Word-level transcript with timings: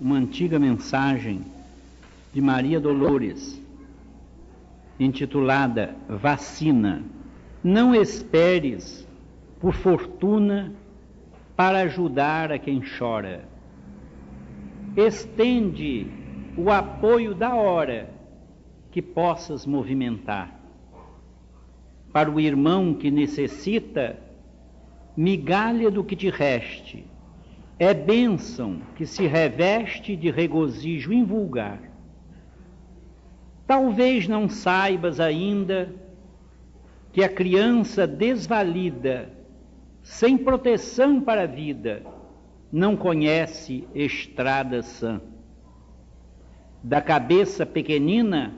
uma 0.00 0.16
antiga 0.16 0.58
mensagem 0.58 1.40
de 2.32 2.40
Maria 2.40 2.78
Dolores, 2.78 3.60
intitulada 5.00 5.96
Vacina. 6.08 7.02
Não 7.64 7.94
esperes 7.94 9.06
por 9.60 9.72
fortuna 9.72 10.72
para 11.56 11.80
ajudar 11.80 12.52
a 12.52 12.58
quem 12.58 12.82
chora. 12.98 13.48
Estende 14.96 16.06
o 16.56 16.70
apoio 16.70 17.34
da 17.34 17.54
hora 17.54 18.10
que 18.90 19.00
possas 19.00 19.66
movimentar. 19.66 20.54
Para 22.12 22.30
o 22.30 22.40
irmão 22.40 22.94
que 22.94 23.10
necessita, 23.10 24.18
migalha 25.16 25.90
do 25.90 26.04
que 26.04 26.16
te 26.16 26.30
reste, 26.30 27.04
é 27.78 27.92
bênção 27.92 28.80
que 28.96 29.04
se 29.04 29.26
reveste 29.26 30.16
de 30.16 30.30
regozijo 30.30 31.12
invulgar. 31.12 31.80
Talvez 33.66 34.26
não 34.26 34.48
saibas 34.48 35.20
ainda 35.20 35.92
que 37.12 37.22
a 37.22 37.28
criança 37.28 38.06
desvalida, 38.06 39.30
sem 40.02 40.38
proteção 40.38 41.20
para 41.20 41.42
a 41.42 41.46
vida, 41.46 42.02
não 42.72 42.96
conhece 42.96 43.86
estrada 43.94 44.82
sã. 44.82 45.20
Da 46.82 47.00
cabeça 47.00 47.66
pequenina, 47.66 48.54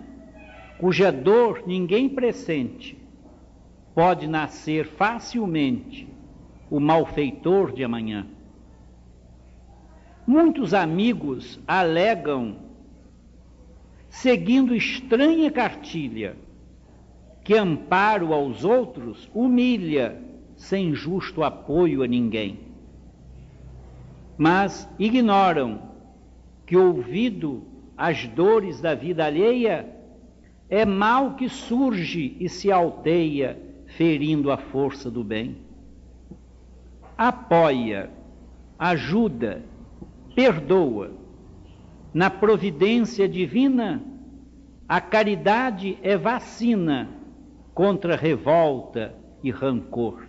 cuja 0.78 1.10
dor 1.10 1.64
ninguém 1.66 2.08
pressente, 2.08 2.98
pode 3.94 4.28
nascer 4.28 4.86
facilmente 4.86 6.08
o 6.70 6.78
malfeitor 6.78 7.72
de 7.72 7.82
amanhã. 7.82 8.26
Muitos 10.28 10.74
amigos 10.74 11.58
alegam, 11.66 12.56
seguindo 14.10 14.74
estranha 14.74 15.50
cartilha, 15.50 16.36
que 17.42 17.54
amparo 17.54 18.34
aos 18.34 18.62
outros 18.62 19.26
humilha 19.32 20.22
sem 20.54 20.94
justo 20.94 21.42
apoio 21.42 22.02
a 22.02 22.06
ninguém. 22.06 22.58
Mas 24.36 24.86
ignoram 24.98 25.80
que, 26.66 26.76
ouvido 26.76 27.62
as 27.96 28.28
dores 28.28 28.82
da 28.82 28.94
vida 28.94 29.24
alheia, 29.24 29.88
é 30.68 30.84
mal 30.84 31.36
que 31.36 31.48
surge 31.48 32.36
e 32.38 32.50
se 32.50 32.70
alteia, 32.70 33.58
ferindo 33.96 34.50
a 34.50 34.58
força 34.58 35.10
do 35.10 35.24
bem. 35.24 35.56
Apoia, 37.16 38.10
ajuda, 38.78 39.64
perdoa. 40.38 41.10
Na 42.14 42.30
providência 42.30 43.28
divina, 43.28 44.00
a 44.88 45.00
caridade 45.00 45.98
é 46.00 46.16
vacina 46.16 47.10
contra 47.74 48.14
revolta 48.14 49.16
e 49.42 49.50
rancor. 49.50 50.24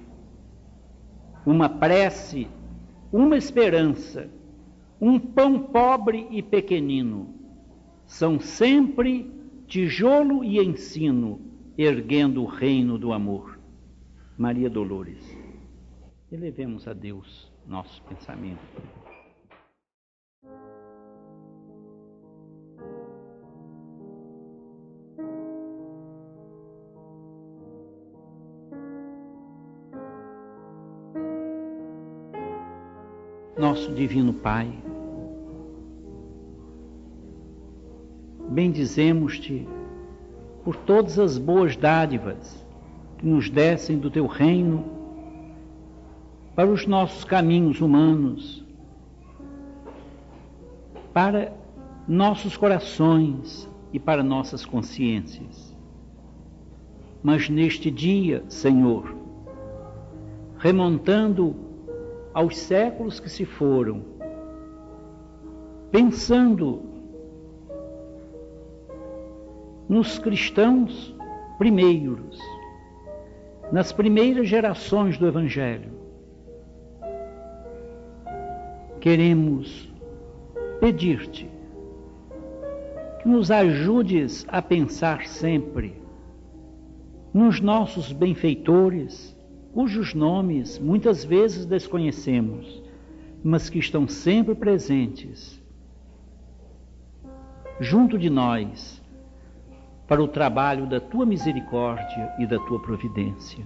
Uma 1.46 1.70
prece, 1.70 2.48
uma 3.14 3.38
esperança, 3.38 4.28
um 5.00 5.20
pão 5.20 5.60
pobre 5.60 6.28
e 6.32 6.42
pequenino, 6.42 7.36
são 8.08 8.40
sempre 8.40 9.32
tijolo 9.68 10.44
e 10.44 10.58
ensino, 10.58 11.40
erguendo 11.78 12.42
o 12.42 12.48
reino 12.48 12.98
do 12.98 13.14
amor. 13.14 13.60
Maria 14.36 14.72
Dolores. 14.72 15.38
Elevemos 16.32 16.88
a 16.88 16.94
Deus 16.94 17.52
nosso 17.68 18.02
pensamento. 18.10 18.60
Nosso 33.80 33.94
Divino 33.94 34.34
Pai. 34.34 34.70
Bendizemos-te 38.50 39.66
por 40.66 40.76
todas 40.76 41.18
as 41.18 41.38
boas 41.38 41.78
dádivas 41.78 42.66
que 43.18 43.26
nos 43.26 43.50
descem 43.50 43.98
do 43.98 44.12
teu 44.12 44.28
reino 44.28 44.84
para 46.56 46.70
os 46.70 46.86
nossos 46.86 47.24
caminhos 47.24 47.80
humanos, 47.80 48.66
para 51.14 51.54
nossos 52.06 52.58
corações 52.58 53.70
e 53.94 54.00
para 54.00 54.22
nossas 54.22 54.66
consciências. 54.66 55.74
Mas 57.24 57.48
neste 57.48 57.90
dia, 57.90 58.44
Senhor, 58.50 59.16
remontando 60.58 61.69
aos 62.34 62.58
séculos 62.58 63.20
que 63.20 63.30
se 63.30 63.46
foram, 63.46 64.04
pensando 65.92 66.82
nos 69.88 70.20
cristãos 70.20 71.16
primeiros, 71.58 72.40
nas 73.72 73.92
primeiras 73.92 74.48
gerações 74.48 75.18
do 75.18 75.28
Evangelho. 75.28 75.92
Queremos 79.02 79.92
pedir-te 80.80 81.50
que 83.22 83.28
nos 83.28 83.50
ajudes 83.50 84.46
a 84.50 84.62
pensar 84.62 85.26
sempre 85.26 85.96
nos 87.34 87.60
nossos 87.60 88.12
benfeitores 88.12 89.36
cujos 89.74 90.14
nomes 90.14 90.80
muitas 90.80 91.24
vezes 91.24 91.66
desconhecemos, 91.66 92.82
mas 93.44 93.70
que 93.70 93.80
estão 93.80 94.08
sempre 94.08 94.56
presentes 94.56 95.62
junto 97.80 98.18
de 98.18 98.30
nós 98.30 99.02
para 100.08 100.22
o 100.22 100.28
trabalho 100.28 100.86
da 100.88 101.00
tua 101.00 101.26
misericórdia 101.26 102.34
e 102.40 102.46
da 102.46 102.58
tua 102.60 102.82
providência. 102.82 103.64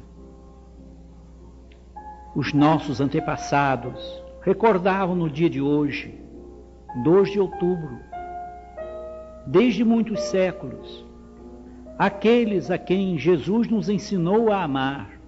Os 2.36 2.54
nossos 2.54 3.00
antepassados 3.00 4.22
recordavam 4.42 5.16
no 5.16 5.30
dia 5.30 5.50
de 5.50 5.62
hoje, 5.62 6.20
2 7.04 7.32
de 7.32 7.40
outubro, 7.40 8.00
desde 9.48 9.84
muitos 9.84 10.20
séculos, 10.22 11.06
aqueles 11.98 12.70
a 12.70 12.78
quem 12.78 13.18
Jesus 13.18 13.68
nos 13.68 13.88
ensinou 13.88 14.52
a 14.52 14.64
amar, 14.64 15.23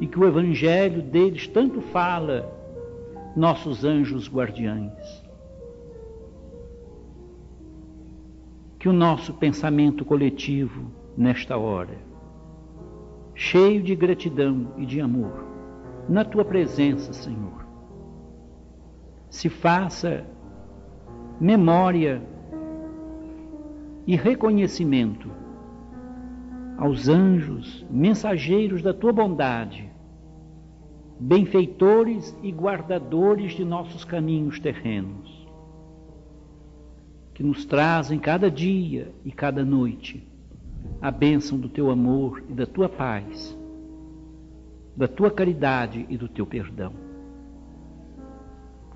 e 0.00 0.06
que 0.06 0.18
o 0.18 0.26
Evangelho 0.26 1.02
deles 1.02 1.46
tanto 1.46 1.80
fala, 1.80 2.52
nossos 3.34 3.84
anjos 3.84 4.28
guardiães. 4.28 5.24
Que 8.78 8.88
o 8.88 8.92
nosso 8.92 9.34
pensamento 9.34 10.04
coletivo, 10.04 10.90
nesta 11.16 11.56
hora, 11.56 11.96
cheio 13.34 13.82
de 13.82 13.94
gratidão 13.94 14.72
e 14.76 14.86
de 14.86 15.00
amor, 15.00 15.44
na 16.08 16.24
tua 16.24 16.44
presença, 16.44 17.12
Senhor, 17.12 17.66
se 19.28 19.48
faça 19.48 20.24
memória 21.40 22.22
e 24.06 24.14
reconhecimento 24.14 25.30
aos 26.78 27.08
anjos, 27.08 27.84
mensageiros 27.90 28.82
da 28.82 28.92
tua 28.92 29.12
bondade, 29.12 29.85
benfeitores 31.18 32.36
e 32.42 32.52
guardadores 32.52 33.52
de 33.52 33.64
nossos 33.64 34.04
caminhos 34.04 34.60
terrenos, 34.60 35.46
que 37.34 37.42
nos 37.42 37.64
trazem 37.64 38.18
cada 38.18 38.50
dia 38.50 39.12
e 39.24 39.32
cada 39.32 39.64
noite 39.64 40.26
a 41.00 41.10
bênção 41.10 41.58
do 41.58 41.68
teu 41.68 41.90
amor 41.90 42.42
e 42.48 42.52
da 42.52 42.66
tua 42.66 42.88
paz, 42.88 43.56
da 44.96 45.08
tua 45.08 45.30
caridade 45.30 46.06
e 46.08 46.16
do 46.16 46.28
teu 46.28 46.46
perdão. 46.46 46.92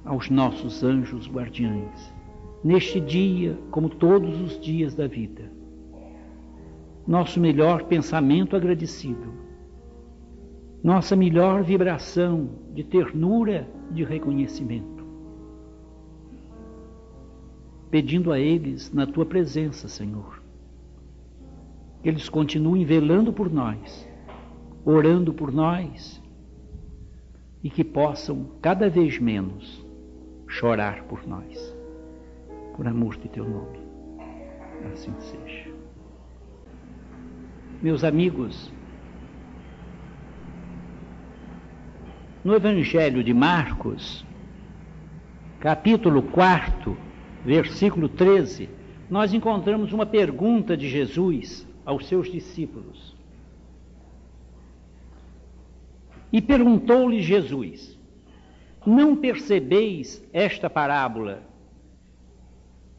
Aos 0.04 0.30
nossos 0.30 0.82
anjos 0.82 1.28
guardiães, 1.28 2.14
neste 2.64 3.00
dia, 3.00 3.58
como 3.70 3.88
todos 3.88 4.40
os 4.40 4.58
dias 4.60 4.94
da 4.94 5.06
vida 5.06 5.60
nosso 7.10 7.40
melhor 7.40 7.84
pensamento 7.84 8.54
agradecido, 8.54 9.32
nossa 10.82 11.14
melhor 11.14 11.62
vibração 11.62 12.48
de 12.72 12.82
ternura, 12.82 13.68
de 13.90 14.02
reconhecimento. 14.02 15.04
Pedindo 17.90 18.32
a 18.32 18.38
eles 18.38 18.92
na 18.92 19.06
tua 19.06 19.26
presença, 19.26 19.88
Senhor, 19.88 20.42
que 22.02 22.08
eles 22.08 22.28
continuem 22.28 22.84
velando 22.84 23.32
por 23.32 23.50
nós, 23.52 24.08
orando 24.84 25.34
por 25.34 25.52
nós 25.52 26.22
e 27.62 27.68
que 27.68 27.84
possam 27.84 28.46
cada 28.62 28.88
vez 28.88 29.18
menos 29.18 29.84
chorar 30.46 31.04
por 31.04 31.26
nós, 31.26 31.76
por 32.74 32.86
amor 32.86 33.16
de 33.16 33.28
teu 33.28 33.44
nome. 33.44 33.80
Assim 34.92 35.12
seja. 35.18 35.70
Meus 37.82 38.02
amigos, 38.02 38.72
no 42.42 42.54
Evangelho 42.54 43.22
de 43.22 43.34
Marcos, 43.34 44.24
capítulo 45.58 46.22
4, 46.22 46.96
versículo 47.44 48.08
13, 48.08 48.68
nós 49.10 49.34
encontramos 49.34 49.92
uma 49.92 50.06
pergunta 50.06 50.76
de 50.76 50.88
Jesus 50.88 51.66
aos 51.84 52.06
seus 52.06 52.30
discípulos. 52.30 53.14
E 56.32 56.40
perguntou-lhe 56.40 57.20
Jesus: 57.20 57.98
Não 58.86 59.16
percebeis 59.16 60.24
esta 60.32 60.70
parábola? 60.70 61.42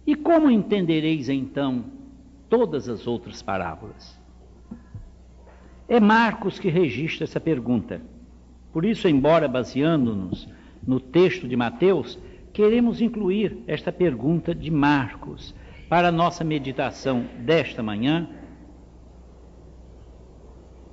E 0.06 0.16
como 0.16 0.52
entendereis 0.52 1.30
então 1.30 1.86
todas 2.50 2.90
as 2.90 3.08
outras 3.08 3.42
parábolas? 3.42 4.20
É 5.88 6.00
Marcos 6.00 6.60
que 6.60 6.70
registra 6.70 7.24
essa 7.24 7.40
pergunta. 7.40 8.11
Por 8.72 8.86
isso, 8.86 9.08
embora 9.08 9.48
baseando-nos 9.48 10.48
no 10.86 11.00
texto 11.00 11.48
de 11.48 11.56
Mateus, 11.56 12.18
queremos 12.54 13.02
incluir 13.02 13.64
esta 13.68 13.92
pergunta 13.92 14.56
de 14.56 14.72
Marcos 14.72 15.54
para 15.90 16.08
a 16.08 16.12
nossa 16.12 16.44
meditação 16.44 17.26
desta 17.40 17.84
manhã, 17.84 18.30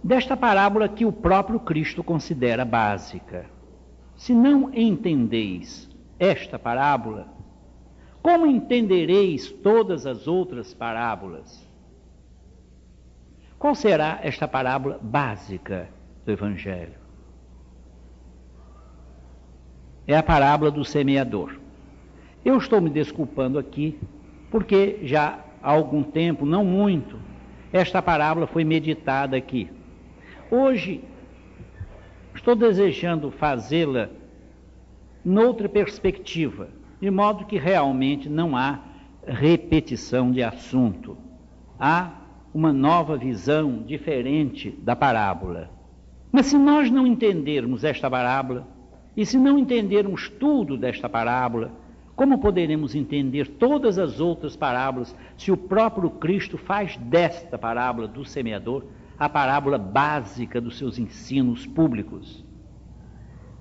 desta 0.03 0.37
parábola 0.37 0.89
que 0.89 1.05
o 1.05 1.13
próprio 1.13 1.61
Cristo 1.61 2.03
considera 2.03 2.65
básica. 2.65 3.47
Se 4.17 4.35
não 4.35 4.75
entendeis 4.75 5.89
esta 6.19 6.59
parábola, 6.59 7.29
como 8.21 8.47
entendereis 8.47 9.51
todas 9.51 10.05
as 10.05 10.27
outras 10.27 10.75
parábolas? 10.75 11.67
Qual 13.59 13.75
será 13.75 14.19
esta 14.23 14.49
parábola 14.49 14.99
básica 15.01 15.89
do 16.25 16.33
Evangelho? 16.33 16.98
É 20.08 20.16
a 20.16 20.22
parábola 20.22 20.70
do 20.70 20.87
semeador. 20.87 21.60
Eu 22.43 22.56
estou 22.56 22.81
me 22.81 22.88
desculpando 22.88 23.58
aqui, 23.58 23.99
porque 24.50 25.00
já 25.02 25.44
há 25.62 25.70
algum 25.70 26.02
tempo, 26.02 26.46
não 26.46 26.64
muito, 26.64 27.19
esta 27.70 28.00
parábola 28.00 28.46
foi 28.46 28.64
meditada 28.64 29.37
aqui. 29.37 29.70
Hoje, 30.50 31.05
estou 32.34 32.56
desejando 32.56 33.31
fazê-la 33.31 34.08
noutra 35.22 35.69
perspectiva, 35.69 36.70
de 36.99 37.10
modo 37.10 37.44
que 37.44 37.58
realmente 37.58 38.31
não 38.31 38.56
há 38.56 38.81
repetição 39.26 40.32
de 40.32 40.43
assunto. 40.43 41.19
Há 41.78 42.12
uma 42.55 42.72
nova 42.72 43.19
visão 43.19 43.82
diferente 43.82 44.70
da 44.70 44.96
parábola. 44.96 45.70
Mas 46.32 46.46
se 46.46 46.56
nós 46.56 46.90
não 46.90 47.06
entendermos 47.06 47.84
esta 47.84 48.10
parábola, 48.10 48.66
e 49.19 49.26
se 49.26 49.37
não 49.37 49.59
entendermos 49.59 50.29
tudo 50.29 50.76
desta 50.76 51.09
parábola, 51.09 51.73
como 52.15 52.38
poderemos 52.38 52.94
entender 52.94 53.49
todas 53.49 53.99
as 53.99 54.20
outras 54.20 54.55
parábolas 54.55 55.12
se 55.37 55.50
o 55.50 55.56
próprio 55.56 56.09
Cristo 56.09 56.56
faz 56.56 56.97
desta 56.99 57.59
parábola 57.59 58.06
do 58.06 58.25
semeador 58.25 58.85
a 59.19 59.29
parábola 59.29 59.76
básica 59.76 60.61
dos 60.61 60.79
seus 60.79 61.00
ensinos 61.00 61.67
públicos? 61.67 62.44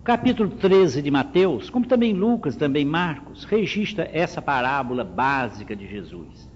Capítulo 0.04 0.51
13 0.51 1.01
de 1.01 1.09
Mateus, 1.09 1.71
como 1.71 1.88
também 1.88 2.13
Lucas, 2.13 2.56
também 2.56 2.86
Marcos, 2.86 3.44
registra 3.44 4.07
essa 4.13 4.39
parábola 4.39 5.04
básica 5.04 5.75
de 5.75 5.88
Jesus. 5.88 6.48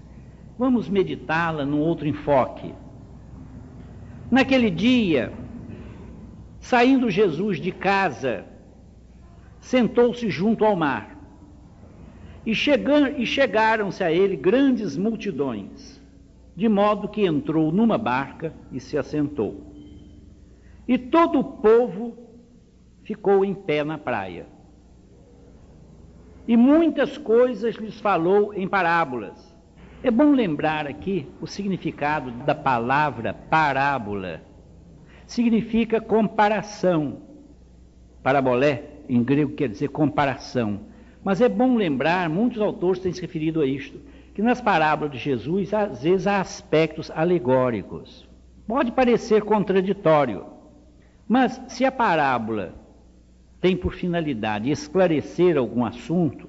Vamos 0.56 0.88
meditá-la 0.88 1.66
num 1.66 1.80
outro 1.80 2.06
enfoque. 2.06 2.72
Naquele 4.30 4.70
dia, 4.70 5.32
saindo 6.60 7.10
Jesus 7.10 7.60
de 7.60 7.72
casa, 7.72 8.51
sentou-se 9.62 10.28
junto 10.28 10.62
ao 10.66 10.76
mar. 10.76 11.18
E, 12.44 12.50
e 12.50 13.24
chegaram-se 13.24 14.04
a 14.04 14.12
ele 14.12 14.36
grandes 14.36 14.94
multidões, 14.98 15.98
de 16.54 16.68
modo 16.68 17.08
que 17.08 17.24
entrou 17.24 17.72
numa 17.72 17.96
barca 17.96 18.52
e 18.70 18.78
se 18.78 18.98
assentou. 18.98 19.72
E 20.86 20.98
todo 20.98 21.38
o 21.38 21.44
povo 21.44 22.18
ficou 23.02 23.42
em 23.42 23.54
pé 23.54 23.82
na 23.82 23.96
praia. 23.96 24.46
E 26.46 26.58
muitas 26.58 27.16
coisas 27.16 27.76
lhes 27.76 27.98
falou 27.98 28.52
em 28.52 28.68
parábolas 28.68 29.52
é 30.04 30.10
bom 30.10 30.32
lembrar 30.32 30.84
aqui 30.84 31.28
o 31.40 31.46
significado 31.46 32.32
da 32.44 32.56
palavra 32.56 33.32
parábola. 33.32 34.42
Significa 35.28 36.00
comparação. 36.00 37.18
Parabolé, 38.20 38.91
em 39.08 39.22
grego, 39.22 39.52
quer 39.52 39.68
dizer 39.68 39.88
comparação. 39.88 40.80
Mas 41.24 41.40
é 41.40 41.48
bom 41.48 41.76
lembrar, 41.76 42.28
muitos 42.28 42.60
autores 42.60 43.00
têm 43.00 43.12
se 43.12 43.20
referido 43.20 43.60
a 43.60 43.66
isto, 43.66 43.98
que 44.34 44.42
nas 44.42 44.60
parábolas 44.60 45.12
de 45.12 45.18
Jesus, 45.18 45.72
às 45.72 46.02
vezes 46.02 46.26
há 46.26 46.40
aspectos 46.40 47.10
alegóricos. 47.10 48.28
Pode 48.66 48.92
parecer 48.92 49.42
contraditório, 49.42 50.46
mas 51.28 51.60
se 51.68 51.84
a 51.84 51.92
parábola 51.92 52.74
tem 53.60 53.76
por 53.76 53.94
finalidade 53.94 54.70
esclarecer 54.70 55.56
algum 55.56 55.84
assunto, 55.84 56.48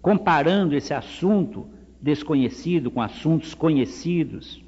comparando 0.00 0.76
esse 0.76 0.94
assunto 0.94 1.66
desconhecido 2.00 2.90
com 2.90 3.00
assuntos 3.00 3.54
conhecidos 3.54 4.62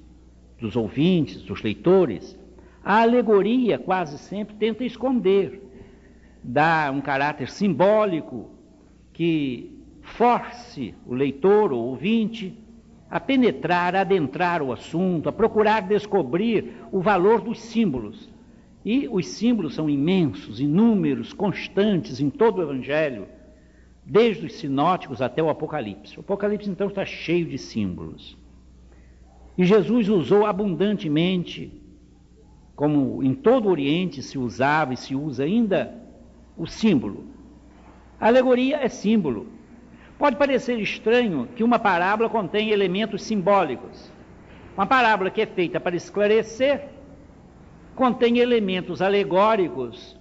dos 0.60 0.76
ouvintes, 0.76 1.42
dos 1.42 1.62
leitores, 1.62 2.38
a 2.82 3.02
alegoria 3.02 3.78
quase 3.78 4.18
sempre 4.18 4.54
tenta 4.56 4.84
esconder, 4.84 5.62
dá 6.44 6.92
um 6.94 7.00
caráter 7.00 7.48
simbólico 7.50 8.50
que 9.12 9.82
force 10.02 10.94
o 11.06 11.14
leitor 11.14 11.72
ou 11.72 11.86
ouvinte 11.86 12.56
a 13.10 13.18
penetrar, 13.18 13.96
a 13.96 14.02
adentrar 14.02 14.60
o 14.60 14.72
assunto, 14.72 15.28
a 15.28 15.32
procurar 15.32 15.80
descobrir 15.80 16.74
o 16.92 17.00
valor 17.00 17.40
dos 17.40 17.60
símbolos. 17.60 18.28
E 18.84 19.08
os 19.08 19.26
símbolos 19.28 19.74
são 19.74 19.88
imensos, 19.88 20.60
inúmeros, 20.60 21.32
constantes 21.32 22.20
em 22.20 22.28
todo 22.28 22.58
o 22.58 22.62
Evangelho 22.62 23.26
desde 24.04 24.44
os 24.44 24.54
sinóticos 24.54 25.22
até 25.22 25.42
o 25.42 25.48
Apocalipse. 25.48 26.18
O 26.18 26.20
Apocalipse 26.20 26.68
então 26.68 26.88
está 26.88 27.06
cheio 27.06 27.46
de 27.46 27.56
símbolos. 27.56 28.36
E 29.56 29.64
Jesus 29.64 30.10
usou 30.10 30.44
abundantemente, 30.44 31.72
como 32.76 33.22
em 33.22 33.34
todo 33.34 33.66
o 33.66 33.70
Oriente 33.70 34.20
se 34.20 34.36
usava 34.36 34.92
e 34.92 34.96
se 34.96 35.14
usa 35.14 35.44
ainda, 35.44 36.03
o 36.56 36.66
símbolo. 36.66 37.24
A 38.20 38.28
alegoria 38.28 38.78
é 38.78 38.88
símbolo. 38.88 39.48
Pode 40.18 40.36
parecer 40.36 40.78
estranho 40.78 41.48
que 41.56 41.64
uma 41.64 41.78
parábola 41.78 42.28
contém 42.28 42.70
elementos 42.70 43.22
simbólicos. 43.22 44.10
Uma 44.76 44.86
parábola 44.86 45.30
que 45.30 45.42
é 45.42 45.46
feita 45.46 45.80
para 45.80 45.96
esclarecer 45.96 46.88
contém 47.94 48.38
elementos 48.38 49.00
alegóricos 49.02 50.16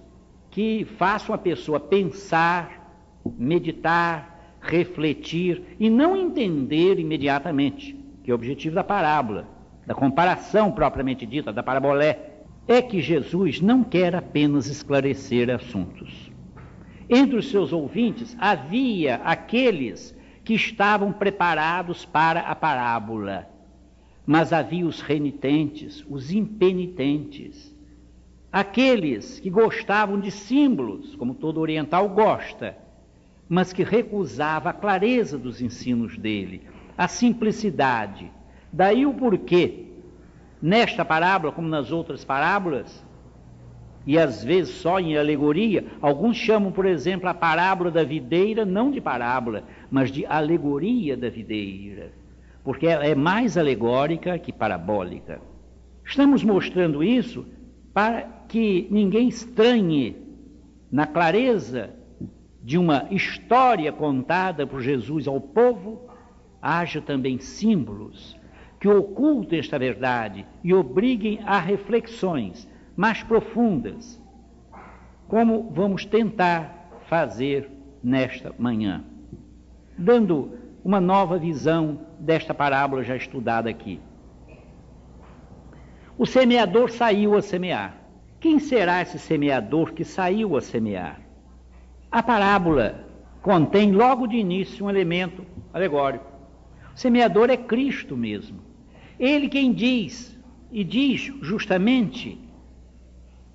que 0.50 0.84
façam 0.96 1.34
a 1.34 1.38
pessoa 1.38 1.80
pensar, 1.80 3.20
meditar, 3.36 4.56
refletir 4.60 5.76
e 5.78 5.90
não 5.90 6.16
entender 6.16 6.98
imediatamente, 6.98 7.98
que 8.22 8.30
é 8.30 8.34
o 8.34 8.36
objetivo 8.36 8.74
da 8.74 8.84
parábola, 8.84 9.48
da 9.86 9.94
comparação 9.94 10.70
propriamente 10.70 11.26
dita, 11.26 11.52
da 11.52 11.62
parabolé, 11.62 12.33
é 12.66 12.80
que 12.80 13.00
Jesus 13.00 13.60
não 13.60 13.84
quer 13.84 14.14
apenas 14.14 14.66
esclarecer 14.66 15.50
assuntos. 15.50 16.32
Entre 17.08 17.36
os 17.36 17.50
seus 17.50 17.72
ouvintes 17.72 18.34
havia 18.38 19.16
aqueles 19.16 20.16
que 20.42 20.54
estavam 20.54 21.12
preparados 21.12 22.04
para 22.04 22.40
a 22.40 22.54
parábola, 22.54 23.48
mas 24.26 24.52
havia 24.52 24.86
os 24.86 25.00
renitentes, 25.00 26.04
os 26.08 26.32
impenitentes, 26.32 27.74
aqueles 28.50 29.38
que 29.40 29.50
gostavam 29.50 30.18
de 30.18 30.30
símbolos, 30.30 31.14
como 31.16 31.34
todo 31.34 31.60
oriental 31.60 32.08
gosta, 32.08 32.76
mas 33.48 33.72
que 33.72 33.82
recusava 33.82 34.70
a 34.70 34.72
clareza 34.72 35.36
dos 35.36 35.60
ensinos 35.60 36.16
dele, 36.16 36.62
a 36.96 37.06
simplicidade. 37.06 38.30
Daí 38.72 39.04
o 39.04 39.12
porquê, 39.12 39.93
nesta 40.64 41.04
parábola, 41.04 41.52
como 41.52 41.68
nas 41.68 41.92
outras 41.92 42.24
parábolas, 42.24 43.04
e 44.06 44.18
às 44.18 44.42
vezes 44.42 44.76
só 44.76 44.98
em 44.98 45.14
alegoria, 45.14 45.84
alguns 46.00 46.38
chamam, 46.38 46.72
por 46.72 46.86
exemplo, 46.86 47.28
a 47.28 47.34
parábola 47.34 47.90
da 47.90 48.02
videira 48.02 48.64
não 48.64 48.90
de 48.90 48.98
parábola, 48.98 49.64
mas 49.90 50.10
de 50.10 50.24
alegoria 50.24 51.18
da 51.18 51.28
videira, 51.28 52.12
porque 52.64 52.86
ela 52.86 53.04
é 53.04 53.14
mais 53.14 53.58
alegórica 53.58 54.38
que 54.38 54.54
parabólica. 54.54 55.38
Estamos 56.02 56.42
mostrando 56.42 57.04
isso 57.04 57.44
para 57.92 58.22
que 58.48 58.88
ninguém 58.90 59.28
estranhe 59.28 60.16
na 60.90 61.06
clareza 61.06 61.90
de 62.62 62.78
uma 62.78 63.06
história 63.10 63.92
contada 63.92 64.66
por 64.66 64.80
Jesus 64.80 65.28
ao 65.28 65.38
povo, 65.38 66.08
haja 66.62 67.02
também 67.02 67.38
símbolos 67.38 68.42
que 68.84 68.88
ocultem 68.88 69.60
esta 69.60 69.78
verdade 69.78 70.44
e 70.62 70.74
obriguem 70.74 71.40
a 71.46 71.58
reflexões 71.58 72.68
mais 72.94 73.22
profundas, 73.22 74.22
como 75.26 75.70
vamos 75.70 76.04
tentar 76.04 76.90
fazer 77.06 77.70
nesta 78.02 78.54
manhã, 78.58 79.02
dando 79.96 80.58
uma 80.84 81.00
nova 81.00 81.38
visão 81.38 81.98
desta 82.20 82.52
parábola 82.52 83.02
já 83.02 83.16
estudada 83.16 83.70
aqui. 83.70 84.02
O 86.18 86.26
semeador 86.26 86.90
saiu 86.90 87.38
a 87.38 87.40
semear. 87.40 87.96
Quem 88.38 88.58
será 88.58 89.00
esse 89.00 89.18
semeador 89.18 89.94
que 89.94 90.04
saiu 90.04 90.58
a 90.58 90.60
semear? 90.60 91.22
A 92.12 92.22
parábola 92.22 93.02
contém 93.40 93.92
logo 93.92 94.26
de 94.26 94.36
início 94.36 94.84
um 94.84 94.90
elemento 94.90 95.42
alegórico. 95.72 96.30
O 96.94 96.98
semeador 96.98 97.48
é 97.48 97.56
Cristo 97.56 98.14
mesmo. 98.14 98.73
Ele 99.24 99.48
quem 99.48 99.72
diz, 99.72 100.38
e 100.70 100.84
diz 100.84 101.32
justamente 101.40 102.38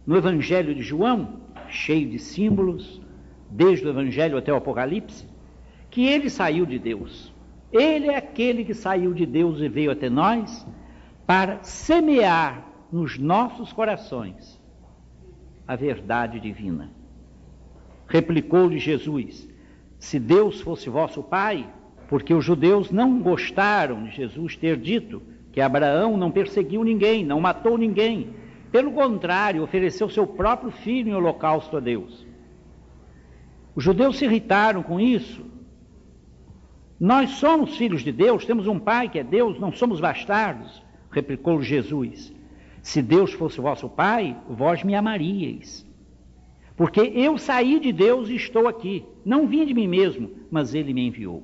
no 0.03 0.17
Evangelho 0.17 0.73
de 0.73 0.81
João, 0.81 1.41
cheio 1.67 2.09
de 2.09 2.17
símbolos, 2.17 2.99
desde 3.51 3.85
o 3.85 3.89
Evangelho 3.89 4.35
até 4.35 4.51
o 4.51 4.55
Apocalipse, 4.55 5.27
que 5.91 6.07
ele 6.07 6.27
saiu 6.27 6.65
de 6.65 6.79
Deus. 6.79 7.31
Ele 7.71 8.07
é 8.07 8.17
aquele 8.17 8.65
que 8.65 8.73
saiu 8.73 9.13
de 9.13 9.27
Deus 9.27 9.61
e 9.61 9.69
veio 9.69 9.91
até 9.91 10.09
nós 10.09 10.65
para 11.27 11.61
semear 11.61 12.65
nos 12.91 13.19
nossos 13.19 13.71
corações 13.71 14.59
a 15.67 15.75
verdade 15.75 16.39
divina. 16.39 16.89
Replicou-lhe 18.07 18.79
Jesus: 18.79 19.47
Se 19.99 20.19
Deus 20.19 20.61
fosse 20.61 20.89
vosso 20.89 21.21
Pai, 21.21 21.71
porque 22.07 22.33
os 22.33 22.43
judeus 22.43 22.89
não 22.89 23.21
gostaram 23.21 24.05
de 24.05 24.15
Jesus 24.15 24.55
ter 24.55 24.75
dito 24.75 25.21
que 25.51 25.61
Abraão 25.61 26.17
não 26.17 26.31
perseguiu 26.31 26.83
ninguém, 26.83 27.25
não 27.25 27.39
matou 27.39 27.77
ninguém. 27.77 28.33
Pelo 28.71 28.91
contrário, 28.91 29.63
ofereceu 29.63 30.09
seu 30.09 30.27
próprio 30.27 30.71
filho 30.71 31.09
em 31.09 31.15
holocausto 31.15 31.77
a 31.77 31.79
Deus. 31.79 32.25
Os 33.75 33.83
judeus 33.83 34.17
se 34.17 34.25
irritaram 34.25 34.83
com 34.83 34.99
isso. 34.99 35.43
Nós 36.99 37.31
somos 37.31 37.77
filhos 37.77 38.03
de 38.03 38.11
Deus, 38.11 38.45
temos 38.45 38.67
um 38.67 38.77
Pai 38.77 39.07
que 39.09 39.19
é 39.19 39.23
Deus, 39.23 39.59
não 39.59 39.71
somos 39.71 40.01
bastardos, 40.01 40.83
replicou 41.09 41.61
Jesus. 41.61 42.33
Se 42.81 43.01
Deus 43.01 43.31
fosse 43.33 43.59
vosso 43.61 43.89
Pai, 43.89 44.35
vós 44.49 44.83
me 44.83 44.95
amaríeis. 44.95 45.87
Porque 46.75 47.01
eu 47.01 47.37
saí 47.37 47.79
de 47.79 47.91
Deus 47.91 48.29
e 48.29 48.35
estou 48.35 48.67
aqui. 48.67 49.05
Não 49.25 49.47
vim 49.47 49.65
de 49.65 49.73
mim 49.73 49.87
mesmo, 49.87 50.31
mas 50.49 50.73
Ele 50.73 50.93
me 50.93 51.07
enviou. 51.07 51.43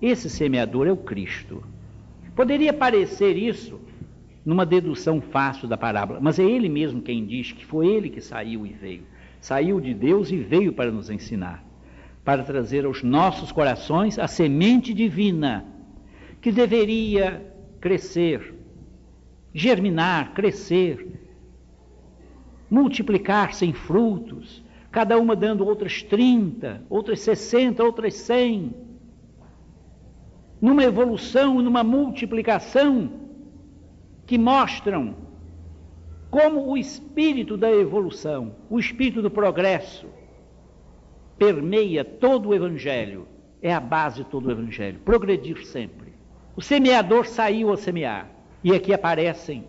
Esse 0.00 0.28
semeador 0.28 0.86
é 0.86 0.92
o 0.92 0.96
Cristo. 0.96 1.62
Poderia 2.36 2.72
parecer 2.74 3.34
isso 3.34 3.80
numa 4.44 4.66
dedução 4.66 5.22
fácil 5.22 5.66
da 5.66 5.76
parábola, 5.78 6.20
mas 6.20 6.38
é 6.38 6.44
Ele 6.44 6.68
mesmo 6.68 7.00
quem 7.00 7.24
diz 7.24 7.50
que 7.50 7.64
foi 7.64 7.86
Ele 7.86 8.10
que 8.10 8.20
saiu 8.20 8.66
e 8.66 8.72
veio. 8.74 9.04
Saiu 9.40 9.80
de 9.80 9.94
Deus 9.94 10.30
e 10.30 10.36
veio 10.36 10.72
para 10.74 10.90
nos 10.90 11.08
ensinar, 11.08 11.64
para 12.22 12.44
trazer 12.44 12.84
aos 12.84 13.02
nossos 13.02 13.50
corações 13.50 14.18
a 14.18 14.28
semente 14.28 14.92
divina 14.92 15.64
que 16.42 16.52
deveria 16.52 17.52
crescer, 17.80 18.54
germinar, 19.54 20.34
crescer, 20.34 21.18
multiplicar-se 22.70 23.64
em 23.64 23.72
frutos, 23.72 24.62
cada 24.92 25.18
uma 25.18 25.34
dando 25.34 25.66
outras 25.66 26.02
30, 26.02 26.84
outras 26.90 27.20
60, 27.20 27.82
outras 27.82 28.14
100, 28.14 28.74
numa 30.60 30.84
evolução, 30.84 31.60
numa 31.60 31.84
multiplicação 31.84 33.10
que 34.26 34.38
mostram 34.38 35.14
como 36.30 36.68
o 36.68 36.76
espírito 36.76 37.56
da 37.56 37.70
evolução, 37.70 38.56
o 38.68 38.78
espírito 38.78 39.22
do 39.22 39.30
progresso, 39.30 40.06
permeia 41.38 42.04
todo 42.04 42.48
o 42.48 42.54
Evangelho, 42.54 43.26
é 43.62 43.72
a 43.72 43.80
base 43.80 44.22
de 44.22 44.30
todo 44.30 44.46
o 44.46 44.50
Evangelho, 44.50 44.98
progredir 45.00 45.64
sempre. 45.64 46.14
O 46.54 46.62
semeador 46.62 47.26
saiu 47.26 47.72
a 47.72 47.76
semear, 47.76 48.30
e 48.64 48.72
aqui 48.72 48.92
aparecem 48.92 49.68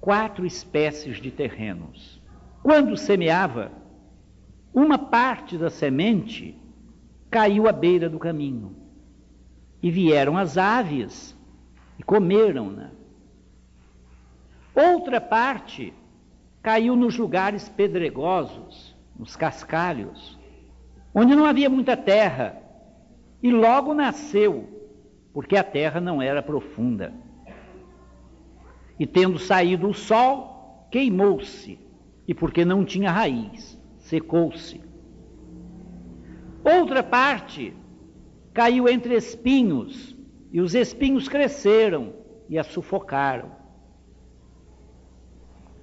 quatro 0.00 0.44
espécies 0.46 1.20
de 1.20 1.30
terrenos. 1.30 2.20
Quando 2.62 2.96
semeava, 2.96 3.70
uma 4.74 4.98
parte 4.98 5.56
da 5.56 5.70
semente 5.70 6.54
caiu 7.30 7.68
à 7.68 7.72
beira 7.72 8.08
do 8.08 8.18
caminho. 8.18 8.85
E 9.82 9.90
vieram 9.90 10.36
as 10.36 10.56
aves 10.56 11.36
e 11.98 12.02
comeram-na. 12.02 12.90
Outra 14.74 15.20
parte 15.20 15.94
caiu 16.62 16.96
nos 16.96 17.16
lugares 17.16 17.68
pedregosos, 17.68 18.96
nos 19.18 19.36
cascalhos, 19.36 20.38
onde 21.14 21.34
não 21.34 21.46
havia 21.46 21.70
muita 21.70 21.96
terra, 21.96 22.60
e 23.42 23.50
logo 23.50 23.94
nasceu, 23.94 24.68
porque 25.32 25.56
a 25.56 25.64
terra 25.64 26.00
não 26.00 26.20
era 26.20 26.42
profunda. 26.42 27.14
E 28.98 29.06
tendo 29.06 29.38
saído 29.38 29.88
o 29.88 29.94
sol, 29.94 30.88
queimou-se, 30.90 31.78
e 32.26 32.34
porque 32.34 32.64
não 32.64 32.84
tinha 32.84 33.10
raiz, 33.10 33.80
secou-se. 33.98 34.80
Outra 36.64 37.02
parte 37.02 37.72
caiu 38.56 38.88
entre 38.88 39.14
espinhos, 39.14 40.16
e 40.50 40.62
os 40.62 40.74
espinhos 40.74 41.28
cresceram 41.28 42.14
e 42.48 42.58
a 42.58 42.64
sufocaram. 42.64 43.50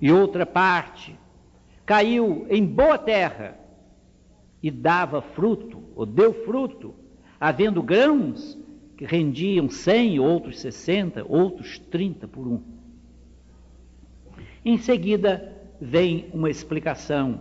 E 0.02 0.12
outra 0.12 0.44
parte 0.44 1.16
caiu 1.86 2.48
em 2.50 2.66
boa 2.66 2.98
terra 2.98 3.60
e 4.64 4.72
dava 4.72 5.22
fruto, 5.22 5.84
ou 5.96 6.04
deu 6.04 6.34
fruto, 6.46 6.96
havendo 7.40 7.84
grãos 7.84 8.58
que 8.98 9.06
rendiam 9.06 9.70
cem, 9.70 10.20
outros 10.20 10.60
sessenta, 10.60 11.24
outros 11.30 11.78
trinta 11.78 12.28
por 12.28 12.48
um. 12.48 12.60
Em 14.66 14.80
seguida 14.80 15.62
vem 15.80 16.28
uma 16.34 16.50
explicação, 16.50 17.40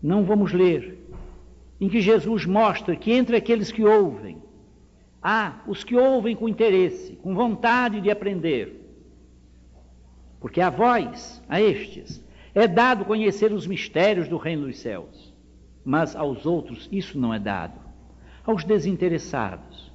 não 0.00 0.22
vamos 0.24 0.52
ler, 0.52 1.04
em 1.80 1.88
que 1.88 2.00
Jesus 2.00 2.46
mostra 2.46 2.96
que 2.96 3.12
entre 3.12 3.36
aqueles 3.36 3.70
que 3.70 3.84
ouvem, 3.84 4.42
há 5.22 5.60
os 5.66 5.84
que 5.84 5.94
ouvem 5.94 6.34
com 6.34 6.48
interesse, 6.48 7.16
com 7.16 7.34
vontade 7.34 8.00
de 8.00 8.10
aprender. 8.10 8.82
Porque 10.40 10.60
a 10.60 10.70
vós, 10.70 11.42
a 11.48 11.60
estes, 11.60 12.24
é 12.54 12.66
dado 12.66 13.04
conhecer 13.04 13.52
os 13.52 13.66
mistérios 13.66 14.28
do 14.28 14.36
reino 14.36 14.66
dos 14.66 14.78
céus, 14.78 15.34
mas 15.84 16.16
aos 16.16 16.46
outros 16.46 16.88
isso 16.90 17.18
não 17.18 17.32
é 17.32 17.38
dado. 17.38 17.80
Aos 18.44 18.64
desinteressados, 18.64 19.92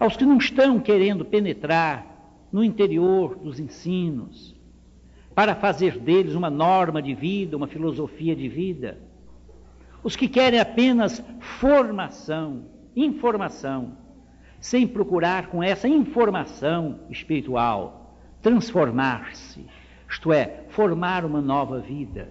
aos 0.00 0.16
que 0.16 0.24
não 0.24 0.38
estão 0.38 0.80
querendo 0.80 1.24
penetrar 1.24 2.14
no 2.50 2.64
interior 2.64 3.36
dos 3.36 3.60
ensinos, 3.60 4.56
para 5.34 5.54
fazer 5.54 5.98
deles 5.98 6.34
uma 6.34 6.48
norma 6.48 7.02
de 7.02 7.14
vida, 7.14 7.56
uma 7.56 7.66
filosofia 7.66 8.34
de 8.34 8.48
vida 8.48 9.05
os 10.06 10.14
que 10.14 10.28
querem 10.28 10.60
apenas 10.60 11.20
formação, 11.40 12.66
informação, 12.94 13.98
sem 14.60 14.86
procurar 14.86 15.48
com 15.48 15.60
essa 15.60 15.88
informação 15.88 17.00
espiritual 17.10 18.14
transformar-se, 18.40 19.66
isto 20.08 20.32
é, 20.32 20.62
formar 20.68 21.24
uma 21.24 21.40
nova 21.40 21.80
vida. 21.80 22.28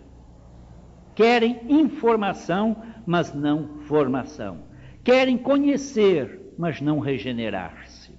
Querem 1.14 1.60
informação, 1.68 2.82
mas 3.06 3.34
não 3.34 3.80
formação. 3.80 4.60
Querem 5.04 5.38
conhecer, 5.38 6.54
mas 6.58 6.80
não 6.80 7.00
regenerar-se. 7.00 8.14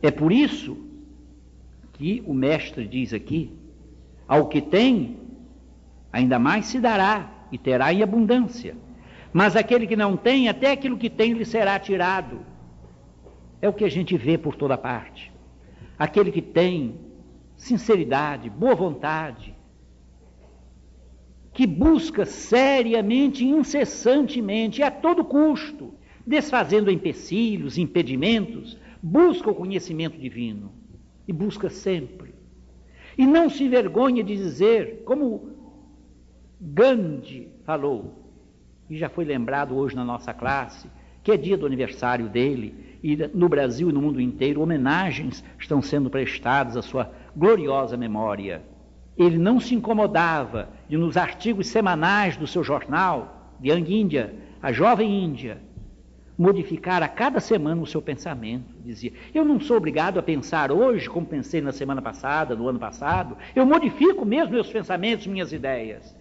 É 0.00 0.10
por 0.10 0.32
isso 0.32 0.78
que 1.92 2.24
o 2.26 2.32
Mestre 2.32 2.88
diz 2.88 3.12
aqui: 3.12 3.54
ao 4.26 4.48
que 4.48 4.62
tem, 4.62 5.18
ainda 6.10 6.38
mais 6.38 6.64
se 6.64 6.80
dará 6.80 7.46
e 7.52 7.58
terá 7.58 7.92
em 7.92 8.02
abundância. 8.02 8.74
Mas 9.34 9.56
aquele 9.56 9.84
que 9.84 9.96
não 9.96 10.16
tem, 10.16 10.48
até 10.48 10.70
aquilo 10.70 10.96
que 10.96 11.10
tem 11.10 11.32
lhe 11.32 11.44
será 11.44 11.76
tirado. 11.80 12.38
É 13.60 13.68
o 13.68 13.72
que 13.72 13.84
a 13.84 13.90
gente 13.90 14.16
vê 14.16 14.38
por 14.38 14.54
toda 14.54 14.78
parte. 14.78 15.32
Aquele 15.98 16.30
que 16.30 16.40
tem 16.40 17.00
sinceridade, 17.56 18.48
boa 18.48 18.76
vontade, 18.76 19.52
que 21.52 21.66
busca 21.66 22.24
seriamente, 22.24 23.44
incessantemente, 23.44 24.84
a 24.84 24.90
todo 24.92 25.24
custo, 25.24 25.94
desfazendo 26.24 26.88
empecilhos, 26.88 27.76
impedimentos, 27.76 28.78
busca 29.02 29.50
o 29.50 29.54
conhecimento 29.54 30.16
divino 30.16 30.70
e 31.26 31.32
busca 31.32 31.68
sempre. 31.68 32.32
E 33.18 33.26
não 33.26 33.50
se 33.50 33.64
envergonha 33.64 34.22
de 34.22 34.36
dizer, 34.36 35.02
como 35.04 35.56
Gandhi 36.60 37.48
falou, 37.64 38.23
e 38.88 38.96
já 38.96 39.08
foi 39.08 39.24
lembrado 39.24 39.76
hoje 39.76 39.96
na 39.96 40.04
nossa 40.04 40.32
classe, 40.32 40.88
que 41.22 41.32
é 41.32 41.36
dia 41.36 41.56
do 41.56 41.66
aniversário 41.66 42.28
dele, 42.28 42.98
e 43.02 43.16
no 43.34 43.48
Brasil 43.48 43.88
e 43.88 43.92
no 43.92 44.00
mundo 44.00 44.20
inteiro 44.20 44.60
homenagens 44.60 45.44
estão 45.58 45.80
sendo 45.80 46.10
prestadas 46.10 46.76
à 46.76 46.82
sua 46.82 47.10
gloriosa 47.34 47.96
memória. 47.96 48.62
Ele 49.16 49.38
não 49.38 49.60
se 49.60 49.74
incomodava 49.74 50.68
de, 50.88 50.96
nos 50.96 51.16
artigos 51.16 51.68
semanais 51.68 52.36
do 52.36 52.46
seu 52.46 52.62
jornal, 52.62 53.54
de 53.60 53.70
Young 53.70 54.00
India, 54.00 54.34
a 54.60 54.72
jovem 54.72 55.24
Índia, 55.24 55.58
modificar 56.36 57.02
a 57.02 57.08
cada 57.08 57.40
semana 57.40 57.80
o 57.80 57.86
seu 57.86 58.02
pensamento. 58.02 58.74
Dizia: 58.84 59.12
Eu 59.32 59.44
não 59.44 59.60
sou 59.60 59.76
obrigado 59.76 60.18
a 60.18 60.22
pensar 60.22 60.72
hoje 60.72 61.08
como 61.08 61.26
pensei 61.26 61.60
na 61.60 61.72
semana 61.72 62.02
passada, 62.02 62.56
no 62.56 62.68
ano 62.68 62.78
passado. 62.78 63.36
Eu 63.54 63.64
modifico 63.64 64.24
mesmo 64.24 64.52
meus 64.52 64.70
pensamentos, 64.70 65.26
minhas 65.26 65.52
ideias. 65.52 66.14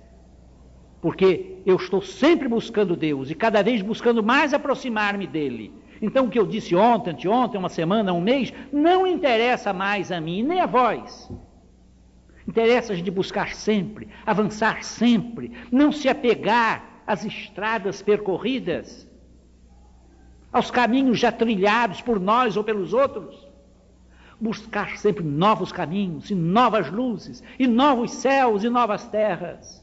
Porque 1.03 1.57
eu 1.65 1.75
estou 1.75 2.01
sempre 2.01 2.47
buscando 2.47 2.95
Deus 2.95 3.29
e 3.29 3.35
cada 3.35 3.61
vez 3.61 3.81
buscando 3.81 4.23
mais 4.23 4.53
aproximar-me 4.53 5.27
dele. 5.27 5.73
Então, 6.01 6.27
o 6.27 6.29
que 6.29 6.39
eu 6.39 6.47
disse 6.47 6.73
ontem, 6.77 7.09
anteontem, 7.09 7.59
uma 7.59 7.67
semana, 7.67 8.13
um 8.13 8.21
mês, 8.21 8.53
não 8.71 9.05
interessa 9.05 9.73
mais 9.73 10.13
a 10.13 10.21
mim, 10.21 10.41
nem 10.43 10.61
a 10.61 10.65
vós. 10.65 11.29
Interessa 12.47 12.95
de 12.95 13.11
buscar 13.11 13.53
sempre, 13.53 14.07
avançar 14.25 14.81
sempre, 14.81 15.51
não 15.69 15.91
se 15.91 16.07
apegar 16.07 17.03
às 17.05 17.25
estradas 17.25 18.01
percorridas 18.01 19.05
aos 20.53 20.71
caminhos 20.71 21.19
já 21.19 21.33
trilhados 21.33 21.99
por 21.99 22.17
nós 22.17 22.55
ou 22.55 22.63
pelos 22.63 22.93
outros. 22.93 23.45
Buscar 24.39 24.97
sempre 24.97 25.21
novos 25.21 25.73
caminhos 25.73 26.31
e 26.31 26.35
novas 26.35 26.89
luzes, 26.89 27.43
e 27.59 27.67
novos 27.67 28.11
céus 28.11 28.63
e 28.63 28.69
novas 28.69 29.05
terras. 29.05 29.82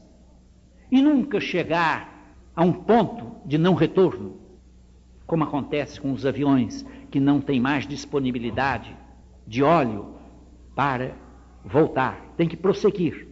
E 0.91 1.01
nunca 1.01 1.39
chegar 1.39 2.35
a 2.53 2.63
um 2.63 2.73
ponto 2.73 3.47
de 3.47 3.57
não 3.57 3.73
retorno, 3.73 4.37
como 5.25 5.45
acontece 5.45 5.99
com 5.99 6.11
os 6.11 6.25
aviões 6.25 6.85
que 7.09 7.19
não 7.19 7.39
têm 7.39 7.59
mais 7.61 7.87
disponibilidade 7.87 8.93
de 9.47 9.63
óleo 9.63 10.15
para 10.75 11.15
voltar. 11.63 12.33
Tem 12.35 12.47
que 12.47 12.57
prosseguir, 12.57 13.27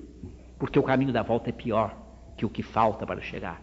porque 0.57 0.79
o 0.79 0.83
caminho 0.83 1.11
da 1.11 1.21
volta 1.21 1.49
é 1.49 1.53
pior 1.53 1.95
que 2.37 2.45
o 2.45 2.49
que 2.49 2.63
falta 2.63 3.05
para 3.05 3.19
chegar. 3.19 3.59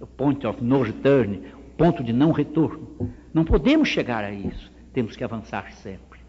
O 0.00 0.06
point 0.06 0.46
of 0.46 0.62
no 0.62 0.82
return, 0.82 1.42
ponto 1.76 2.04
de 2.04 2.12
não 2.12 2.30
retorno. 2.30 3.12
Não 3.34 3.44
podemos 3.44 3.88
chegar 3.88 4.22
a 4.22 4.30
isso, 4.30 4.70
temos 4.92 5.16
que 5.16 5.24
avançar 5.24 5.72
sempre. 5.72 6.20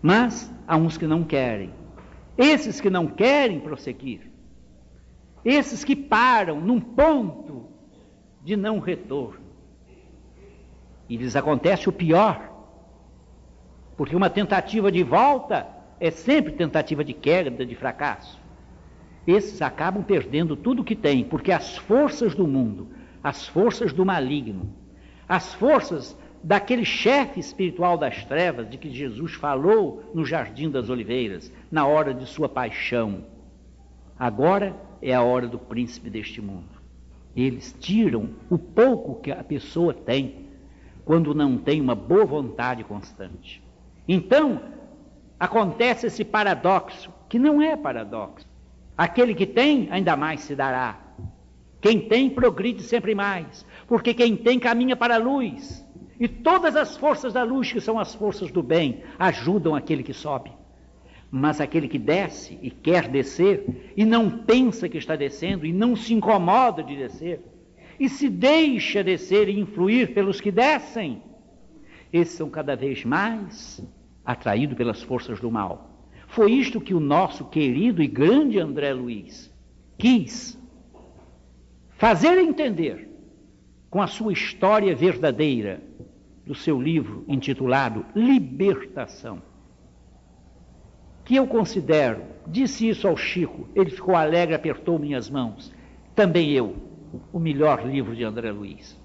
Mas 0.00 0.50
há 0.66 0.76
uns 0.76 0.96
que 0.96 1.06
não 1.06 1.22
querem. 1.22 1.70
Esses 2.38 2.80
que 2.80 2.88
não 2.88 3.06
querem 3.06 3.60
prosseguir, 3.60 4.29
esses 5.44 5.84
que 5.84 5.96
param 5.96 6.60
num 6.60 6.80
ponto 6.80 7.68
de 8.42 8.56
não 8.56 8.78
retorno. 8.78 9.40
E 11.08 11.16
lhes 11.16 11.34
acontece 11.34 11.88
o 11.88 11.92
pior, 11.92 12.50
porque 13.96 14.14
uma 14.14 14.30
tentativa 14.30 14.90
de 14.90 15.02
volta 15.02 15.66
é 15.98 16.10
sempre 16.10 16.52
tentativa 16.52 17.04
de 17.04 17.12
queda, 17.12 17.66
de 17.66 17.74
fracasso. 17.74 18.40
Esses 19.26 19.60
acabam 19.60 20.02
perdendo 20.02 20.56
tudo 20.56 20.82
o 20.82 20.84
que 20.84 20.96
têm, 20.96 21.24
porque 21.24 21.52
as 21.52 21.76
forças 21.76 22.34
do 22.34 22.46
mundo 22.46 22.88
as 23.22 23.46
forças 23.46 23.92
do 23.92 24.04
maligno, 24.04 24.74
as 25.28 25.54
forças 25.54 26.16
daquele 26.42 26.84
chefe 26.84 27.38
espiritual 27.38 27.98
das 27.98 28.24
trevas 28.24 28.68
de 28.68 28.78
que 28.78 28.90
Jesus 28.90 29.34
falou 29.34 30.10
no 30.14 30.24
Jardim 30.24 30.70
das 30.70 30.88
Oliveiras, 30.88 31.52
na 31.70 31.86
hora 31.86 32.14
de 32.14 32.26
sua 32.26 32.48
paixão. 32.48 33.26
Agora 34.18 34.74
é 35.02 35.14
a 35.14 35.22
hora 35.22 35.46
do 35.46 35.58
príncipe 35.58 36.10
deste 36.10 36.40
mundo. 36.40 36.80
Eles 37.34 37.74
tiram 37.78 38.30
o 38.48 38.58
pouco 38.58 39.20
que 39.20 39.30
a 39.30 39.42
pessoa 39.42 39.94
tem 39.94 40.48
quando 41.04 41.34
não 41.34 41.56
tem 41.56 41.80
uma 41.80 41.94
boa 41.94 42.24
vontade 42.24 42.84
constante. 42.84 43.62
Então, 44.06 44.60
acontece 45.38 46.06
esse 46.06 46.24
paradoxo, 46.24 47.12
que 47.28 47.38
não 47.38 47.62
é 47.62 47.76
paradoxo. 47.76 48.46
Aquele 48.96 49.34
que 49.34 49.46
tem, 49.46 49.88
ainda 49.90 50.16
mais 50.16 50.40
se 50.40 50.54
dará. 50.54 50.98
Quem 51.80 52.00
tem 52.00 52.28
progride 52.28 52.82
sempre 52.82 53.14
mais, 53.14 53.64
porque 53.88 54.12
quem 54.12 54.36
tem 54.36 54.58
caminha 54.58 54.94
para 54.94 55.14
a 55.14 55.18
luz. 55.18 55.84
E 56.18 56.28
todas 56.28 56.76
as 56.76 56.96
forças 56.96 57.32
da 57.32 57.42
luz, 57.42 57.72
que 57.72 57.80
são 57.80 57.98
as 57.98 58.14
forças 58.14 58.50
do 58.50 58.62
bem, 58.62 59.02
ajudam 59.18 59.74
aquele 59.74 60.02
que 60.02 60.12
sobe. 60.12 60.52
Mas 61.30 61.60
aquele 61.60 61.86
que 61.86 61.98
desce 61.98 62.58
e 62.60 62.70
quer 62.70 63.06
descer, 63.08 63.92
e 63.96 64.04
não 64.04 64.30
pensa 64.30 64.88
que 64.88 64.98
está 64.98 65.14
descendo, 65.14 65.64
e 65.64 65.72
não 65.72 65.94
se 65.94 66.12
incomoda 66.12 66.82
de 66.82 66.96
descer, 66.96 67.40
e 67.98 68.08
se 68.08 68.28
deixa 68.28 69.04
descer 69.04 69.48
e 69.48 69.58
influir 69.58 70.12
pelos 70.12 70.40
que 70.40 70.50
descem, 70.50 71.22
esses 72.12 72.34
são 72.34 72.50
cada 72.50 72.74
vez 72.74 73.04
mais 73.04 73.80
atraídos 74.24 74.76
pelas 74.76 75.02
forças 75.02 75.38
do 75.38 75.50
mal. 75.50 76.08
Foi 76.26 76.52
isto 76.52 76.80
que 76.80 76.94
o 76.94 77.00
nosso 77.00 77.44
querido 77.44 78.02
e 78.02 78.06
grande 78.06 78.58
André 78.58 78.92
Luiz 78.92 79.52
quis 79.98 80.58
fazer 81.90 82.38
entender 82.38 83.08
com 83.90 84.00
a 84.00 84.06
sua 84.06 84.32
história 84.32 84.94
verdadeira 84.94 85.82
do 86.46 86.54
seu 86.54 86.80
livro 86.80 87.24
intitulado 87.28 88.06
Libertação, 88.14 89.42
que 91.30 91.36
eu 91.36 91.46
considero, 91.46 92.22
disse 92.44 92.88
isso 92.88 93.06
ao 93.06 93.16
Chico, 93.16 93.68
ele 93.72 93.88
ficou 93.88 94.16
alegre, 94.16 94.52
apertou 94.52 94.98
minhas 94.98 95.30
mãos, 95.30 95.72
também 96.12 96.50
eu, 96.50 96.74
o 97.32 97.38
melhor 97.38 97.86
livro 97.86 98.16
de 98.16 98.24
André 98.24 98.50
Luiz, 98.50 99.00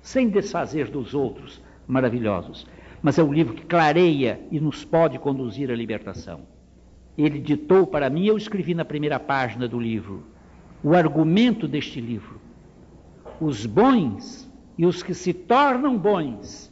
sem 0.00 0.28
desfazer 0.28 0.88
dos 0.88 1.14
outros 1.14 1.60
maravilhosos, 1.84 2.64
mas 3.02 3.18
é 3.18 3.24
um 3.24 3.32
livro 3.32 3.54
que 3.54 3.66
clareia 3.66 4.38
e 4.52 4.60
nos 4.60 4.84
pode 4.84 5.18
conduzir 5.18 5.68
à 5.68 5.74
libertação. 5.74 6.42
Ele 7.18 7.40
ditou 7.40 7.88
para 7.88 8.08
mim, 8.08 8.24
eu 8.26 8.36
escrevi 8.36 8.72
na 8.72 8.84
primeira 8.84 9.18
página 9.18 9.66
do 9.66 9.80
livro, 9.80 10.22
o 10.80 10.94
argumento 10.94 11.66
deste 11.66 12.00
livro. 12.00 12.40
Os 13.40 13.66
bons 13.66 14.48
e 14.78 14.86
os 14.86 15.02
que 15.02 15.12
se 15.12 15.34
tornam 15.34 15.98
bons. 15.98 16.71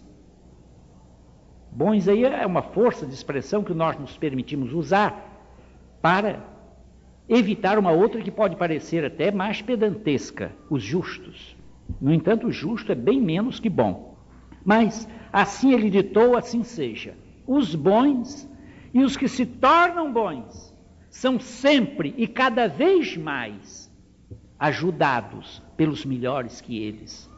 Bons 1.72 2.08
aí 2.08 2.24
é 2.24 2.46
uma 2.46 2.62
força 2.62 3.06
de 3.06 3.14
expressão 3.14 3.62
que 3.62 3.72
nós 3.72 3.98
nos 3.98 4.16
permitimos 4.16 4.72
usar 4.72 5.26
para 6.02 6.44
evitar 7.28 7.78
uma 7.78 7.92
outra 7.92 8.20
que 8.20 8.30
pode 8.30 8.56
parecer 8.56 9.04
até 9.04 9.30
mais 9.30 9.62
pedantesca, 9.62 10.50
os 10.68 10.82
justos. 10.82 11.56
No 12.00 12.12
entanto, 12.12 12.48
o 12.48 12.52
justo 12.52 12.90
é 12.90 12.94
bem 12.94 13.20
menos 13.20 13.60
que 13.60 13.68
bom. 13.68 14.16
Mas 14.64 15.08
assim 15.32 15.72
ele 15.72 15.88
ditou, 15.88 16.36
assim 16.36 16.64
seja. 16.64 17.14
Os 17.46 17.74
bons 17.74 18.48
e 18.92 19.02
os 19.02 19.16
que 19.16 19.28
se 19.28 19.46
tornam 19.46 20.12
bons 20.12 20.74
são 21.08 21.38
sempre 21.38 22.14
e 22.16 22.26
cada 22.26 22.66
vez 22.66 23.16
mais 23.16 23.90
ajudados 24.58 25.62
pelos 25.76 26.04
melhores 26.04 26.60
que 26.60 26.82
eles. 26.82 27.30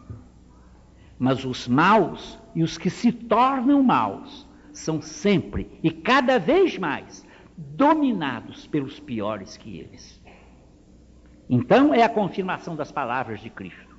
Mas 1.19 1.45
os 1.45 1.69
maus 1.69 2.39
e 2.55 2.63
os 2.63 2.77
que 2.79 2.91
se 2.91 3.13
tornam 3.13 3.83
maus 3.83 4.47
são 4.73 5.01
sempre 5.01 5.69
e 5.83 5.91
cada 5.91 6.39
vez 6.39 6.79
mais 6.79 7.27
dominados 7.57 8.67
pelos 8.67 8.99
piores 8.99 9.57
que 9.57 9.79
eles. 9.79 10.21
Então 11.49 11.93
é 11.93 12.03
a 12.03 12.09
confirmação 12.09 12.75
das 12.75 12.91
palavras 12.91 13.41
de 13.41 13.51
Cristo. 13.51 13.93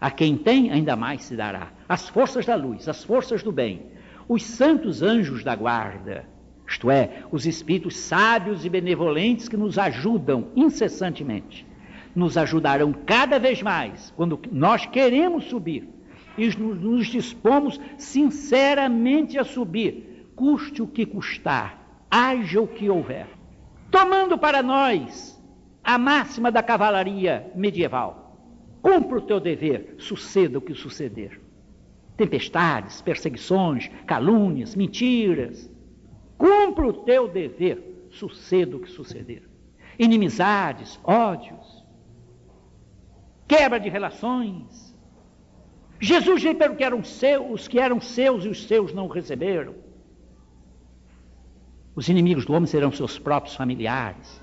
A 0.00 0.10
quem 0.10 0.36
tem, 0.36 0.70
ainda 0.70 0.96
mais 0.96 1.24
se 1.24 1.36
dará. 1.36 1.72
As 1.88 2.08
forças 2.08 2.46
da 2.46 2.54
luz, 2.54 2.88
as 2.88 3.04
forças 3.04 3.42
do 3.42 3.50
bem, 3.50 3.86
os 4.28 4.42
santos 4.42 5.02
anjos 5.02 5.42
da 5.42 5.54
guarda, 5.56 6.24
isto 6.66 6.90
é, 6.90 7.24
os 7.32 7.46
espíritos 7.46 7.96
sábios 7.96 8.64
e 8.64 8.68
benevolentes 8.68 9.48
que 9.48 9.56
nos 9.56 9.78
ajudam 9.78 10.48
incessantemente 10.54 11.66
nos 12.14 12.36
ajudarão 12.36 12.92
cada 12.92 13.38
vez 13.38 13.62
mais 13.62 14.12
quando 14.16 14.40
nós 14.50 14.84
queremos 14.86 15.44
subir 15.44 15.88
e 16.38 16.56
nos 16.56 17.08
dispomos 17.08 17.80
sinceramente 17.98 19.38
a 19.38 19.44
subir, 19.44 20.30
custe 20.36 20.80
o 20.80 20.86
que 20.86 21.04
custar, 21.04 22.06
haja 22.10 22.60
o 22.60 22.68
que 22.68 22.88
houver. 22.88 23.26
Tomando 23.90 24.38
para 24.38 24.62
nós 24.62 25.36
a 25.82 25.98
máxima 25.98 26.50
da 26.52 26.62
cavalaria 26.62 27.50
medieval: 27.54 28.36
cumpra 28.80 29.18
o 29.18 29.22
teu 29.22 29.40
dever, 29.40 29.96
suceda 29.98 30.58
o 30.58 30.62
que 30.62 30.74
suceder. 30.74 31.40
Tempestades, 32.16 33.00
perseguições, 33.00 33.88
calúnias, 34.06 34.74
mentiras. 34.74 35.70
Cumpra 36.36 36.86
o 36.86 36.92
teu 36.92 37.28
dever, 37.28 38.08
suceda 38.10 38.76
o 38.76 38.80
que 38.80 38.90
suceder. 38.90 39.48
Inimizades, 39.98 41.00
ódios, 41.02 41.84
quebra 43.46 43.80
de 43.80 43.88
relações. 43.88 44.87
Jesus 46.00 46.44
para 46.54 46.74
que 46.74 46.84
eram 46.84 47.02
seus, 47.02 47.62
os 47.62 47.68
que 47.68 47.78
eram 47.78 48.00
seus 48.00 48.44
e 48.44 48.48
os 48.48 48.66
seus 48.66 48.92
não 48.92 49.08
receberam. 49.08 49.74
Os 51.94 52.08
inimigos 52.08 52.46
do 52.46 52.52
homem 52.52 52.66
serão 52.66 52.92
seus 52.92 53.18
próprios 53.18 53.56
familiares. 53.56 54.40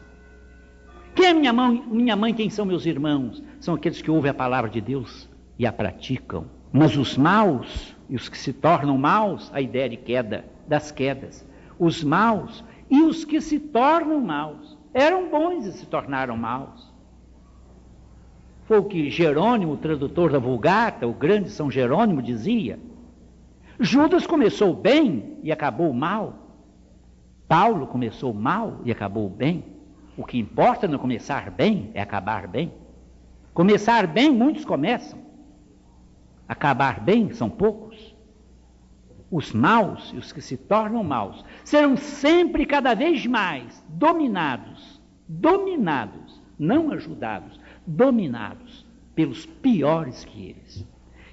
Quem 1.15 1.27
é 1.27 1.33
minha 1.33 1.53
mãe, 1.53 1.81
minha 1.87 2.15
mãe, 2.15 2.33
quem 2.33 2.49
são 2.49 2.65
meus 2.65 2.85
irmãos? 2.85 3.41
São 3.61 3.75
aqueles 3.75 4.01
que 4.01 4.11
ouvem 4.11 4.29
a 4.29 4.33
palavra 4.33 4.69
de 4.69 4.81
Deus 4.81 5.29
e 5.57 5.65
a 5.65 5.71
praticam. 5.71 6.45
Mas 6.73 6.97
os 6.97 7.17
maus 7.17 7.95
e 8.09 8.15
os 8.17 8.27
que 8.27 8.37
se 8.37 8.51
tornam 8.51 8.97
maus, 8.97 9.49
a 9.53 9.61
ideia 9.61 9.87
de 9.87 9.95
queda, 9.95 10.43
das 10.67 10.91
quedas. 10.91 11.47
Os 11.79 12.03
maus 12.03 12.65
e 12.89 13.01
os 13.01 13.23
que 13.23 13.39
se 13.39 13.57
tornam 13.57 14.19
maus. 14.19 14.77
Eram 14.93 15.29
bons 15.29 15.65
e 15.65 15.71
se 15.71 15.85
tornaram 15.85 16.35
maus. 16.35 16.93
Foi 18.65 18.79
o 18.79 18.83
que 18.83 19.09
Jerônimo, 19.09 19.73
o 19.73 19.77
tradutor 19.77 20.31
da 20.31 20.39
Vulgata, 20.39 21.07
o 21.07 21.13
grande 21.13 21.49
São 21.49 21.69
Jerônimo, 21.69 22.21
dizia. 22.21 22.79
Judas 23.79 24.25
começou 24.25 24.73
bem 24.73 25.37
e 25.43 25.51
acabou 25.51 25.93
mal. 25.93 26.45
Paulo 27.47 27.85
começou 27.85 28.33
mal 28.33 28.81
e 28.83 28.91
acabou 28.91 29.29
bem. 29.29 29.63
O 30.17 30.25
que 30.25 30.37
importa 30.39 30.87
não 30.87 30.97
começar 30.97 31.51
bem 31.51 31.91
é 31.93 32.01
acabar 32.01 32.47
bem. 32.47 32.73
Começar 33.53 34.07
bem, 34.07 34.31
muitos 34.31 34.65
começam. 34.65 35.19
Acabar 36.47 36.99
bem, 36.99 37.31
são 37.33 37.49
poucos. 37.49 38.15
Os 39.29 39.51
maus 39.51 40.11
e 40.13 40.17
os 40.17 40.31
que 40.31 40.41
se 40.41 40.57
tornam 40.57 41.03
maus 41.03 41.43
serão 41.63 41.97
sempre 41.97 42.65
cada 42.65 42.93
vez 42.93 43.25
mais 43.25 43.83
dominados, 43.89 45.01
dominados, 45.27 46.41
não 46.57 46.91
ajudados, 46.91 47.59
dominados 47.85 48.85
pelos 49.15 49.45
piores 49.45 50.25
que 50.25 50.49
eles. 50.49 50.85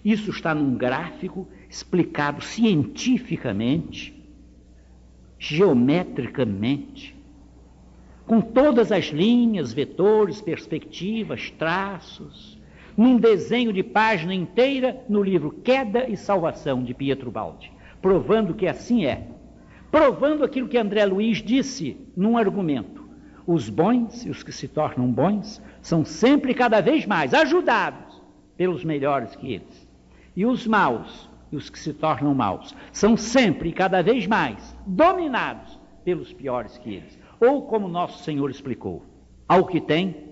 Isso 0.04 0.30
está 0.30 0.54
num 0.54 0.76
gráfico 0.76 1.48
explicado 1.68 2.42
cientificamente, 2.42 4.14
geometricamente, 5.38 7.16
com 8.26 8.40
todas 8.40 8.92
as 8.92 9.06
linhas, 9.06 9.72
vetores, 9.72 10.40
perspectivas, 10.40 11.50
traços, 11.50 12.58
num 12.96 13.16
desenho 13.16 13.72
de 13.72 13.82
página 13.82 14.34
inteira 14.34 15.02
no 15.08 15.22
livro 15.22 15.50
Queda 15.50 16.08
e 16.08 16.16
Salvação 16.16 16.82
de 16.82 16.94
Pietro 16.94 17.30
Baldi, 17.30 17.72
provando 18.00 18.54
que 18.54 18.66
assim 18.66 19.06
é, 19.06 19.28
provando 19.90 20.44
aquilo 20.44 20.68
que 20.68 20.78
André 20.78 21.04
Luiz 21.04 21.38
disse 21.38 21.96
num 22.16 22.36
argumento. 22.36 23.02
Os 23.46 23.68
bons 23.68 24.24
e 24.24 24.30
os 24.30 24.42
que 24.42 24.52
se 24.52 24.68
tornam 24.68 25.10
bons 25.10 25.60
são 25.82 26.04
sempre 26.04 26.54
cada 26.54 26.80
vez 26.80 27.04
mais 27.04 27.34
ajudados 27.34 28.22
pelos 28.56 28.84
melhores 28.84 29.34
que 29.36 29.52
eles. 29.52 29.88
E 30.34 30.46
os 30.46 30.66
maus 30.66 31.28
e 31.50 31.56
os 31.56 31.68
que 31.68 31.78
se 31.78 31.92
tornam 31.92 32.34
maus 32.34 32.74
são 32.92 33.16
sempre 33.16 33.72
cada 33.72 34.02
vez 34.02 34.26
mais 34.26 34.74
dominados 34.86 35.78
pelos 36.04 36.32
piores 36.32 36.78
que 36.78 36.94
eles. 36.94 37.18
Ou 37.38 37.62
como 37.66 37.88
nosso 37.88 38.22
Senhor 38.22 38.48
explicou, 38.50 39.04
ao 39.48 39.66
que 39.66 39.80
tem, 39.80 40.30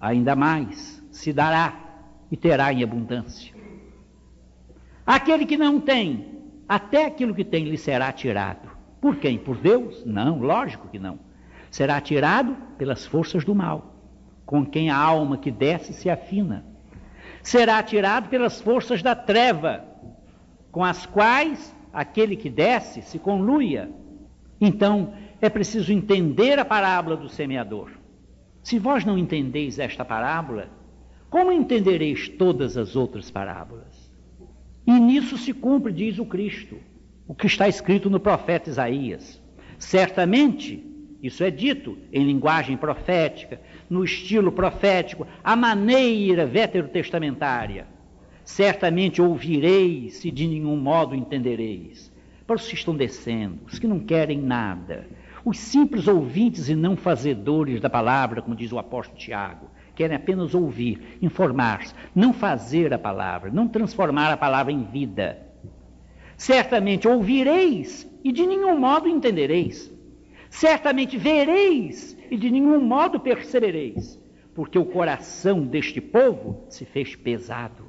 ainda 0.00 0.36
mais 0.36 1.04
se 1.10 1.32
dará 1.32 1.74
e 2.30 2.36
terá 2.36 2.72
em 2.72 2.82
abundância. 2.82 3.54
Aquele 5.04 5.44
que 5.44 5.56
não 5.56 5.80
tem, 5.80 6.38
até 6.68 7.06
aquilo 7.06 7.34
que 7.34 7.44
tem 7.44 7.64
lhe 7.64 7.76
será 7.76 8.12
tirado. 8.12 8.68
Por 9.00 9.16
quem? 9.16 9.38
Por 9.38 9.56
Deus? 9.56 10.04
Não, 10.04 10.38
lógico 10.38 10.88
que 10.88 10.98
não. 10.98 11.18
Será 11.70 12.00
tirado 12.00 12.56
pelas 12.76 13.04
forças 13.04 13.44
do 13.44 13.54
mal, 13.54 13.97
com 14.48 14.64
quem 14.64 14.88
a 14.88 14.96
alma 14.96 15.36
que 15.36 15.50
desce 15.50 15.92
se 15.92 16.08
afina. 16.08 16.64
Será 17.42 17.82
tirado 17.82 18.30
pelas 18.30 18.62
forças 18.62 19.02
da 19.02 19.14
treva, 19.14 19.84
com 20.72 20.82
as 20.82 21.04
quais 21.04 21.76
aquele 21.92 22.34
que 22.34 22.48
desce 22.48 23.02
se 23.02 23.18
conluia. 23.18 23.90
Então, 24.58 25.12
é 25.38 25.50
preciso 25.50 25.92
entender 25.92 26.58
a 26.58 26.64
parábola 26.64 27.14
do 27.14 27.28
semeador. 27.28 27.90
Se 28.62 28.78
vós 28.78 29.04
não 29.04 29.18
entendeis 29.18 29.78
esta 29.78 30.02
parábola, 30.02 30.70
como 31.28 31.52
entendereis 31.52 32.30
todas 32.30 32.78
as 32.78 32.96
outras 32.96 33.30
parábolas? 33.30 34.10
E 34.86 34.92
nisso 34.92 35.36
se 35.36 35.52
cumpre, 35.52 35.92
diz 35.92 36.18
o 36.18 36.24
Cristo, 36.24 36.78
o 37.26 37.34
que 37.34 37.46
está 37.46 37.68
escrito 37.68 38.08
no 38.08 38.18
profeta 38.18 38.70
Isaías. 38.70 39.42
Certamente, 39.78 40.87
isso 41.22 41.42
é 41.42 41.50
dito 41.50 41.98
em 42.12 42.24
linguagem 42.24 42.76
profética, 42.76 43.60
no 43.88 44.04
estilo 44.04 44.52
profético, 44.52 45.26
a 45.42 45.56
maneira 45.56 46.46
veterotestamentária 46.46 47.86
certamente 48.48 49.20
ouvireis 49.20 50.24
e 50.24 50.30
de 50.30 50.48
nenhum 50.48 50.74
modo 50.74 51.14
entendereis. 51.14 52.10
Para 52.46 52.56
os 52.56 52.66
que 52.66 52.74
estão 52.74 52.96
descendo, 52.96 53.58
os 53.66 53.78
que 53.78 53.86
não 53.86 54.00
querem 54.00 54.40
nada, 54.40 55.06
os 55.44 55.58
simples 55.58 56.08
ouvintes 56.08 56.70
e 56.70 56.74
não 56.74 56.96
fazedores 56.96 57.78
da 57.78 57.90
palavra, 57.90 58.40
como 58.40 58.56
diz 58.56 58.72
o 58.72 58.78
apóstolo 58.78 59.18
Tiago, 59.18 59.68
querem 59.94 60.16
apenas 60.16 60.54
ouvir, 60.54 61.18
informar-se, 61.20 61.94
não 62.14 62.32
fazer 62.32 62.94
a 62.94 62.98
palavra, 62.98 63.50
não 63.50 63.68
transformar 63.68 64.32
a 64.32 64.36
palavra 64.36 64.72
em 64.72 64.82
vida. 64.82 65.38
Certamente 66.34 67.06
ouvireis 67.06 68.10
e 68.24 68.32
de 68.32 68.46
nenhum 68.46 68.78
modo 68.78 69.08
entendereis. 69.08 69.92
Certamente 70.50 71.16
vereis 71.16 72.16
e 72.30 72.36
de 72.36 72.50
nenhum 72.50 72.80
modo 72.80 73.20
percebereis, 73.20 74.18
porque 74.54 74.78
o 74.78 74.84
coração 74.84 75.62
deste 75.66 76.00
povo 76.00 76.64
se 76.68 76.84
fez 76.84 77.14
pesado 77.14 77.88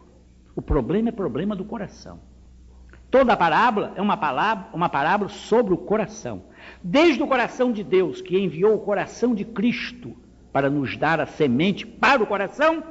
o 0.59 0.61
problema 0.61 1.07
é 1.07 1.11
problema 1.13 1.55
do 1.55 1.63
coração. 1.63 2.19
Toda 3.09 3.31
a 3.31 3.37
parábola 3.37 3.93
é 3.95 4.01
uma, 4.01 4.17
palavra, 4.17 4.67
uma 4.73 4.89
parábola 4.89 5.29
sobre 5.29 5.73
o 5.73 5.77
coração. 5.77 6.43
Desde 6.83 7.23
o 7.23 7.27
coração 7.27 7.71
de 7.71 7.81
Deus, 7.81 8.21
que 8.21 8.37
enviou 8.37 8.75
o 8.75 8.79
coração 8.79 9.33
de 9.33 9.45
Cristo 9.45 10.13
para 10.51 10.69
nos 10.69 10.97
dar 10.97 11.21
a 11.21 11.25
semente 11.25 11.87
para 11.87 12.21
o 12.21 12.27
coração, 12.27 12.83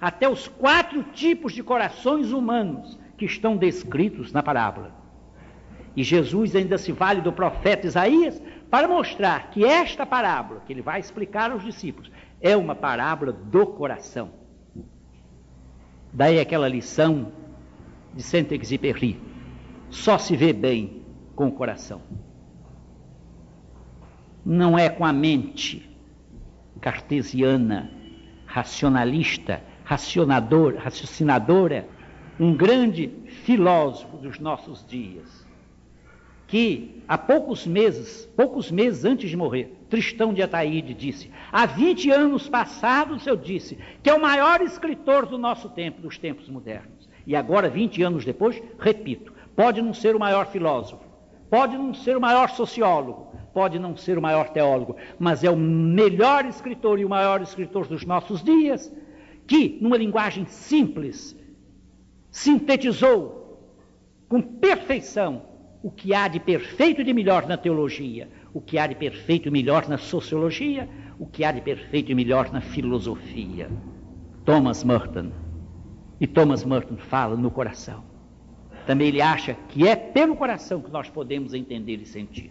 até 0.00 0.26
os 0.30 0.48
quatro 0.48 1.02
tipos 1.12 1.52
de 1.52 1.62
corações 1.62 2.32
humanos 2.32 2.98
que 3.18 3.26
estão 3.26 3.54
descritos 3.54 4.32
na 4.32 4.42
parábola. 4.42 4.90
E 5.94 6.02
Jesus 6.02 6.56
ainda 6.56 6.78
se 6.78 6.90
vale 6.90 7.20
do 7.20 7.34
profeta 7.34 7.86
Isaías 7.86 8.40
para 8.70 8.86
mostrar 8.86 9.50
que 9.50 9.64
esta 9.64 10.06
parábola, 10.06 10.62
que 10.64 10.72
ele 10.72 10.80
vai 10.80 11.00
explicar 11.00 11.50
aos 11.50 11.64
discípulos, 11.64 12.10
é 12.40 12.56
uma 12.56 12.74
parábola 12.74 13.32
do 13.32 13.66
coração. 13.66 14.30
Daí 16.12 16.38
aquela 16.38 16.68
lição 16.68 17.32
de 18.14 18.22
Saint-Exupéry: 18.22 19.20
só 19.90 20.16
se 20.18 20.36
vê 20.36 20.52
bem 20.52 21.04
com 21.34 21.48
o 21.48 21.52
coração. 21.52 22.00
Não 24.44 24.78
é 24.78 24.88
com 24.88 25.04
a 25.04 25.12
mente 25.12 25.88
cartesiana, 26.80 27.90
racionalista, 28.46 29.62
racionador, 29.84 30.76
raciocinadora, 30.76 31.86
um 32.38 32.56
grande 32.56 33.08
filósofo 33.44 34.16
dos 34.16 34.38
nossos 34.38 34.86
dias 34.86 35.39
que 36.50 37.00
há 37.06 37.16
poucos 37.16 37.64
meses, 37.64 38.28
poucos 38.36 38.72
meses 38.72 39.04
antes 39.04 39.30
de 39.30 39.36
morrer, 39.36 39.72
Tristão 39.88 40.34
de 40.34 40.42
Ataíde 40.42 40.92
disse: 40.92 41.30
há 41.52 41.64
20 41.64 42.10
anos 42.10 42.48
passados 42.48 43.24
eu 43.24 43.36
disse 43.36 43.78
que 44.02 44.10
é 44.10 44.14
o 44.14 44.20
maior 44.20 44.60
escritor 44.60 45.26
do 45.26 45.38
nosso 45.38 45.68
tempo, 45.68 46.02
dos 46.02 46.18
tempos 46.18 46.48
modernos. 46.48 47.08
E 47.24 47.36
agora, 47.36 47.70
20 47.70 48.02
anos 48.02 48.24
depois, 48.24 48.60
repito: 48.80 49.32
pode 49.54 49.80
não 49.80 49.94
ser 49.94 50.16
o 50.16 50.18
maior 50.18 50.48
filósofo, 50.48 51.04
pode 51.48 51.78
não 51.78 51.94
ser 51.94 52.16
o 52.16 52.20
maior 52.20 52.50
sociólogo, 52.50 53.32
pode 53.54 53.78
não 53.78 53.96
ser 53.96 54.18
o 54.18 54.22
maior 54.22 54.48
teólogo, 54.48 54.96
mas 55.20 55.44
é 55.44 55.50
o 55.50 55.56
melhor 55.56 56.44
escritor 56.46 56.98
e 56.98 57.04
o 57.04 57.08
maior 57.08 57.40
escritor 57.40 57.86
dos 57.86 58.04
nossos 58.04 58.42
dias, 58.42 58.92
que, 59.46 59.78
numa 59.80 59.96
linguagem 59.96 60.46
simples, 60.46 61.36
sintetizou 62.28 63.56
com 64.28 64.42
perfeição 64.42 65.49
o 65.82 65.90
que 65.90 66.14
há 66.14 66.28
de 66.28 66.38
perfeito 66.38 67.00
e 67.00 67.04
de 67.04 67.12
melhor 67.12 67.46
na 67.46 67.56
teologia, 67.56 68.28
o 68.52 68.60
que 68.60 68.78
há 68.78 68.86
de 68.86 68.94
perfeito 68.94 69.48
e 69.48 69.50
melhor 69.50 69.88
na 69.88 69.96
sociologia, 69.96 70.88
o 71.18 71.26
que 71.26 71.44
há 71.44 71.52
de 71.52 71.60
perfeito 71.60 72.12
e 72.12 72.14
melhor 72.14 72.52
na 72.52 72.60
filosofia. 72.60 73.70
Thomas 74.44 74.84
Merton. 74.84 75.30
E 76.20 76.26
Thomas 76.26 76.64
Merton 76.64 76.96
fala 76.96 77.36
no 77.36 77.50
coração. 77.50 78.04
Também 78.86 79.08
ele 79.08 79.22
acha 79.22 79.54
que 79.68 79.86
é 79.86 79.96
pelo 79.96 80.36
coração 80.36 80.82
que 80.82 80.90
nós 80.90 81.08
podemos 81.08 81.54
entender 81.54 81.96
e 81.96 82.06
sentir. 82.06 82.50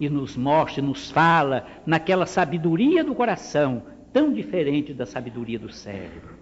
E 0.00 0.08
nos 0.08 0.36
mostra, 0.36 0.82
nos 0.82 1.10
fala 1.10 1.66
naquela 1.86 2.26
sabedoria 2.26 3.04
do 3.04 3.14
coração, 3.14 3.82
tão 4.12 4.32
diferente 4.32 4.92
da 4.92 5.06
sabedoria 5.06 5.58
do 5.58 5.72
cérebro. 5.72 6.36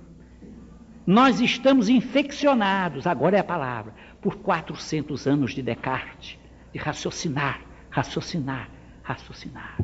Nós 1.07 1.41
estamos 1.41 1.89
infeccionados, 1.89 3.07
agora 3.07 3.37
é 3.37 3.41
a 3.41 3.45
palavra, 3.45 3.93
por 4.25 4.37
400 4.37 5.27
anos 5.27 5.53
de 5.53 5.61
Descartes, 5.61 6.39
de 6.73 6.79
raciocinar, 6.79 7.61
raciocinar, 7.91 8.71
raciocinar. 9.03 9.79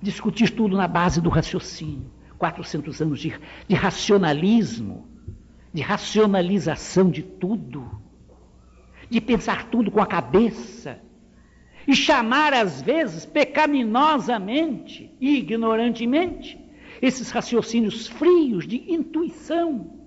Discutir 0.00 0.56
tudo 0.56 0.78
na 0.78 0.88
base 0.88 1.20
do 1.20 1.28
raciocínio. 1.28 2.10
400 2.38 3.02
anos 3.02 3.20
de, 3.20 3.38
de 3.68 3.74
racionalismo, 3.74 5.06
de 5.74 5.82
racionalização 5.82 7.10
de 7.10 7.22
tudo, 7.22 8.00
de 9.10 9.20
pensar 9.20 9.64
tudo 9.64 9.90
com 9.90 10.00
a 10.00 10.06
cabeça, 10.06 10.98
e 11.86 11.94
chamar 11.94 12.54
às 12.54 12.80
vezes 12.80 13.26
pecaminosamente 13.26 15.14
e 15.20 15.36
ignorantemente 15.36 16.58
esses 17.02 17.30
raciocínios 17.30 18.06
frios 18.06 18.66
de 18.66 18.90
intuição. 18.90 19.99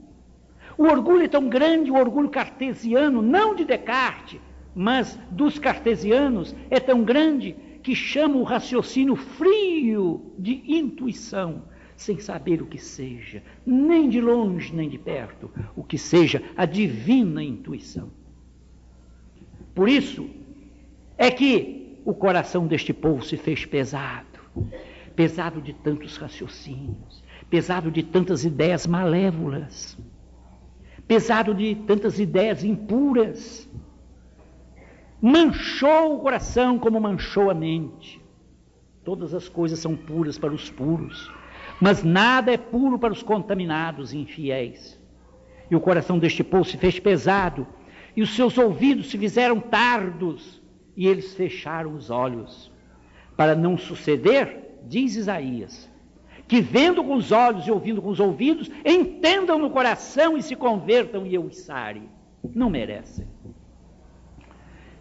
O 0.77 0.83
orgulho 0.83 1.23
é 1.23 1.27
tão 1.27 1.47
grande, 1.47 1.91
o 1.91 1.95
orgulho 1.95 2.29
cartesiano, 2.29 3.21
não 3.21 3.55
de 3.55 3.65
Descartes, 3.65 4.39
mas 4.75 5.19
dos 5.29 5.59
cartesianos, 5.59 6.55
é 6.69 6.79
tão 6.79 7.03
grande 7.03 7.55
que 7.83 7.93
chama 7.95 8.37
o 8.37 8.43
raciocínio 8.43 9.15
frio 9.15 10.33
de 10.39 10.63
intuição, 10.65 11.63
sem 11.95 12.17
saber 12.17 12.61
o 12.61 12.65
que 12.65 12.77
seja, 12.77 13.43
nem 13.65 14.09
de 14.09 14.19
longe 14.19 14.73
nem 14.73 14.89
de 14.89 14.97
perto, 14.97 15.51
o 15.75 15.83
que 15.83 15.97
seja 15.97 16.41
a 16.57 16.65
divina 16.65 17.43
intuição. 17.43 18.09
Por 19.75 19.89
isso 19.89 20.29
é 21.17 21.29
que 21.29 21.99
o 22.05 22.13
coração 22.13 22.67
deste 22.67 22.93
povo 22.93 23.23
se 23.23 23.37
fez 23.37 23.65
pesado, 23.65 24.39
pesado 25.15 25.61
de 25.61 25.73
tantos 25.73 26.17
raciocínios, 26.17 27.23
pesado 27.49 27.91
de 27.91 28.01
tantas 28.01 28.43
ideias 28.43 28.87
malévolas, 28.87 29.97
pesado 31.13 31.53
de 31.53 31.75
tantas 31.75 32.19
ideias 32.19 32.63
impuras. 32.63 33.69
Manchou 35.21 36.15
o 36.15 36.19
coração 36.19 36.79
como 36.79 36.99
manchou 36.99 37.51
a 37.51 37.53
mente. 37.53 38.19
Todas 39.03 39.31
as 39.31 39.47
coisas 39.47 39.77
são 39.77 39.95
puras 39.95 40.39
para 40.39 40.51
os 40.51 40.71
puros, 40.71 41.31
mas 41.79 42.03
nada 42.03 42.51
é 42.51 42.57
puro 42.57 42.97
para 42.97 43.13
os 43.13 43.21
contaminados 43.21 44.11
e 44.11 44.17
infiéis. 44.17 44.99
E 45.69 45.75
o 45.75 45.79
coração 45.79 46.17
deste 46.17 46.43
povo 46.43 46.65
se 46.65 46.77
fez 46.77 46.97
pesado, 46.99 47.67
e 48.15 48.23
os 48.23 48.35
seus 48.35 48.57
ouvidos 48.57 49.11
se 49.11 49.17
fizeram 49.17 49.59
tardos, 49.59 50.63
e 50.97 51.07
eles 51.07 51.35
fecharam 51.35 51.93
os 51.93 52.09
olhos. 52.09 52.71
Para 53.37 53.53
não 53.53 53.77
suceder, 53.77 54.79
diz 54.87 55.15
Isaías, 55.15 55.87
que 56.47 56.61
vendo 56.61 57.03
com 57.03 57.15
os 57.15 57.31
olhos 57.31 57.65
e 57.65 57.71
ouvindo 57.71 58.01
com 58.01 58.09
os 58.09 58.19
ouvidos, 58.19 58.69
entendam 58.85 59.57
no 59.57 59.69
coração 59.69 60.37
e 60.37 60.43
se 60.43 60.55
convertam 60.55 61.25
e 61.25 61.33
eu 61.33 61.43
os 61.43 61.57
sare. 61.57 62.03
Não 62.53 62.69
merecem. 62.69 63.25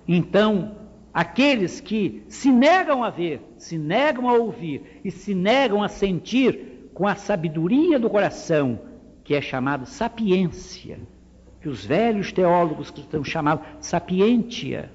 Então, 0.06 0.76
aqueles 1.12 1.80
que 1.80 2.22
se 2.28 2.50
negam 2.50 3.02
a 3.04 3.10
ver, 3.10 3.40
se 3.56 3.76
negam 3.76 4.28
a 4.28 4.34
ouvir 4.34 5.00
e 5.04 5.10
se 5.10 5.34
negam 5.34 5.82
a 5.82 5.88
sentir 5.88 6.90
com 6.94 7.06
a 7.06 7.14
sabedoria 7.14 7.98
do 7.98 8.10
coração, 8.10 8.80
que 9.24 9.34
é 9.34 9.40
chamado 9.40 9.86
sapiência, 9.86 11.00
que 11.60 11.68
os 11.68 11.84
velhos 11.84 12.32
teólogos 12.32 12.90
cristãos 12.90 13.28
chamavam 13.28 13.64
sapientia, 13.80 14.90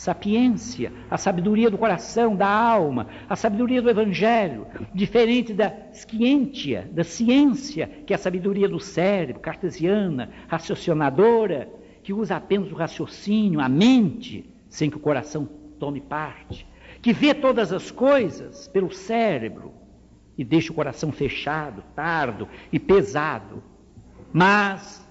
sapiência, 0.00 0.90
a 1.10 1.18
sabedoria 1.18 1.70
do 1.70 1.76
coração, 1.76 2.34
da 2.34 2.48
alma, 2.48 3.08
a 3.28 3.36
sabedoria 3.36 3.82
do 3.82 3.90
evangelho, 3.90 4.66
diferente 4.94 5.52
da 5.52 5.70
scientia, 5.92 6.88
da 6.90 7.04
ciência, 7.04 7.86
que 8.06 8.14
é 8.14 8.16
a 8.16 8.18
sabedoria 8.18 8.66
do 8.66 8.80
cérebro, 8.80 9.42
cartesiana, 9.42 10.30
raciocinadora, 10.48 11.68
que 12.02 12.14
usa 12.14 12.36
apenas 12.36 12.72
o 12.72 12.74
raciocínio, 12.74 13.60
a 13.60 13.68
mente, 13.68 14.50
sem 14.70 14.88
que 14.88 14.96
o 14.96 15.00
coração 15.00 15.46
tome 15.78 16.00
parte, 16.00 16.66
que 17.02 17.12
vê 17.12 17.34
todas 17.34 17.70
as 17.70 17.90
coisas 17.90 18.68
pelo 18.68 18.90
cérebro 18.90 19.74
e 20.36 20.42
deixa 20.42 20.72
o 20.72 20.74
coração 20.74 21.12
fechado, 21.12 21.84
tardo 21.94 22.48
e 22.72 22.78
pesado. 22.78 23.62
Mas 24.32 25.06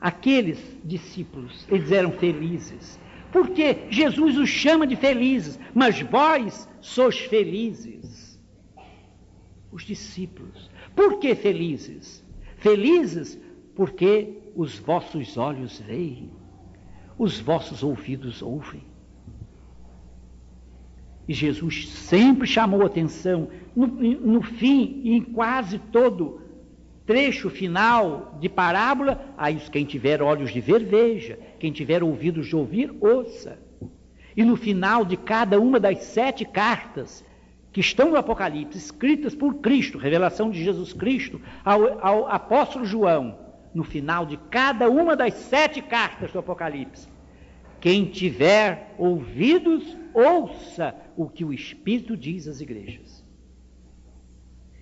aqueles 0.00 0.60
discípulos, 0.84 1.66
eles 1.68 1.90
eram 1.90 2.12
felizes, 2.12 3.01
porque 3.32 3.86
Jesus 3.88 4.36
os 4.36 4.48
chama 4.48 4.86
de 4.86 4.94
felizes, 4.94 5.58
mas 5.74 6.00
vós 6.02 6.68
sois 6.80 7.18
felizes. 7.18 8.38
Os 9.72 9.84
discípulos. 9.84 10.70
Por 10.94 11.18
que 11.18 11.34
felizes? 11.34 12.22
Felizes 12.56 13.40
porque 13.74 14.38
os 14.54 14.78
vossos 14.78 15.38
olhos 15.38 15.80
veem, 15.80 16.30
os 17.18 17.40
vossos 17.40 17.82
ouvidos 17.82 18.42
ouvem. 18.42 18.84
E 21.26 21.32
Jesus 21.32 21.88
sempre 21.88 22.46
chamou 22.46 22.84
atenção, 22.84 23.48
no, 23.74 23.86
no 23.86 24.42
fim 24.42 25.00
em 25.04 25.22
quase 25.22 25.78
todo 25.78 26.42
trecho 27.06 27.50
final 27.50 28.36
de 28.40 28.48
parábola, 28.48 29.34
aí 29.36 29.56
quem 29.70 29.84
tiver 29.84 30.22
olhos 30.22 30.52
de 30.52 30.60
ver, 30.60 30.84
veja, 30.84 31.38
quem 31.58 31.72
tiver 31.72 32.02
ouvidos 32.02 32.46
de 32.46 32.56
ouvir, 32.56 32.94
ouça. 33.00 33.58
E 34.36 34.44
no 34.44 34.56
final 34.56 35.04
de 35.04 35.16
cada 35.16 35.60
uma 35.60 35.78
das 35.78 35.98
sete 36.04 36.44
cartas 36.44 37.24
que 37.72 37.80
estão 37.80 38.10
no 38.10 38.16
Apocalipse, 38.16 38.78
escritas 38.78 39.34
por 39.34 39.56
Cristo, 39.56 39.98
revelação 39.98 40.50
de 40.50 40.62
Jesus 40.62 40.92
Cristo, 40.92 41.40
ao, 41.64 42.06
ao 42.06 42.28
apóstolo 42.28 42.84
João, 42.84 43.38
no 43.74 43.82
final 43.82 44.26
de 44.26 44.36
cada 44.36 44.90
uma 44.90 45.16
das 45.16 45.34
sete 45.34 45.80
cartas 45.80 46.30
do 46.32 46.38
Apocalipse, 46.38 47.08
quem 47.80 48.04
tiver 48.04 48.94
ouvidos, 48.96 49.96
ouça 50.14 50.94
o 51.16 51.28
que 51.28 51.44
o 51.44 51.52
Espírito 51.52 52.16
diz 52.16 52.46
às 52.46 52.60
igrejas. 52.60 53.21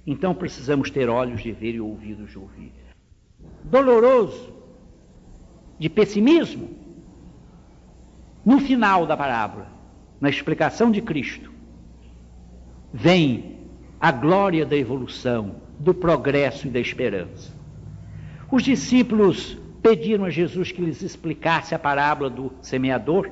Então 0.06 0.34
precisamos 0.34 0.90
ter 0.90 1.08
olhos 1.08 1.42
de 1.42 1.52
ver 1.52 1.74
e 1.74 1.80
ouvidos 1.80 2.30
de 2.30 2.38
ouvir. 2.38 2.72
Doloroso, 3.64 4.52
de 5.78 5.88
pessimismo, 5.88 6.70
no 8.44 8.58
final 8.60 9.06
da 9.06 9.16
parábola, 9.16 9.68
na 10.20 10.28
explicação 10.28 10.90
de 10.90 11.00
Cristo, 11.00 11.50
vem 12.92 13.58
a 14.00 14.10
glória 14.10 14.64
da 14.64 14.76
evolução, 14.76 15.56
do 15.78 15.94
progresso 15.94 16.66
e 16.66 16.70
da 16.70 16.80
esperança. 16.80 17.54
Os 18.50 18.62
discípulos 18.62 19.56
pediram 19.82 20.24
a 20.24 20.30
Jesus 20.30 20.72
que 20.72 20.82
lhes 20.82 21.02
explicasse 21.02 21.74
a 21.74 21.78
parábola 21.78 22.28
do 22.28 22.52
semeador, 22.60 23.30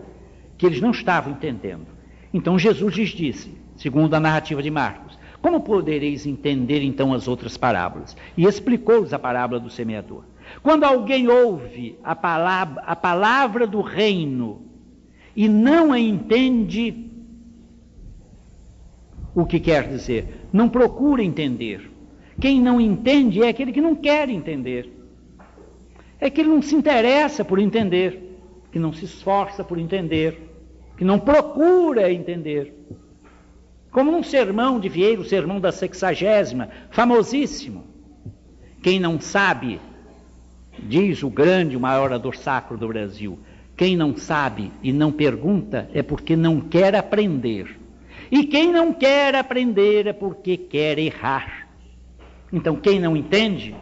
que 0.57 0.65
eles 0.65 0.81
não 0.81 0.91
estavam 0.91 1.33
entendendo. 1.33 1.87
Então 2.33 2.59
Jesus 2.59 2.95
lhes 2.95 3.11
disse, 3.11 3.55
segundo 3.77 4.15
a 4.15 4.21
narrativa 4.21 4.63
de 4.63 4.71
Marcos, 4.71 5.18
como 5.41 5.61
podereis 5.61 6.27
entender 6.27 6.83
então 6.83 7.13
as 7.15 7.29
outras 7.29 7.57
parábolas? 7.57 8.17
E 8.37 8.45
explicou-lhes 8.45 9.13
a 9.13 9.19
parábola 9.19 9.61
do 9.61 9.71
semeador. 9.71 10.25
Quando 10.63 10.85
alguém 10.85 11.29
ouve 11.29 11.99
a 12.03 12.17
palavra, 12.17 12.83
a 12.83 12.97
palavra 12.97 13.67
do 13.67 13.81
reino 13.81 14.63
e 15.37 15.49
não 15.49 15.93
a 15.93 16.01
entende, 16.01 17.11
o 19.35 19.47
que 19.47 19.61
quer 19.61 19.89
dizer? 19.89 20.49
Não 20.53 20.69
procura 20.69 21.23
entender. 21.23 21.89
Quem 22.41 22.61
não 22.61 22.81
entende 22.81 23.43
é 23.43 23.49
aquele 23.49 23.73
que 23.73 23.81
não 23.81 23.95
quer 23.95 24.29
entender. 24.29 24.93
É 26.21 26.29
que 26.29 26.41
ele 26.41 26.49
não 26.49 26.63
se 26.63 26.75
interessa 26.75 27.45
por 27.45 27.61
entender, 27.61 28.41
que 28.73 28.79
não 28.79 28.93
se 28.93 29.05
esforça 29.05 29.63
por 29.63 29.79
entender, 29.79 30.37
que 30.97 31.05
não 31.05 31.21
procura 31.21 32.13
entender. 32.13 32.75
Como 33.99 34.13
num 34.13 34.23
sermão 34.23 34.79
de 34.79 34.89
Vieira, 34.89 35.21
o 35.21 35.25
sermão 35.25 35.59
da 35.59 35.73
sexagésima, 35.73 36.69
famosíssimo. 36.89 37.85
Quem 38.81 39.01
não 39.01 39.21
sabe, 39.21 39.81
diz 40.79 41.25
o 41.25 41.29
grande, 41.29 41.77
o 41.77 41.81
maior 41.81 42.05
orador 42.05 42.37
sacro 42.37 42.79
do 42.79 42.87
Brasil, 42.87 43.41
quem 43.77 43.97
não 43.97 44.17
sabe 44.17 44.71
e 44.85 44.93
não 44.93 45.11
pergunta 45.11 45.91
é 45.93 46.01
porque 46.01 46.37
não 46.37 46.61
quer 46.61 46.95
aprender. 46.95 47.77
E 48.31 48.45
quem 48.45 48.71
não 48.71 48.93
quer 48.93 49.35
aprender 49.35 50.07
é 50.07 50.13
porque 50.13 50.57
quer 50.57 50.97
errar. 51.01 51.67
Então, 52.53 52.77
quem 52.77 53.01
não 53.01 53.17
entende, 53.17 53.75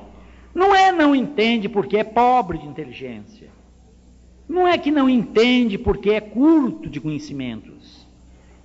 não 0.54 0.74
é 0.74 0.90
não 0.92 1.14
entende 1.14 1.68
porque 1.68 1.98
é 1.98 2.04
pobre 2.04 2.56
de 2.56 2.66
inteligência. 2.66 3.50
Não 4.48 4.66
é 4.66 4.78
que 4.78 4.90
não 4.90 5.10
entende 5.10 5.76
porque 5.76 6.08
é 6.08 6.22
curto 6.22 6.88
de 6.88 7.02
conhecimentos. 7.02 7.75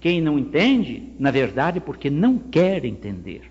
Quem 0.02 0.20
não 0.20 0.40
entende, 0.40 1.14
na 1.20 1.30
verdade, 1.30 1.80
porque 1.80 2.10
não 2.10 2.38
quer 2.38 2.84
entender. 2.84 3.44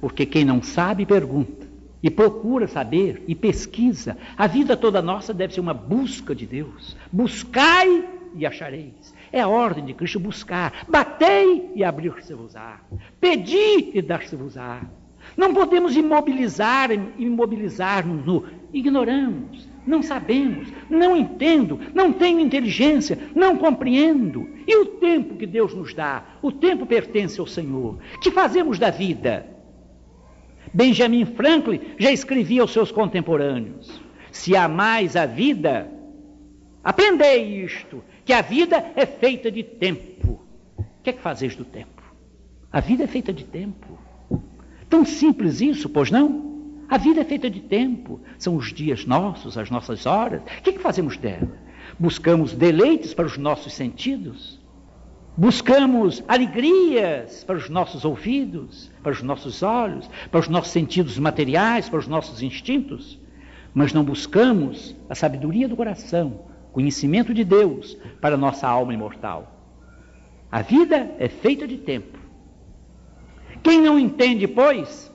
Porque 0.00 0.24
quem 0.24 0.42
não 0.42 0.62
sabe, 0.62 1.04
pergunta. 1.04 1.68
E 2.02 2.10
procura 2.10 2.66
saber 2.66 3.22
e 3.28 3.34
pesquisa. 3.34 4.16
A 4.38 4.46
vida 4.46 4.74
toda 4.74 5.02
nossa 5.02 5.34
deve 5.34 5.52
ser 5.52 5.60
uma 5.60 5.74
busca 5.74 6.34
de 6.34 6.46
Deus. 6.46 6.96
Buscai 7.12 8.08
e 8.34 8.46
achareis. 8.46 9.14
É 9.30 9.40
a 9.42 9.48
ordem 9.48 9.84
de 9.84 9.92
Cristo 9.92 10.18
buscar. 10.18 10.86
Batei 10.88 11.70
e 11.74 11.84
abrir-se-vos-á. 11.84 12.80
Pedi 13.20 13.90
e 13.92 14.00
dar-se-vos-á. 14.00 14.80
Não 15.36 15.52
podemos 15.52 15.94
imobilizar, 15.94 16.90
imobilizar-nos 17.18 18.24
no 18.24 18.44
ignoramos, 18.72 19.68
não 19.90 20.02
sabemos, 20.02 20.72
não 20.88 21.16
entendo, 21.16 21.80
não 21.92 22.12
tenho 22.12 22.40
inteligência, 22.40 23.18
não 23.34 23.56
compreendo. 23.56 24.48
E 24.66 24.76
o 24.76 24.86
tempo 24.86 25.36
que 25.36 25.46
Deus 25.46 25.74
nos 25.74 25.92
dá? 25.92 26.24
O 26.40 26.52
tempo 26.52 26.86
pertence 26.86 27.40
ao 27.40 27.46
Senhor. 27.46 27.98
Que 28.22 28.30
fazemos 28.30 28.78
da 28.78 28.88
vida? 28.90 29.46
Benjamin 30.72 31.26
Franklin 31.26 31.80
já 31.98 32.12
escrevia 32.12 32.62
aos 32.62 32.72
seus 32.72 32.92
contemporâneos: 32.92 34.00
Se 34.30 34.54
amais 34.54 35.16
a 35.16 35.26
vida, 35.26 35.90
aprendei 36.84 37.64
isto, 37.64 38.04
que 38.24 38.32
a 38.32 38.40
vida 38.40 38.92
é 38.94 39.04
feita 39.04 39.50
de 39.50 39.64
tempo. 39.64 40.40
O 40.78 41.02
que 41.02 41.10
é 41.10 41.12
que 41.12 41.20
fazeis 41.20 41.56
do 41.56 41.64
tempo? 41.64 42.00
A 42.70 42.78
vida 42.78 43.02
é 43.02 43.06
feita 43.08 43.32
de 43.32 43.44
tempo. 43.44 43.98
Tão 44.88 45.04
simples 45.04 45.60
isso, 45.60 45.88
pois 45.88 46.10
não? 46.10 46.49
A 46.90 46.98
vida 46.98 47.20
é 47.20 47.24
feita 47.24 47.48
de 47.48 47.60
tempo, 47.60 48.20
são 48.36 48.56
os 48.56 48.72
dias 48.72 49.06
nossos, 49.06 49.56
as 49.56 49.70
nossas 49.70 50.06
horas. 50.06 50.42
O 50.42 50.62
que, 50.62 50.72
que 50.72 50.80
fazemos 50.80 51.16
dela? 51.16 51.56
Buscamos 51.96 52.52
deleites 52.52 53.14
para 53.14 53.26
os 53.26 53.38
nossos 53.38 53.72
sentidos? 53.72 54.58
Buscamos 55.36 56.24
alegrias 56.26 57.44
para 57.44 57.56
os 57.56 57.70
nossos 57.70 58.04
ouvidos, 58.04 58.90
para 59.04 59.12
os 59.12 59.22
nossos 59.22 59.62
olhos, 59.62 60.10
para 60.32 60.40
os 60.40 60.48
nossos 60.48 60.72
sentidos 60.72 61.16
materiais, 61.16 61.88
para 61.88 62.00
os 62.00 62.08
nossos 62.08 62.42
instintos? 62.42 63.20
Mas 63.72 63.92
não 63.92 64.02
buscamos 64.02 64.96
a 65.08 65.14
sabedoria 65.14 65.68
do 65.68 65.76
coração, 65.76 66.40
conhecimento 66.72 67.32
de 67.32 67.44
Deus 67.44 67.96
para 68.20 68.34
a 68.34 68.38
nossa 68.38 68.66
alma 68.66 68.92
imortal. 68.92 69.60
A 70.50 70.60
vida 70.60 71.14
é 71.20 71.28
feita 71.28 71.68
de 71.68 71.76
tempo. 71.76 72.18
Quem 73.62 73.80
não 73.80 73.96
entende, 73.96 74.48
pois, 74.48 75.09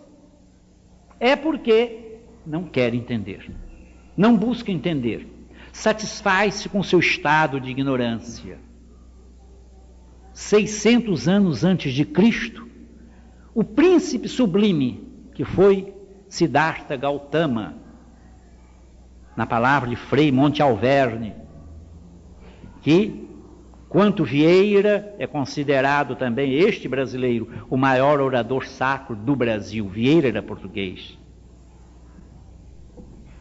é 1.20 1.36
porque 1.36 2.20
não 2.46 2.64
quer 2.64 2.94
entender, 2.94 3.52
não 4.16 4.38
busca 4.38 4.72
entender, 4.72 5.28
satisfaz-se 5.72 6.70
com 6.70 6.84
seu 6.84 7.00
estado 7.00 7.60
de 7.60 7.70
ignorância. 7.70 8.60
600 10.34 11.28
anos 11.28 11.64
antes 11.64 11.94
de 11.94 12.04
Cristo, 12.06 12.68
o 13.54 13.64
príncipe 13.64 14.28
sublime, 14.28 15.08
que 15.34 15.46
foi 15.46 15.94
Siddhartha 16.28 16.96
Gautama, 16.98 17.76
na 19.36 19.46
palavra 19.46 19.90
de 19.90 19.96
Frei 19.96 20.32
Monte 20.32 20.62
Alverne, 20.62 21.34
que 22.82 23.25
Quanto 23.96 24.26
Vieira 24.26 25.16
é 25.18 25.26
considerado 25.26 26.18
também 26.18 26.54
este 26.56 26.86
brasileiro 26.86 27.48
o 27.70 27.78
maior 27.78 28.20
orador 28.20 28.68
sacro 28.68 29.16
do 29.16 29.38
Brasil. 29.38 29.88
Vieira 29.88 30.28
era 30.28 30.44
português. 30.44 31.18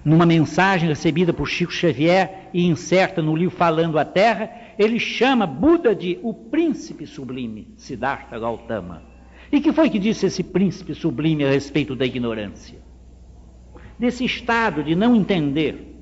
Numa 0.04 0.24
mensagem 0.24 0.88
recebida 0.88 1.32
por 1.32 1.48
Chico 1.48 1.72
Xavier 1.72 2.50
e 2.54 2.64
incerta 2.68 3.20
no 3.20 3.34
livro 3.34 3.56
Falando 3.56 3.98
a 3.98 4.04
Terra, 4.04 4.48
ele 4.78 5.00
chama 5.00 5.44
Buda 5.44 5.92
de 5.92 6.20
o 6.22 6.32
príncipe 6.32 7.04
sublime, 7.04 7.74
Siddhartha 7.76 8.38
Gautama. 8.38 9.02
E 9.50 9.60
que 9.60 9.72
foi 9.72 9.90
que 9.90 9.98
disse 9.98 10.26
esse 10.26 10.44
príncipe 10.44 10.94
sublime 10.94 11.44
a 11.44 11.50
respeito 11.50 11.96
da 11.96 12.06
ignorância? 12.06 12.78
Desse 13.98 14.24
estado 14.24 14.84
de 14.84 14.94
não 14.94 15.16
entender. 15.16 15.96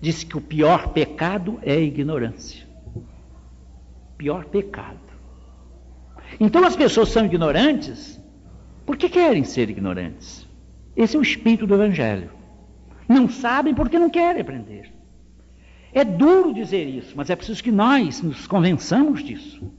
Disse 0.00 0.26
que 0.26 0.36
o 0.36 0.40
pior 0.40 0.88
pecado 0.88 1.60
é 1.62 1.74
a 1.74 1.78
ignorância 1.80 2.65
pior 4.16 4.44
pecado. 4.46 4.98
Então 6.40 6.64
as 6.64 6.76
pessoas 6.76 7.10
são 7.10 7.24
ignorantes 7.24 8.20
porque 8.84 9.08
querem 9.08 9.44
ser 9.44 9.70
ignorantes. 9.70 10.46
Esse 10.96 11.16
é 11.16 11.18
o 11.18 11.22
espírito 11.22 11.66
do 11.66 11.74
Evangelho. 11.74 12.30
Não 13.08 13.28
sabem 13.28 13.74
porque 13.74 13.98
não 13.98 14.10
querem 14.10 14.40
aprender. 14.40 14.92
É 15.92 16.04
duro 16.04 16.52
dizer 16.52 16.86
isso, 16.88 17.14
mas 17.16 17.30
é 17.30 17.36
preciso 17.36 17.62
que 17.62 17.72
nós 17.72 18.22
nos 18.22 18.46
convençamos 18.46 19.22
disso. 19.22 19.72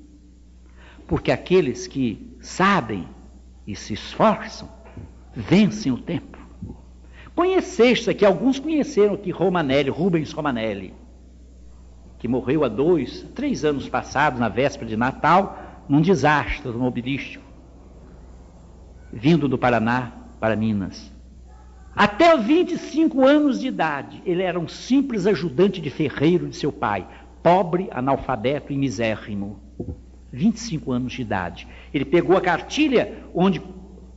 Porque 1.08 1.32
aqueles 1.32 1.88
que 1.88 2.36
sabem 2.42 3.08
e 3.66 3.76
se 3.76 3.94
esforçam 3.94 4.70
vencem 5.36 5.92
o 5.92 5.98
tempo. 5.98 6.38
Conheceste 7.36 8.10
aqui, 8.10 8.26
alguns 8.26 8.60
conheceram 8.60 9.14
aqui 9.14 9.30
Romanelli, 9.30 9.90
Rubens 9.90 10.32
Romanelli 10.32 10.94
que 12.20 12.28
morreu 12.28 12.64
há 12.64 12.68
dois, 12.68 13.24
três 13.36 13.64
anos 13.64 13.88
passados, 13.88 14.40
na 14.40 14.50
véspera 14.50 14.90
de 14.90 14.98
Natal, 14.98 15.84
num 15.88 16.02
desastre 16.02 16.68
automobilístico, 16.68 17.44
vindo 19.12 19.48
do 19.48 19.58
Paraná 19.58 20.12
para 20.40 20.56
Minas. 20.56 21.12
Até 21.96 22.38
25 22.38 23.26
anos 23.26 23.60
de 23.60 23.68
idade, 23.68 24.22
ele 24.26 24.44
era 24.44 24.60
um 24.60 24.68
simples 24.68 25.26
ajudante 25.26 25.82
de 25.82 25.90
ferreiro 25.90 26.48
de 26.48 26.56
seu 26.56 26.72
pai, 26.72 27.08
pobre, 27.42 27.88
analfabeto 27.92 28.72
e 28.72 28.78
misérrimo. 28.78 29.60
25 30.32 30.92
anos 30.92 31.14
de 31.14 31.22
idade. 31.22 31.68
Ele 31.94 32.06
pegou 32.06 32.38
a 32.38 32.42
cartilha 32.42 33.24
onde, 33.34 33.62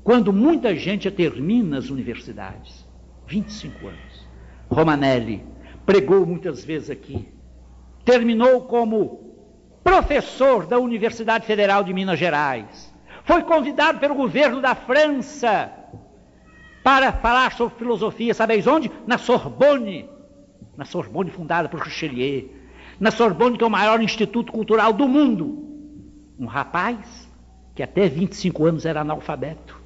quando 0.03 0.33
muita 0.33 0.75
gente 0.75 1.11
termina 1.11 1.79
as 1.79 1.89
universidades. 1.89 2.85
25 3.27 3.87
anos. 3.87 4.29
Romanelli 4.69 5.43
pregou 5.87 6.27
muitas 6.27 6.65
vezes 6.65 6.91
aqui 6.91 7.29
terminou 8.05 8.63
como 8.63 9.35
professor 9.83 10.67
da 10.67 10.79
Universidade 10.79 11.47
Federal 11.47 11.83
de 11.83 11.93
Minas 11.93 12.19
Gerais. 12.19 12.93
Foi 13.25 13.43
convidado 13.43 13.99
pelo 13.99 14.15
governo 14.15 14.61
da 14.61 14.75
França 14.75 15.71
para 16.83 17.13
falar 17.13 17.53
sobre 17.53 17.77
filosofia, 17.77 18.35
sabeis 18.35 18.67
onde? 18.67 18.91
Na 19.07 19.19
Sorbonne. 19.19 20.09
Na 20.77 20.85
Sorbonne 20.85 21.31
fundada 21.31 21.69
por 21.69 21.81
Richelieu. 21.81 22.51
Na 22.99 23.11
Sorbonne, 23.11 23.57
que 23.57 23.65
é 23.65 23.67
o 23.67 23.71
maior 23.71 24.01
instituto 24.03 24.53
cultural 24.53 24.93
do 24.93 25.07
mundo. 25.07 25.69
Um 26.39 26.47
rapaz 26.47 27.29
que 27.75 27.83
até 27.83 28.09
25 28.09 28.67
anos 28.67 28.87
era 28.87 29.01
analfabeto. 29.01 29.81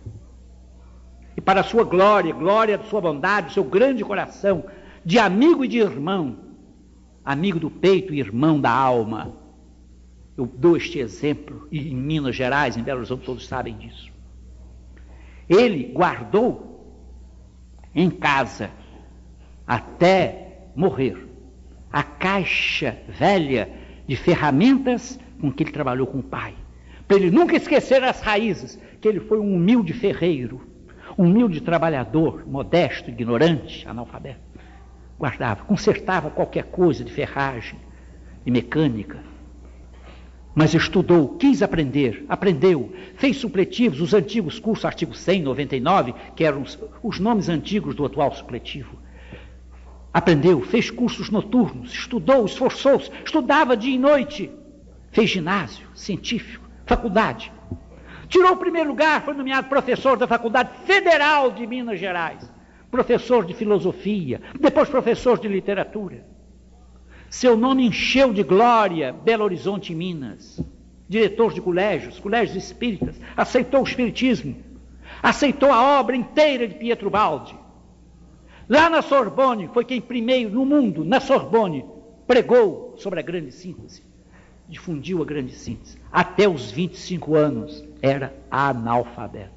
E 1.37 1.41
para 1.41 1.63
sua 1.63 1.85
glória, 1.85 2.33
glória 2.33 2.79
da 2.79 2.85
sua 2.85 3.01
bondade, 3.01 3.53
seu 3.53 3.65
grande 3.65 4.05
coração, 4.05 4.65
de 5.05 5.19
amigo 5.19 5.65
e 5.65 5.69
de 5.69 5.79
irmão, 5.79 6.44
amigo 7.25 7.59
do 7.59 7.71
peito 7.71 8.13
e 8.13 8.21
irmão 8.21 8.61
da 8.61 8.71
alma. 8.71 9.33
Eu 10.37 10.47
dou 10.47 10.77
este 10.77 10.99
exemplo, 10.99 11.67
e 11.71 11.91
em 11.91 11.97
Minas 11.97 12.37
Gerais, 12.37 12.77
em 12.77 12.83
Belo 12.83 12.99
Horizonte, 12.99 13.25
todos 13.25 13.47
sabem 13.47 13.77
disso. 13.77 14.13
Ele 15.49 15.93
guardou 15.93 16.75
em 17.95 18.11
casa, 18.11 18.71
até 19.67 20.69
morrer, 20.75 21.17
a 21.93 22.03
caixa 22.03 22.99
velha 23.09 23.71
de 24.07 24.17
ferramentas 24.17 25.19
com 25.41 25.53
que 25.53 25.63
ele 25.63 25.71
trabalhou 25.71 26.07
com 26.07 26.19
o 26.19 26.23
pai. 26.23 26.55
Para 27.07 27.19
ele 27.19 27.31
nunca 27.31 27.55
esquecer 27.57 28.03
as 28.03 28.21
raízes, 28.21 28.81
que 29.01 29.07
ele 29.07 29.21
foi 29.21 29.39
um 29.39 29.55
humilde 29.55 29.93
ferreiro, 29.93 30.61
um 31.17 31.25
humilde 31.25 31.61
trabalhador, 31.61 32.45
modesto, 32.47 33.11
ignorante, 33.11 33.87
analfabeto 33.87 34.54
guardava, 35.19 35.65
consertava 35.65 36.31
qualquer 36.31 36.65
coisa 36.65 37.05
de 37.05 37.13
ferragem, 37.13 37.79
de 38.45 38.51
mecânica. 38.51 39.19
Mas 40.55 40.73
estudou, 40.73 41.37
quis 41.37 41.63
aprender, 41.63 42.25
aprendeu, 42.29 42.93
fez 43.17 43.37
supletivos, 43.37 44.01
os 44.01 44.15
antigos 44.15 44.61
cursos, 44.61 44.85
artigo 44.85 45.15
100, 45.15 45.43
99, 45.43 46.15
que 46.37 46.45
eram 46.45 46.63
os, 46.63 46.79
os 47.03 47.19
nomes 47.19 47.49
antigos 47.49 47.95
do 47.95 48.05
atual 48.05 48.33
supletivo. 48.33 48.97
Aprendeu, 50.13 50.61
fez 50.63 50.91
cursos 50.91 51.29
noturnos, 51.29 51.93
estudou, 51.93 52.45
esforçou-se, 52.47 53.11
estudava 53.25 53.77
dia 53.77 53.97
e 53.97 53.99
noite, 53.99 54.49
fez 55.11 55.31
ginásio, 55.31 55.89
científico, 55.93 56.65
faculdade. 56.87 57.53
Tirou 58.29 58.53
o 58.53 58.57
primeiro 58.57 58.91
lugar, 58.91 59.25
foi 59.25 59.35
nomeado 59.35 59.69
professor 59.69 60.17
da 60.17 60.29
Faculdade 60.29 60.71
Federal 60.87 61.51
de 61.51 61.67
Minas 61.67 61.99
Gerais 61.99 62.54
professor 62.95 63.45
de 63.45 63.53
filosofia, 63.53 64.41
depois 64.61 64.89
professor 64.89 65.37
de 65.37 65.49
literatura. 65.49 66.25
Seu 67.29 67.57
nome 67.57 67.85
encheu 67.85 68.33
de 68.33 68.45
glória 68.45 69.13
Belo 69.13 69.43
Horizonte, 69.43 69.93
Minas. 69.93 70.65
Diretor 71.09 71.53
de 71.53 71.61
colégios, 71.61 72.21
colégios 72.21 72.65
espíritas, 72.65 73.21
aceitou 73.37 73.81
o 73.81 73.85
espiritismo, 73.85 74.55
aceitou 75.21 75.73
a 75.73 75.99
obra 75.99 76.15
inteira 76.15 76.69
de 76.69 76.77
Pietro 76.77 77.11
Baldi. 77.11 77.59
Lá 78.69 78.89
na 78.89 79.03
Sorbonne, 79.03 79.69
foi 79.75 79.85
quem 79.85 80.01
primeiro 80.01 80.51
no 80.51 80.65
mundo, 80.65 81.05
na 81.05 81.19
Sorbonne, 81.19 81.85
pregou 82.29 82.95
sobre 82.97 83.19
a 83.19 83.25
grande 83.25 83.51
síntese, 83.51 84.05
difundiu 84.69 85.21
a 85.21 85.25
grande 85.25 85.53
síntese. 85.53 85.99
Até 86.13 86.49
os 86.49 86.71
25 86.71 87.35
anos 87.35 87.85
era 88.01 88.33
analfabeto. 88.49 89.54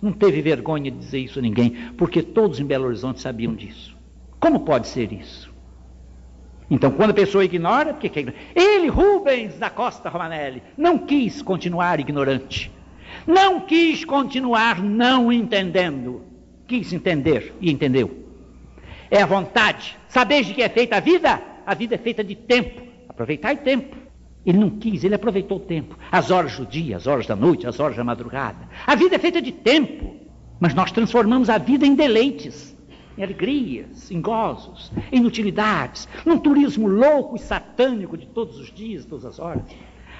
Não 0.00 0.12
teve 0.12 0.42
vergonha 0.42 0.90
de 0.90 0.98
dizer 0.98 1.18
isso 1.18 1.38
a 1.38 1.42
ninguém, 1.42 1.70
porque 1.96 2.22
todos 2.22 2.60
em 2.60 2.64
Belo 2.64 2.86
Horizonte 2.86 3.20
sabiam 3.20 3.54
disso. 3.54 3.96
Como 4.40 4.60
pode 4.60 4.88
ser 4.88 5.12
isso? 5.12 5.52
Então, 6.70 6.90
quando 6.90 7.10
a 7.10 7.14
pessoa 7.14 7.44
ignora, 7.44 7.92
porque 7.92 8.08
que 8.08 8.32
Ele, 8.54 8.88
Rubens 8.88 9.58
da 9.58 9.70
Costa 9.70 10.08
Romanelli, 10.08 10.62
não 10.76 10.98
quis 10.98 11.42
continuar 11.42 12.00
ignorante. 12.00 12.70
Não 13.26 13.60
quis 13.60 14.04
continuar 14.04 14.82
não 14.82 15.32
entendendo. 15.32 16.22
Quis 16.66 16.92
entender 16.92 17.54
e 17.60 17.70
entendeu. 17.70 18.24
É 19.10 19.22
a 19.22 19.26
vontade. 19.26 19.96
Sabeis 20.08 20.46
de 20.46 20.54
que 20.54 20.62
é 20.62 20.68
feita 20.68 20.96
a 20.96 21.00
vida? 21.00 21.40
A 21.66 21.74
vida 21.74 21.94
é 21.94 21.98
feita 21.98 22.24
de 22.24 22.34
tempo. 22.34 22.82
Aproveitar 23.08 23.54
o 23.54 23.58
tempo. 23.58 23.96
Ele 24.44 24.58
não 24.58 24.70
quis, 24.70 25.04
ele 25.04 25.14
aproveitou 25.14 25.56
o 25.56 25.60
tempo. 25.60 25.96
As 26.12 26.30
horas 26.30 26.56
do 26.58 26.66
dia, 26.66 26.96
as 26.96 27.06
horas 27.06 27.26
da 27.26 27.34
noite, 27.34 27.66
as 27.66 27.80
horas 27.80 27.96
da 27.96 28.04
madrugada. 28.04 28.68
A 28.86 28.94
vida 28.94 29.16
é 29.16 29.18
feita 29.18 29.40
de 29.40 29.52
tempo. 29.52 30.16
Mas 30.60 30.74
nós 30.74 30.92
transformamos 30.92 31.48
a 31.50 31.58
vida 31.58 31.86
em 31.86 31.94
deleites, 31.94 32.76
em 33.18 33.22
alegrias, 33.22 34.10
em 34.10 34.20
gozos, 34.20 34.92
em 35.10 35.24
utilidades, 35.24 36.08
num 36.24 36.38
turismo 36.38 36.86
louco 36.86 37.36
e 37.36 37.40
satânico 37.40 38.16
de 38.16 38.26
todos 38.26 38.58
os 38.58 38.72
dias, 38.72 39.04
todas 39.04 39.24
as 39.24 39.38
horas. 39.38 39.62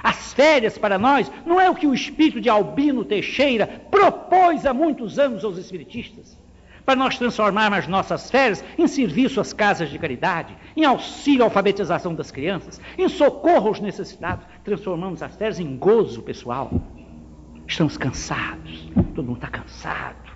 As 0.03 0.35
férias 0.35 0.77
para 0.77 0.99
nós 0.99 1.31
não 1.47 1.61
é 1.61 1.71
o 1.71 1.75
que 1.75 1.87
o 1.87 1.95
espírito 1.95 2.41
de 2.41 2.49
Albino 2.49 3.05
Teixeira 3.05 3.67
propôs 3.91 4.67
há 4.67 4.75
muitos 4.75 5.19
anos 5.19 5.45
aos 5.45 5.57
espiritistas 5.57 6.44
para 6.85 6.97
nós 6.97 7.17
transformarmos 7.17 7.81
as 7.81 7.89
nossas 7.89 8.31
férias 8.31 8.65
em 8.79 8.87
serviço 8.87 9.41
às 9.41 9.53
casas 9.53 9.89
de 9.89 9.99
caridade, 9.99 10.57
em 10.77 10.85
auxílio 10.85 11.43
à 11.43 11.47
alfabetização 11.47 12.15
das 12.15 12.31
crianças, 12.31 12.81
em 12.99 13.09
socorro 13.09 13.69
aos 13.69 13.81
necessitados. 13.81 14.47
Transformamos 14.63 15.23
as 15.23 15.35
férias 15.35 15.59
em 15.59 15.77
gozo 15.77 16.23
pessoal. 16.23 16.71
Estamos 17.67 17.97
cansados, 17.97 18.91
todo 19.15 19.27
mundo 19.27 19.37
está 19.37 19.49
cansado. 19.49 20.35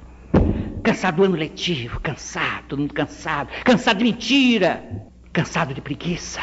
Cansado 0.83 1.17
do 1.17 1.25
ano 1.25 1.37
letivo, 1.37 2.01
cansado, 2.01 2.65
todo 2.69 2.79
mundo 2.79 2.95
cansado, 2.95 3.51
cansado 3.65 3.99
de 3.99 4.05
mentira, 4.05 5.07
cansado 5.33 5.75
de 5.75 5.81
preguiça, 5.81 6.41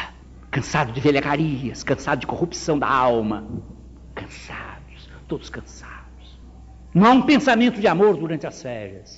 cansado 0.50 0.92
de 0.92 1.00
velhacarias, 1.00 1.82
cansado 1.82 2.20
de 2.20 2.26
corrupção 2.26 2.78
da 2.78 2.88
alma. 2.88 3.44
Cansados, 4.14 5.10
todos 5.26 5.50
cansados. 5.50 6.40
Não 6.94 7.06
há 7.06 7.10
um 7.10 7.22
pensamento 7.22 7.80
de 7.80 7.88
amor 7.88 8.16
durante 8.16 8.46
as 8.46 8.62
férias. 8.62 9.15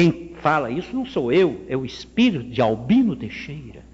Quem 0.00 0.32
fala 0.40 0.70
isso 0.70 0.96
não 0.96 1.04
sou 1.04 1.30
eu, 1.30 1.60
é 1.68 1.76
o 1.76 1.84
espírito 1.84 2.44
de 2.44 2.62
Albino 2.62 3.14
Teixeira, 3.14 3.84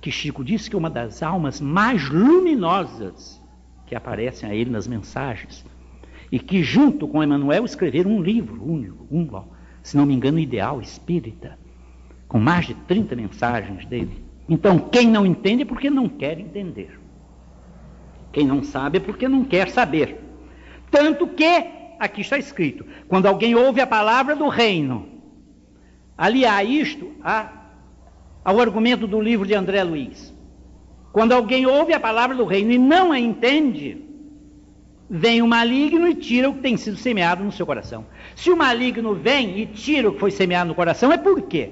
que 0.00 0.10
Chico 0.10 0.42
disse 0.42 0.70
que 0.70 0.74
é 0.74 0.78
uma 0.78 0.88
das 0.88 1.22
almas 1.22 1.60
mais 1.60 2.08
luminosas 2.08 3.38
que 3.84 3.94
aparecem 3.94 4.48
a 4.48 4.54
ele 4.54 4.70
nas 4.70 4.88
mensagens. 4.88 5.62
E 6.32 6.38
que, 6.38 6.62
junto 6.62 7.06
com 7.06 7.22
Emmanuel, 7.22 7.66
escreveram 7.66 8.10
um 8.10 8.22
livro 8.22 8.64
único, 8.64 9.06
um, 9.10 9.28
se 9.82 9.98
não 9.98 10.06
me 10.06 10.14
engano, 10.14 10.38
ideal 10.38 10.80
espírita, 10.80 11.58
com 12.26 12.38
mais 12.38 12.66
de 12.66 12.72
30 12.72 13.14
mensagens 13.14 13.84
dele. 13.84 14.24
Então, 14.48 14.78
quem 14.78 15.08
não 15.08 15.26
entende 15.26 15.60
é 15.64 15.66
porque 15.66 15.90
não 15.90 16.08
quer 16.08 16.40
entender. 16.40 16.98
Quem 18.32 18.46
não 18.46 18.62
sabe 18.62 18.96
é 18.96 19.00
porque 19.02 19.28
não 19.28 19.44
quer 19.44 19.68
saber. 19.68 20.24
Tanto 20.90 21.26
que, 21.26 21.66
aqui 21.98 22.22
está 22.22 22.38
escrito: 22.38 22.86
quando 23.06 23.26
alguém 23.26 23.54
ouve 23.54 23.82
a 23.82 23.86
palavra 23.86 24.34
do 24.34 24.48
reino 24.48 25.09
aliar 26.20 26.62
isto 26.66 27.12
a, 27.24 27.50
ao 28.44 28.60
argumento 28.60 29.06
do 29.06 29.18
livro 29.18 29.46
de 29.46 29.54
André 29.54 29.82
Luiz. 29.82 30.34
Quando 31.14 31.32
alguém 31.32 31.64
ouve 31.64 31.94
a 31.94 31.98
palavra 31.98 32.36
do 32.36 32.44
reino 32.44 32.72
e 32.72 32.76
não 32.78 33.10
a 33.10 33.18
entende, 33.18 34.04
vem 35.08 35.40
o 35.40 35.48
maligno 35.48 36.06
e 36.06 36.14
tira 36.14 36.50
o 36.50 36.52
que 36.52 36.60
tem 36.60 36.76
sido 36.76 36.98
semeado 36.98 37.42
no 37.42 37.50
seu 37.50 37.64
coração. 37.64 38.04
Se 38.36 38.50
o 38.50 38.56
maligno 38.56 39.14
vem 39.14 39.60
e 39.60 39.66
tira 39.66 40.10
o 40.10 40.12
que 40.12 40.20
foi 40.20 40.30
semeado 40.30 40.68
no 40.68 40.74
coração, 40.74 41.10
é 41.10 41.16
por 41.16 41.40
quê? 41.40 41.70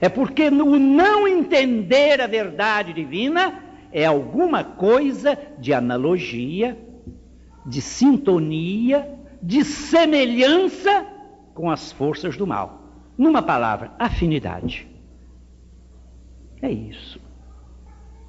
É 0.00 0.08
porque 0.08 0.48
o 0.48 0.78
não 0.80 1.28
entender 1.28 2.20
a 2.20 2.26
verdade 2.26 2.92
divina 2.92 3.62
é 3.92 4.04
alguma 4.04 4.64
coisa 4.64 5.38
de 5.60 5.72
analogia, 5.72 6.76
de 7.64 7.80
sintonia, 7.80 9.08
de 9.40 9.64
semelhança 9.64 11.06
com 11.54 11.70
as 11.70 11.92
forças 11.92 12.36
do 12.36 12.48
mal. 12.48 12.85
Numa 13.16 13.42
palavra, 13.42 13.92
afinidade. 13.98 14.86
É 16.60 16.70
isso. 16.70 17.20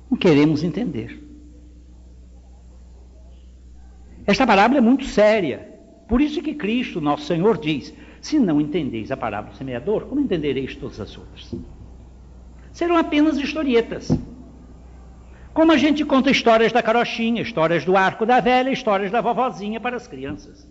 Não 0.10 0.18
queremos 0.18 0.64
entender. 0.64 1.24
Esta 4.26 4.46
parábola 4.46 4.80
é 4.80 4.82
muito 4.82 5.06
séria. 5.06 5.76
Por 6.08 6.22
isso 6.22 6.42
que 6.42 6.54
Cristo, 6.54 7.02
nosso 7.02 7.26
Senhor, 7.26 7.58
diz: 7.58 7.94
Se 8.22 8.40
não 8.40 8.62
entendeis 8.62 9.12
a 9.12 9.18
parábola 9.18 9.54
do 9.54 9.58
semeador, 9.58 10.06
como 10.06 10.22
entendereis 10.22 10.76
todas 10.76 11.00
as 11.00 11.18
outras? 11.18 11.54
Serão 12.72 12.98
apenas 12.98 13.38
historietas. 13.38 14.10
Como 15.54 15.72
a 15.72 15.78
gente 15.78 16.06
conta 16.06 16.30
histórias 16.30 16.72
da 16.72 16.84
carochinha, 16.84 17.42
histórias 17.42 17.84
do 17.84 17.98
arco 17.98 18.26
da 18.26 18.40
velha, 18.40 18.70
histórias 18.70 19.12
da 19.12 19.22
vovozinha 19.22 19.80
para 19.80 19.96
as 19.96 20.08
crianças. 20.08 20.70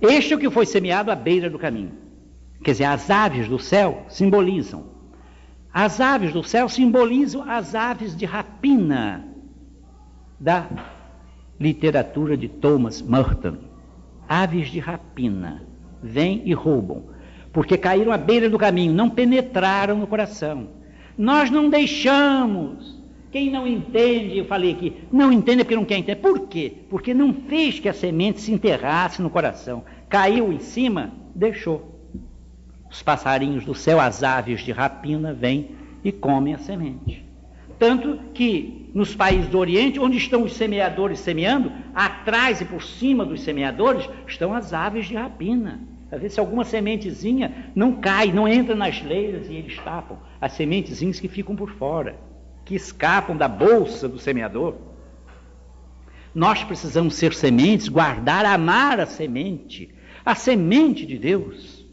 Este 0.00 0.32
é 0.32 0.36
o 0.36 0.38
que 0.38 0.50
foi 0.50 0.64
semeado 0.64 1.10
à 1.10 1.14
beira 1.14 1.50
do 1.50 1.58
caminho. 1.58 2.03
Quer 2.64 2.70
dizer, 2.70 2.84
as 2.84 3.10
aves 3.10 3.46
do 3.46 3.58
céu 3.58 4.06
simbolizam. 4.08 4.86
As 5.70 6.00
aves 6.00 6.32
do 6.32 6.42
céu 6.42 6.66
simbolizam 6.66 7.42
as 7.46 7.74
aves 7.74 8.16
de 8.16 8.24
rapina 8.24 9.28
da 10.40 10.66
literatura 11.60 12.38
de 12.38 12.48
Thomas 12.48 13.02
Merton. 13.02 13.58
Aves 14.26 14.68
de 14.68 14.80
rapina. 14.80 15.62
Vêm 16.02 16.40
e 16.46 16.54
roubam. 16.54 17.04
Porque 17.52 17.76
caíram 17.76 18.12
à 18.12 18.16
beira 18.16 18.48
do 18.48 18.56
caminho, 18.56 18.94
não 18.94 19.10
penetraram 19.10 19.98
no 19.98 20.06
coração. 20.06 20.68
Nós 21.18 21.50
não 21.50 21.68
deixamos. 21.68 22.98
Quem 23.30 23.50
não 23.50 23.66
entende, 23.66 24.38
eu 24.38 24.46
falei 24.46 24.72
aqui, 24.72 24.96
não 25.12 25.30
entende 25.30 25.64
porque 25.64 25.76
não 25.76 25.84
quer 25.84 25.98
entender. 25.98 26.20
Por 26.22 26.48
quê? 26.48 26.72
Porque 26.88 27.12
não 27.12 27.34
fez 27.34 27.78
que 27.78 27.90
a 27.90 27.92
semente 27.92 28.40
se 28.40 28.50
enterrasse 28.52 29.20
no 29.20 29.28
coração. 29.28 29.84
Caiu 30.08 30.50
em 30.50 30.60
cima, 30.60 31.12
deixou. 31.34 31.93
Os 32.94 33.02
passarinhos 33.02 33.64
do 33.64 33.74
céu, 33.74 34.00
as 34.00 34.22
aves 34.22 34.60
de 34.60 34.70
rapina, 34.70 35.34
vêm 35.34 35.70
e 36.04 36.12
comem 36.12 36.54
a 36.54 36.58
semente. 36.58 37.24
Tanto 37.76 38.20
que 38.32 38.88
nos 38.94 39.16
países 39.16 39.48
do 39.48 39.58
Oriente, 39.58 39.98
onde 39.98 40.16
estão 40.16 40.44
os 40.44 40.52
semeadores 40.52 41.18
semeando, 41.18 41.72
atrás 41.92 42.60
e 42.60 42.64
por 42.64 42.84
cima 42.84 43.26
dos 43.26 43.40
semeadores 43.40 44.08
estão 44.28 44.54
as 44.54 44.72
aves 44.72 45.06
de 45.06 45.16
rapina. 45.16 45.80
Às 46.08 46.20
vezes, 46.20 46.34
se 46.34 46.40
alguma 46.40 46.64
sementezinha 46.64 47.72
não 47.74 47.96
cai, 47.96 48.30
não 48.30 48.46
entra 48.46 48.76
nas 48.76 49.02
leiras 49.02 49.48
e 49.48 49.54
eles 49.54 49.76
tapam. 49.80 50.18
As 50.40 50.52
sementezinhas 50.52 51.18
que 51.18 51.26
ficam 51.26 51.56
por 51.56 51.70
fora, 51.70 52.14
que 52.64 52.76
escapam 52.76 53.36
da 53.36 53.48
bolsa 53.48 54.08
do 54.08 54.20
semeador. 54.20 54.76
Nós 56.32 56.62
precisamos 56.62 57.16
ser 57.16 57.34
sementes, 57.34 57.88
guardar, 57.88 58.46
amar 58.46 59.00
a 59.00 59.06
semente, 59.06 59.92
a 60.24 60.36
semente 60.36 61.04
de 61.04 61.18
Deus 61.18 61.83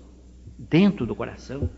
dentro 0.72 1.06
do 1.06 1.14
coração, 1.14 1.70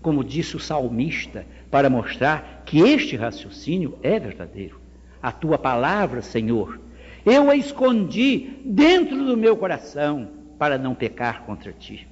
como 0.00 0.24
disse 0.24 0.56
o 0.56 0.60
salmista, 0.60 1.46
para 1.70 1.90
mostrar 1.90 2.62
que 2.64 2.80
este 2.80 3.16
raciocínio 3.16 3.98
é 4.02 4.18
verdadeiro. 4.18 4.80
A 5.22 5.30
tua 5.30 5.58
palavra, 5.58 6.22
Senhor, 6.22 6.80
eu 7.24 7.50
a 7.50 7.56
escondi 7.56 8.60
dentro 8.64 9.26
do 9.26 9.36
meu 9.36 9.56
coração 9.58 10.30
para 10.58 10.78
não 10.78 10.94
pecar 10.94 11.42
contra 11.42 11.70
ti. 11.70 12.08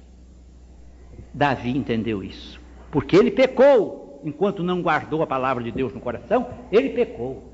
Davi 1.33 1.75
entendeu 1.75 2.23
isso, 2.23 2.61
porque 2.91 3.15
ele 3.15 3.31
pecou, 3.31 4.21
enquanto 4.23 4.61
não 4.61 4.83
guardou 4.83 5.23
a 5.23 5.27
palavra 5.27 5.63
de 5.63 5.71
Deus 5.71 5.93
no 5.93 5.99
coração, 5.99 6.47
ele 6.71 6.89
pecou. 6.89 7.52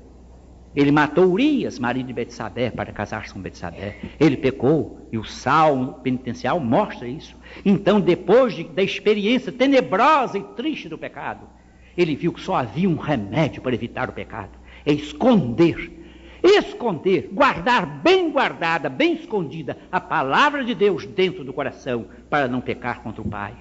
Ele 0.74 0.92
matou 0.92 1.32
Urias, 1.32 1.78
marido 1.80 2.06
de 2.06 2.12
Betsabé, 2.12 2.70
para 2.70 2.92
casar-se 2.92 3.32
com 3.32 3.40
Betsabé. 3.40 3.98
Ele 4.20 4.36
pecou, 4.36 5.08
e 5.10 5.18
o 5.18 5.24
salmo 5.24 5.94
penitencial 5.94 6.60
mostra 6.60 7.08
isso. 7.08 7.36
Então, 7.64 8.00
depois 8.00 8.54
de, 8.54 8.64
da 8.64 8.82
experiência 8.82 9.50
tenebrosa 9.50 10.38
e 10.38 10.42
triste 10.54 10.88
do 10.88 10.96
pecado, 10.96 11.48
ele 11.96 12.14
viu 12.14 12.32
que 12.32 12.40
só 12.40 12.54
havia 12.54 12.88
um 12.88 12.96
remédio 12.96 13.60
para 13.60 13.74
evitar 13.74 14.08
o 14.08 14.12
pecado: 14.12 14.52
é 14.86 14.92
esconder. 14.92 15.98
Esconder, 16.42 17.28
guardar 17.30 17.84
bem 17.84 18.30
guardada, 18.30 18.88
bem 18.88 19.12
escondida 19.12 19.76
a 19.92 20.00
palavra 20.00 20.64
de 20.64 20.74
Deus 20.74 21.04
dentro 21.04 21.44
do 21.44 21.52
coração, 21.52 22.06
para 22.30 22.48
não 22.48 22.62
pecar 22.62 23.02
contra 23.02 23.20
o 23.20 23.28
Pai. 23.28 23.54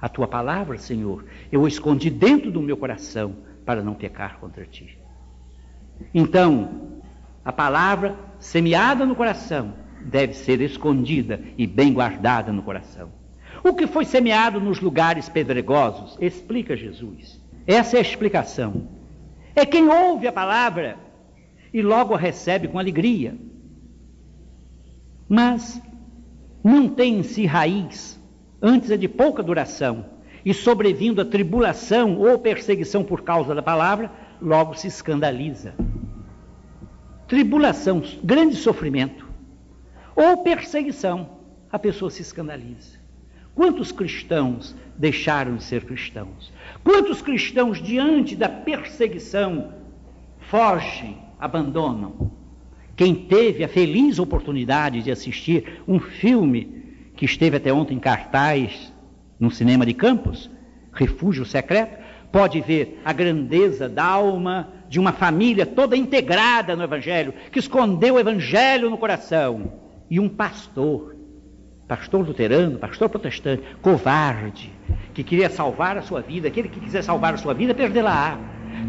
A 0.00 0.08
tua 0.08 0.26
palavra, 0.26 0.78
Senhor, 0.78 1.26
eu 1.52 1.68
escondi 1.68 2.08
dentro 2.08 2.50
do 2.50 2.62
meu 2.62 2.76
coração, 2.76 3.36
para 3.66 3.82
não 3.82 3.92
pecar 3.92 4.38
contra 4.38 4.64
ti. 4.64 4.99
Então, 6.14 7.00
a 7.44 7.52
palavra 7.52 8.16
semeada 8.38 9.04
no 9.04 9.14
coração 9.14 9.74
deve 10.00 10.34
ser 10.34 10.60
escondida 10.60 11.40
e 11.56 11.66
bem 11.66 11.92
guardada 11.92 12.52
no 12.52 12.62
coração. 12.62 13.10
O 13.62 13.74
que 13.74 13.86
foi 13.86 14.04
semeado 14.04 14.60
nos 14.60 14.80
lugares 14.80 15.28
pedregosos, 15.28 16.16
explica 16.20 16.76
Jesus. 16.76 17.40
Essa 17.66 17.96
é 17.96 17.98
a 17.98 18.02
explicação. 18.02 18.88
É 19.54 19.66
quem 19.66 19.88
ouve 19.88 20.26
a 20.26 20.32
palavra 20.32 20.96
e 21.72 21.82
logo 21.82 22.14
a 22.14 22.18
recebe 22.18 22.68
com 22.68 22.78
alegria. 22.78 23.34
Mas 25.28 25.80
não 26.64 26.88
tem 26.88 27.18
em 27.18 27.22
si 27.22 27.46
raiz, 27.46 28.20
antes 28.60 28.90
é 28.90 28.96
de 28.96 29.08
pouca 29.08 29.42
duração, 29.42 30.06
e 30.44 30.54
sobrevindo 30.54 31.20
a 31.20 31.24
tribulação 31.24 32.18
ou 32.18 32.38
perseguição 32.38 33.04
por 33.04 33.22
causa 33.22 33.54
da 33.54 33.62
palavra, 33.62 34.10
logo 34.40 34.74
se 34.74 34.88
escandaliza. 34.88 35.74
Tribulação, 37.30 38.02
grande 38.24 38.56
sofrimento, 38.56 39.24
ou 40.16 40.38
perseguição, 40.38 41.30
a 41.70 41.78
pessoa 41.78 42.10
se 42.10 42.22
escandaliza. 42.22 42.98
Quantos 43.54 43.92
cristãos 43.92 44.74
deixaram 44.98 45.54
de 45.54 45.62
ser 45.62 45.84
cristãos? 45.84 46.52
Quantos 46.82 47.22
cristãos, 47.22 47.80
diante 47.80 48.34
da 48.34 48.48
perseguição, 48.48 49.72
fogem, 50.40 51.18
abandonam? 51.38 52.32
Quem 52.96 53.14
teve 53.14 53.62
a 53.62 53.68
feliz 53.68 54.18
oportunidade 54.18 55.00
de 55.00 55.12
assistir 55.12 55.84
um 55.86 56.00
filme 56.00 56.82
que 57.14 57.24
esteve 57.24 57.58
até 57.58 57.72
ontem 57.72 57.94
em 57.94 58.00
cartaz 58.00 58.92
no 59.38 59.52
cinema 59.52 59.86
de 59.86 59.94
Campos, 59.94 60.50
Refúgio 60.92 61.46
Secreto, 61.46 61.96
pode 62.32 62.60
ver 62.60 63.00
a 63.04 63.12
grandeza 63.12 63.88
da 63.88 64.04
alma 64.04 64.68
de 64.88 64.98
uma 64.98 65.12
família 65.12 65.64
toda 65.64 65.96
integrada 65.96 66.74
no 66.74 66.82
Evangelho, 66.82 67.34
que 67.52 67.58
escondeu 67.58 68.14
o 68.14 68.20
Evangelho 68.20 68.90
no 68.90 68.98
coração, 68.98 69.72
e 70.10 70.18
um 70.18 70.28
pastor, 70.28 71.16
pastor 71.86 72.26
luterano, 72.26 72.78
pastor 72.78 73.08
protestante, 73.08 73.62
covarde, 73.80 74.72
que 75.14 75.22
queria 75.22 75.48
salvar 75.48 75.96
a 75.96 76.02
sua 76.02 76.20
vida, 76.20 76.48
aquele 76.48 76.68
que 76.68 76.80
quiser 76.80 77.02
salvar 77.02 77.34
a 77.34 77.38
sua 77.38 77.54
vida, 77.54 77.74
perdê-la. 77.74 78.38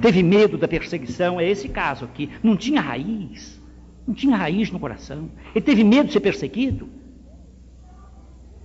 Teve 0.02 0.24
medo 0.24 0.58
da 0.58 0.68
perseguição, 0.68 1.40
é 1.40 1.48
esse 1.48 1.70
caso 1.70 2.06
aqui. 2.06 2.30
Não 2.42 2.56
tinha 2.56 2.82
raiz, 2.82 3.62
não 4.08 4.16
tinha 4.16 4.36
raiz 4.36 4.72
no 4.72 4.80
coração. 4.80 5.30
Ele 5.54 5.64
teve 5.64 5.84
medo 5.84 6.08
de 6.08 6.14
ser 6.14 6.20
perseguido. 6.22 6.90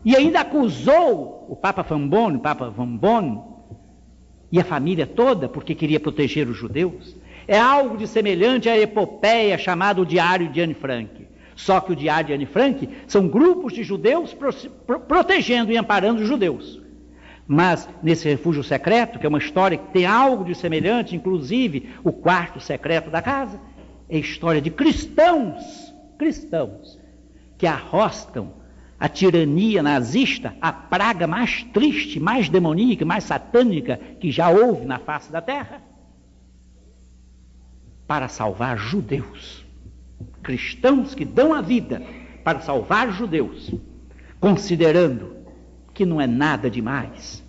E 0.05 0.14
ainda 0.14 0.41
acusou 0.41 1.47
o 1.49 1.57
Papa 1.57 1.83
Fambone, 1.83 2.37
o 2.37 2.41
Papa 2.41 2.70
Vambone, 2.70 3.41
e 4.51 4.61
a 4.61 4.65
família 4.65 5.07
toda, 5.07 5.49
porque 5.49 5.75
queria 5.75 6.01
proteger 6.01 6.49
os 6.49 6.57
judeus. 6.57 7.17
É 7.49 7.59
algo 7.59 7.97
de 7.97 8.07
semelhante 8.07 8.69
à 8.69 8.79
epopeia 8.79 9.57
chamada 9.59 10.01
o 10.01 10.07
Diário 10.07 10.49
de 10.49 10.61
Anne 10.61 10.75
Frank. 10.75 11.27
Só 11.55 11.81
que 11.81 11.93
o 11.93 11.97
Diário 11.97 12.29
de 12.29 12.33
Anne 12.35 12.47
Frank 12.47 12.89
são 13.07 13.29
grupos 13.29 13.73
de 13.73 13.83
judeus 13.83 14.35
pro, 14.35 14.53
pro, 14.87 15.01
protegendo 15.01 15.73
e 15.73 15.77
amparando 15.77 16.23
os 16.23 16.29
judeus. 16.29 16.83
Mas 17.49 17.89
nesse 18.03 18.29
refúgio 18.29 18.63
secreto, 18.63 19.19
que 19.19 19.27
é 19.27 19.29
uma 19.29 19.39
história 19.39 19.79
que 19.79 19.93
tem 19.93 20.05
algo 20.05 20.45
de 20.45 20.55
semelhante, 20.55 21.15
inclusive 21.15 21.91
o 22.03 22.13
quarto 22.13 22.61
secreto 22.61 23.09
da 23.09 23.23
casa, 23.23 23.61
é 24.09 24.19
história 24.19 24.61
de 24.61 24.71
cristãos, 24.71 25.95
cristãos, 26.19 26.99
que 27.57 27.67
arrostam 27.67 28.53
a 28.99 29.09
tirania 29.09 29.83
nazista, 29.83 30.57
a 30.61 30.73
praga 30.73 31.27
mais 31.27 31.63
triste, 31.65 32.19
mais 32.19 32.49
demoníaca, 32.49 33.05
mais 33.05 33.25
satânica 33.25 34.01
que 34.19 34.31
já 34.31 34.49
houve 34.49 34.87
na 34.87 34.99
face 34.99 35.31
da 35.31 35.41
terra, 35.41 35.83
para 38.07 38.29
salvar 38.29 38.79
judeus. 38.79 39.65
Cristãos 40.43 41.15
que 41.15 41.25
dão 41.25 41.53
a 41.53 41.61
vida 41.61 42.03
para 42.43 42.61
salvar 42.61 43.13
judeus, 43.13 43.75
considerando 44.41 45.37
que 45.93 46.07
não 46.07 46.21
é 46.21 46.27
nada 46.27 46.71
demais. 46.71 47.45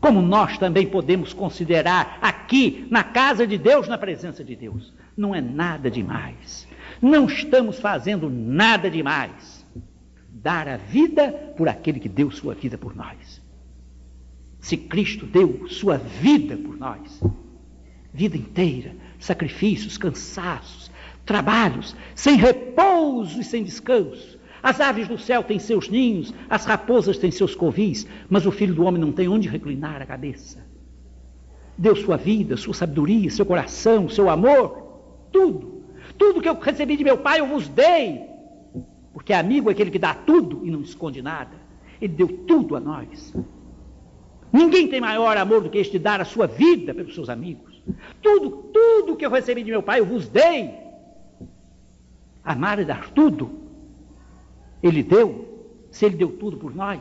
Como 0.00 0.22
nós 0.22 0.58
também 0.58 0.86
podemos 0.86 1.32
considerar 1.32 2.18
aqui, 2.20 2.86
na 2.90 3.04
casa 3.04 3.46
de 3.46 3.58
Deus, 3.58 3.88
na 3.88 3.98
presença 3.98 4.42
de 4.42 4.56
Deus. 4.56 4.92
Não 5.16 5.34
é 5.34 5.40
nada 5.40 5.90
demais. 5.90 6.66
Não 7.00 7.26
estamos 7.26 7.78
fazendo 7.78 8.28
nada 8.30 8.90
demais. 8.90 9.61
Dar 10.34 10.66
a 10.66 10.76
vida 10.76 11.30
por 11.56 11.68
aquele 11.68 12.00
que 12.00 12.08
deu 12.08 12.30
sua 12.30 12.54
vida 12.54 12.78
por 12.78 12.96
nós. 12.96 13.40
Se 14.60 14.76
Cristo 14.76 15.26
deu 15.26 15.68
sua 15.68 15.98
vida 15.98 16.56
por 16.56 16.76
nós, 16.76 17.20
vida 18.12 18.36
inteira, 18.36 18.94
sacrifícios, 19.18 19.98
cansaços, 19.98 20.90
trabalhos, 21.26 21.94
sem 22.14 22.36
repouso 22.36 23.40
e 23.40 23.44
sem 23.44 23.62
descanso, 23.62 24.40
as 24.62 24.80
aves 24.80 25.08
do 25.08 25.18
céu 25.18 25.42
têm 25.42 25.58
seus 25.58 25.88
ninhos, 25.88 26.32
as 26.48 26.64
raposas 26.64 27.18
têm 27.18 27.30
seus 27.30 27.54
covis, 27.54 28.06
mas 28.30 28.46
o 28.46 28.52
filho 28.52 28.74
do 28.74 28.84
homem 28.84 29.00
não 29.00 29.10
tem 29.10 29.28
onde 29.28 29.48
reclinar 29.48 30.00
a 30.00 30.06
cabeça. 30.06 30.64
Deu 31.76 31.96
sua 31.96 32.16
vida, 32.16 32.56
sua 32.56 32.74
sabedoria, 32.74 33.30
seu 33.30 33.44
coração, 33.44 34.08
seu 34.08 34.30
amor, 34.30 35.28
tudo. 35.32 35.82
Tudo 36.16 36.40
que 36.40 36.48
eu 36.48 36.58
recebi 36.58 36.96
de 36.96 37.02
meu 37.02 37.18
pai 37.18 37.40
eu 37.40 37.46
vos 37.46 37.66
dei. 37.66 38.31
Porque 39.12 39.32
amigo 39.32 39.68
é 39.68 39.72
aquele 39.72 39.90
que 39.90 39.98
dá 39.98 40.14
tudo 40.14 40.60
e 40.64 40.70
não 40.70 40.80
esconde 40.80 41.20
nada. 41.20 41.56
Ele 42.00 42.14
deu 42.14 42.28
tudo 42.28 42.76
a 42.76 42.80
nós. 42.80 43.34
Ninguém 44.52 44.88
tem 44.88 45.00
maior 45.00 45.36
amor 45.36 45.62
do 45.62 45.70
que 45.70 45.78
este 45.78 45.98
dar 45.98 46.20
a 46.20 46.24
sua 46.24 46.46
vida 46.46 46.94
pelos 46.94 47.14
seus 47.14 47.28
amigos. 47.28 47.82
Tudo, 48.20 48.50
tudo 48.72 49.16
que 49.16 49.24
eu 49.24 49.30
recebi 49.30 49.62
de 49.62 49.70
meu 49.70 49.82
pai 49.82 50.00
eu 50.00 50.06
vos 50.06 50.28
dei. 50.28 50.70
Amar 52.44 52.78
e 52.78 52.84
dar 52.84 53.10
tudo 53.10 53.62
ele 54.82 55.02
deu, 55.02 55.70
se 55.90 56.04
Ele 56.04 56.16
deu 56.16 56.32
tudo 56.32 56.56
por 56.56 56.74
nós, 56.74 57.00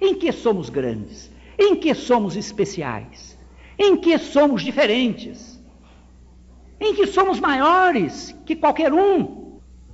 em 0.00 0.14
que 0.14 0.30
somos 0.30 0.70
grandes? 0.70 1.30
Em 1.58 1.74
que 1.74 1.92
somos 1.94 2.36
especiais? 2.36 3.36
Em 3.78 3.96
que 3.96 4.16
somos 4.18 4.62
diferentes? 4.62 5.60
Em 6.78 6.94
que 6.94 7.06
somos 7.06 7.40
maiores 7.40 8.34
que 8.46 8.54
qualquer 8.54 8.92
um, 8.92 9.49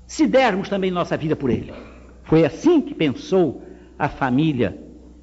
se 0.06 0.26
dermos 0.26 0.68
também 0.68 0.90
nossa 0.90 1.16
vida 1.16 1.34
por 1.34 1.50
Ele? 1.50 1.72
Foi 2.24 2.44
assim 2.44 2.80
que 2.80 2.94
pensou 2.94 3.62
a 3.98 4.08
família 4.08 4.78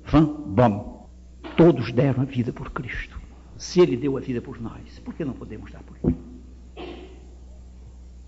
Van 0.05 0.25
Boom. 0.25 1.07
Todos 1.55 1.91
deram 1.91 2.23
a 2.23 2.25
vida 2.25 2.51
por 2.51 2.71
Cristo. 2.71 3.19
Se 3.57 3.79
Ele 3.79 3.95
deu 3.95 4.17
a 4.17 4.19
vida 4.19 4.41
por 4.41 4.61
nós, 4.61 4.99
por 5.03 5.13
que 5.13 5.23
não 5.23 5.33
podemos 5.33 5.71
dar 5.71 5.83
por 5.83 5.97
Ele? 6.03 6.17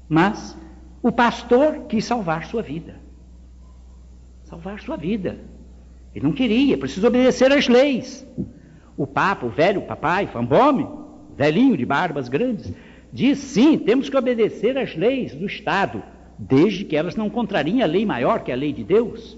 Mas 0.08 0.58
o 1.02 1.12
pastor 1.12 1.86
quis 1.88 2.06
salvar 2.06 2.46
sua 2.46 2.62
vida 2.62 3.06
salvar 4.46 4.80
sua 4.80 4.96
vida. 4.96 5.38
Ele 6.14 6.26
não 6.26 6.32
queria, 6.32 6.78
precisa 6.78 7.08
obedecer 7.08 7.52
às 7.52 7.68
leis. 7.68 8.26
O 8.96 9.06
Papa, 9.06 9.46
o 9.46 9.50
velho 9.50 9.82
papai, 9.82 10.28
Fambome, 10.28 10.88
velhinho 11.36 11.76
de 11.76 11.86
barbas 11.86 12.30
grandes, 12.30 12.72
diz 13.12 13.40
sim, 13.40 13.78
temos 13.78 14.10
que 14.10 14.16
obedecer 14.16 14.78
às 14.78 14.96
leis 14.96 15.36
do 15.36 15.46
Estado, 15.46 16.02
desde 16.38 16.84
que 16.86 16.96
elas 16.96 17.16
não 17.16 17.30
contrariem 17.30 17.82
a 17.82 17.86
lei 17.86 18.06
maior, 18.06 18.44
que 18.44 18.52
é 18.52 18.54
a 18.54 18.58
lei 18.58 18.74
de 18.74 18.84
Deus. 18.84 19.38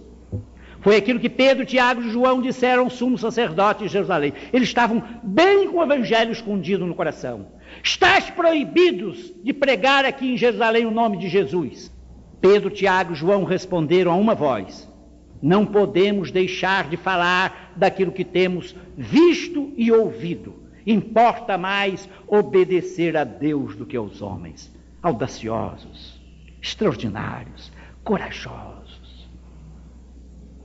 Foi 0.79 0.95
aquilo 0.95 1.19
que 1.19 1.29
Pedro, 1.29 1.65
Tiago 1.65 2.01
e 2.01 2.09
João 2.09 2.41
disseram 2.41 2.83
ao 2.83 2.89
sumo 2.89 3.17
sacerdote 3.17 3.83
de 3.83 3.89
Jerusalém. 3.89 4.33
Eles 4.53 4.69
estavam 4.69 5.03
bem 5.23 5.67
com 5.67 5.77
o 5.77 5.83
evangelho 5.83 6.31
escondido 6.31 6.85
no 6.85 6.95
coração. 6.95 7.47
Estás 7.83 8.29
proibidos 8.29 9.33
de 9.43 9.53
pregar 9.53 10.05
aqui 10.05 10.31
em 10.31 10.37
Jerusalém 10.37 10.85
o 10.85 10.91
nome 10.91 11.17
de 11.17 11.27
Jesus. 11.27 11.91
Pedro, 12.39 12.69
Tiago 12.69 13.13
e 13.13 13.15
João 13.15 13.43
responderam 13.43 14.11
a 14.11 14.15
uma 14.15 14.35
voz: 14.35 14.87
não 15.41 15.65
podemos 15.65 16.31
deixar 16.31 16.89
de 16.89 16.97
falar 16.97 17.73
daquilo 17.75 18.11
que 18.11 18.23
temos 18.23 18.75
visto 18.95 19.73
e 19.75 19.91
ouvido. 19.91 20.53
Importa 20.85 21.57
mais 21.57 22.07
obedecer 22.27 23.17
a 23.17 23.23
Deus 23.23 23.75
do 23.75 23.85
que 23.85 23.97
aos 23.97 24.21
homens. 24.21 24.73
Audaciosos, 25.01 26.16
extraordinários, 26.67 27.71
corajosos. 28.03 29.29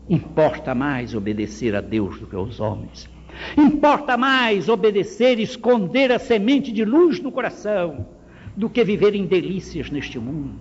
Importa 0.09 0.75
mais 0.75 1.15
obedecer 1.15 1.77
a 1.77 1.81
Deus 1.81 2.19
do 2.19 2.27
que 2.27 2.35
aos 2.35 2.59
homens. 2.59 3.09
Importa 3.57 4.17
mais 4.17 4.69
obedecer 4.69 5.39
e 5.39 5.43
esconder 5.43 6.11
a 6.11 6.19
semente 6.19 6.73
de 6.73 6.85
luz 6.85 7.21
no 7.21 7.31
coração 7.31 8.09
do 8.57 8.69
que 8.69 8.85
viver 8.85 9.15
em 9.15 9.27
delícias 9.27 9.91
neste 9.91 10.19
mundo. 10.19 10.61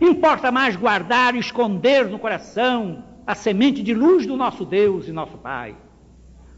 Importa 0.00 0.50
mais 0.50 0.76
guardar 0.76 1.34
e 1.34 1.38
esconder 1.38 2.08
no 2.08 2.18
coração 2.18 3.04
a 3.26 3.34
semente 3.34 3.82
de 3.82 3.92
luz 3.92 4.26
do 4.26 4.36
nosso 4.36 4.64
Deus 4.64 5.06
e 5.08 5.12
nosso 5.12 5.36
Pai, 5.36 5.76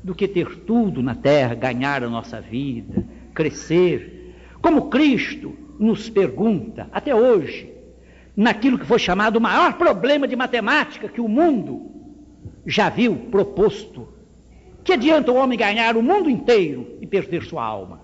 do 0.03 0.15
que 0.15 0.29
ter 0.29 0.61
tudo 0.61 1.03
na 1.03 1.17
terra, 1.17 1.55
ganhar 1.55 2.05
a 2.05 2.09
nossa 2.09 2.41
vida, 2.41 3.05
crescer. 3.35 4.37
Como 4.63 4.89
Cristo 4.89 5.55
nos 5.79 6.09
pergunta 6.09 6.89
até 6.93 7.15
hoje, 7.15 7.80
naquilo 8.41 8.79
que 8.79 8.87
foi 8.87 8.99
chamado 8.99 9.37
o 9.37 9.41
maior 9.41 9.75
problema 9.75 10.27
de 10.27 10.35
matemática 10.35 11.11
que 11.11 11.21
o 11.21 11.29
mundo 11.29 11.91
já 12.65 12.89
viu 12.89 13.15
proposto. 13.31 14.09
Que 14.83 14.95
adianta 14.95 15.31
o 15.31 15.35
homem 15.35 15.59
ganhar 15.59 15.95
o 15.95 16.03
mundo 16.03 16.31
inteiro 16.31 16.97
e 17.03 17.07
perder 17.07 17.43
sua 17.43 17.63
alma? 17.63 18.01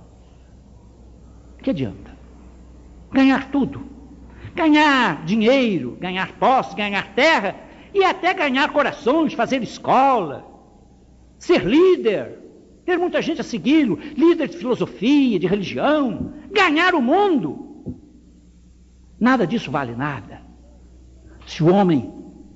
Que 1.63 1.71
adianta? 1.71 2.15
Ganhar 3.11 3.51
tudo. 3.51 3.87
Ganhar 4.55 5.25
dinheiro, 5.25 5.97
ganhar 5.99 6.33
posse, 6.33 6.77
ganhar 6.77 7.15
terra 7.15 7.57
e 7.95 8.05
até 8.05 8.35
ganhar 8.35 8.71
corações, 8.75 9.33
fazer 9.33 9.63
escola, 9.63 10.47
ser 11.39 11.65
líder, 11.65 12.39
ter 12.85 12.99
muita 12.99 13.23
gente 13.23 13.41
a 13.41 13.45
segui-lo, 13.45 13.99
líder 14.15 14.49
de 14.49 14.59
filosofia, 14.59 15.39
de 15.39 15.47
religião, 15.47 16.35
ganhar 16.53 16.95
o 16.95 17.01
mundo. 17.01 17.66
Nada 19.27 19.45
disso 19.45 19.73
vale 19.73 19.93
nada. 19.97 20.41
Se 21.49 21.61
o 21.61 21.75
homem 21.75 22.13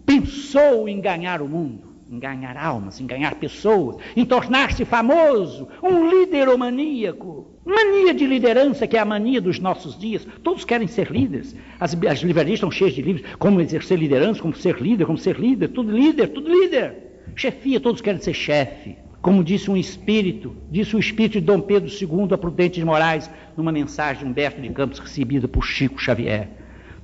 pensou 0.06 0.88
em 0.88 1.00
ganhar 1.00 1.42
o 1.42 1.48
mundo, 1.48 1.96
em 2.08 2.16
ganhar 2.16 2.56
almas, 2.56 3.00
em 3.00 3.06
ganhar 3.08 3.34
pessoas, 3.34 3.96
em 4.14 4.24
tornar-se 4.24 4.84
famoso, 4.84 5.66
um 5.82 6.08
líder 6.08 6.46
maníaco, 6.56 7.58
Mania 7.66 8.14
de 8.14 8.24
liderança, 8.24 8.86
que 8.86 8.96
é 8.96 9.00
a 9.00 9.04
mania 9.04 9.40
dos 9.40 9.58
nossos 9.58 9.98
dias. 9.98 10.24
Todos 10.44 10.64
querem 10.64 10.86
ser 10.86 11.10
líderes. 11.10 11.56
As, 11.80 11.92
as 12.08 12.20
livrarias 12.20 12.58
estão 12.58 12.70
cheias 12.70 12.94
de 12.94 13.02
livros. 13.02 13.26
Como 13.36 13.60
exercer 13.60 13.98
liderança, 13.98 14.40
como 14.40 14.54
ser 14.54 14.80
líder, 14.80 15.06
como 15.06 15.18
ser 15.18 15.40
líder. 15.40 15.68
Tudo 15.70 15.90
líder, 15.90 16.28
tudo 16.28 16.48
líder. 16.48 17.22
Chefia, 17.34 17.80
todos 17.80 18.00
querem 18.00 18.20
ser 18.20 18.34
chefe. 18.34 18.96
Como 19.20 19.42
disse 19.42 19.68
um 19.68 19.76
espírito, 19.76 20.56
disse 20.70 20.94
o 20.94 21.00
espírito 21.00 21.32
de 21.32 21.40
Dom 21.40 21.60
Pedro 21.60 21.90
II 21.90 22.32
a 22.32 22.38
Prudente 22.38 22.78
de 22.78 22.86
Moraes, 22.86 23.28
numa 23.56 23.72
mensagem 23.72 24.22
de 24.22 24.30
Humberto 24.30 24.62
de 24.62 24.70
Campos 24.70 25.00
recebida 25.00 25.48
por 25.48 25.64
Chico 25.64 26.00
Xavier. 26.00 26.59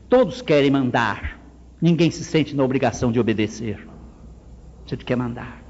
Todos 0.09 0.40
querem 0.40 0.70
mandar. 0.70 1.40
Ninguém 1.80 2.11
se 2.11 2.24
sente 2.24 2.54
na 2.54 2.62
obrigação 2.62 3.11
de 3.11 3.18
obedecer. 3.18 3.86
Você 4.86 4.96
quer 4.96 5.16
mandar, 5.16 5.62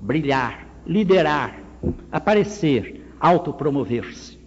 brilhar, 0.00 0.66
liderar, 0.86 1.60
aparecer 2.10 3.04
autopromover-se. 3.20 4.38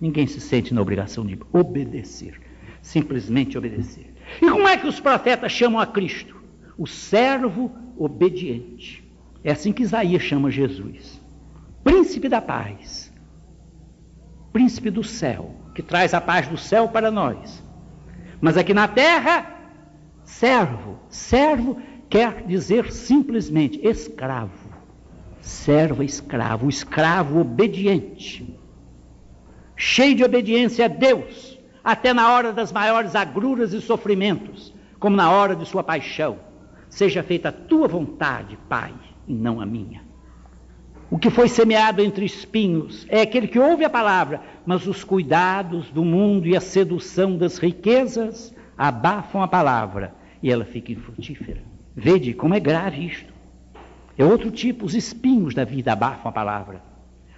Ninguém 0.00 0.26
se 0.26 0.40
sente 0.40 0.74
na 0.74 0.80
obrigação 0.80 1.24
de 1.24 1.38
obedecer, 1.52 2.40
simplesmente 2.82 3.56
obedecer. 3.56 4.12
E 4.42 4.50
como 4.50 4.66
é 4.66 4.76
que 4.76 4.88
os 4.88 4.98
profetas 4.98 5.52
chamam 5.52 5.80
a 5.80 5.86
Cristo? 5.86 6.36
O 6.76 6.86
servo 6.86 7.70
obediente. 7.96 9.08
É 9.44 9.52
assim 9.52 9.72
que 9.72 9.82
Isaías 9.82 10.22
chama 10.22 10.50
Jesus. 10.50 11.20
Príncipe 11.84 12.28
da 12.28 12.40
paz. 12.40 13.12
Príncipe 14.52 14.90
do 14.90 15.04
céu, 15.04 15.54
que 15.74 15.82
traz 15.82 16.12
a 16.12 16.20
paz 16.20 16.48
do 16.48 16.56
céu 16.56 16.88
para 16.88 17.10
nós. 17.10 17.59
Mas 18.40 18.56
aqui 18.56 18.72
na 18.72 18.88
terra, 18.88 19.46
servo. 20.24 20.98
Servo 21.08 21.76
quer 22.08 22.44
dizer 22.46 22.90
simplesmente 22.90 23.80
escravo. 23.86 24.70
Servo 25.40 26.02
escravo, 26.02 26.68
escravo 26.68 27.40
obediente. 27.40 28.58
Cheio 29.76 30.14
de 30.14 30.24
obediência 30.24 30.84
a 30.84 30.88
Deus, 30.88 31.58
até 31.82 32.12
na 32.12 32.32
hora 32.32 32.52
das 32.52 32.70
maiores 32.70 33.14
agruras 33.14 33.72
e 33.72 33.80
sofrimentos, 33.80 34.74
como 34.98 35.16
na 35.16 35.30
hora 35.30 35.56
de 35.56 35.66
sua 35.66 35.82
paixão. 35.82 36.38
Seja 36.88 37.22
feita 37.22 37.48
a 37.48 37.52
tua 37.52 37.88
vontade, 37.88 38.58
Pai, 38.68 38.92
e 39.26 39.32
não 39.32 39.60
a 39.60 39.66
minha. 39.66 40.09
O 41.10 41.18
que 41.18 41.28
foi 41.28 41.48
semeado 41.48 42.00
entre 42.00 42.24
espinhos 42.24 43.04
é 43.08 43.22
aquele 43.22 43.48
que 43.48 43.58
ouve 43.58 43.84
a 43.84 43.90
palavra, 43.90 44.40
mas 44.64 44.86
os 44.86 45.02
cuidados 45.02 45.90
do 45.90 46.04
mundo 46.04 46.46
e 46.46 46.56
a 46.56 46.60
sedução 46.60 47.36
das 47.36 47.58
riquezas 47.58 48.54
abafam 48.78 49.42
a 49.42 49.48
palavra 49.48 50.14
e 50.40 50.50
ela 50.52 50.64
fica 50.64 50.92
infrutífera. 50.92 51.62
Vede 51.96 52.32
como 52.32 52.54
é 52.54 52.60
grave 52.60 53.04
isto. 53.04 53.34
É 54.16 54.24
outro 54.24 54.52
tipo, 54.52 54.86
os 54.86 54.94
espinhos 54.94 55.52
da 55.52 55.64
vida 55.64 55.92
abafam 55.92 56.28
a 56.28 56.32
palavra. 56.32 56.80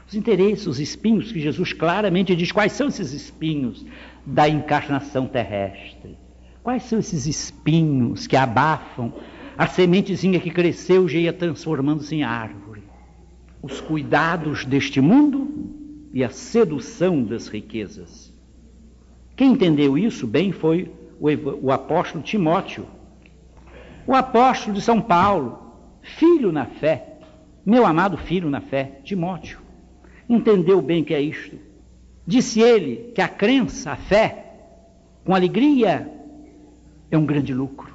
Os 0.06 0.14
interesses, 0.14 0.66
os 0.66 0.78
espinhos 0.78 1.32
que 1.32 1.40
Jesus 1.40 1.72
claramente 1.72 2.36
diz 2.36 2.52
quais 2.52 2.72
são 2.72 2.88
esses 2.88 3.12
espinhos 3.12 3.86
da 4.26 4.46
encarnação 4.48 5.26
terrestre. 5.26 6.18
Quais 6.62 6.82
são 6.82 6.98
esses 6.98 7.26
espinhos 7.26 8.26
que 8.26 8.36
abafam 8.36 9.14
a 9.56 9.66
sementezinha 9.66 10.38
que 10.38 10.50
cresceu 10.50 11.08
já 11.08 11.18
ia 11.18 11.32
transformando-se 11.32 12.14
em 12.14 12.22
árvore? 12.22 12.71
Os 13.62 13.80
cuidados 13.80 14.64
deste 14.64 15.00
mundo 15.00 15.70
e 16.12 16.24
a 16.24 16.30
sedução 16.30 17.22
das 17.22 17.48
riquezas. 17.48 18.32
Quem 19.36 19.52
entendeu 19.52 19.96
isso 19.96 20.26
bem 20.26 20.52
foi 20.52 20.90
o, 21.18 21.28
o 21.66 21.72
apóstolo 21.72 22.22
Timóteo, 22.22 22.86
o 24.06 24.14
apóstolo 24.14 24.74
de 24.74 24.82
São 24.82 25.00
Paulo, 25.00 25.58
filho 26.02 26.50
na 26.50 26.66
fé, 26.66 27.18
meu 27.64 27.86
amado 27.86 28.16
filho 28.16 28.50
na 28.50 28.60
fé, 28.60 29.00
Timóteo, 29.04 29.60
entendeu 30.28 30.82
bem 30.82 31.04
que 31.04 31.14
é 31.14 31.20
isto. 31.20 31.56
Disse 32.26 32.60
ele 32.60 33.12
que 33.14 33.20
a 33.20 33.28
crença, 33.28 33.92
a 33.92 33.96
fé, 33.96 34.56
com 35.24 35.34
alegria, 35.34 36.10
é 37.10 37.16
um 37.16 37.24
grande 37.24 37.54
lucro. 37.54 37.94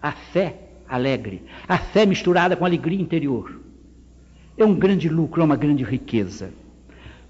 A 0.00 0.12
fé 0.12 0.56
alegre, 0.88 1.42
a 1.66 1.78
fé 1.78 2.06
misturada 2.06 2.56
com 2.56 2.64
alegria 2.64 3.00
interior, 3.00 3.60
é 4.56 4.64
um 4.64 4.74
grande 4.74 5.08
lucro, 5.08 5.42
é 5.42 5.44
uma 5.44 5.56
grande 5.56 5.84
riqueza. 5.84 6.52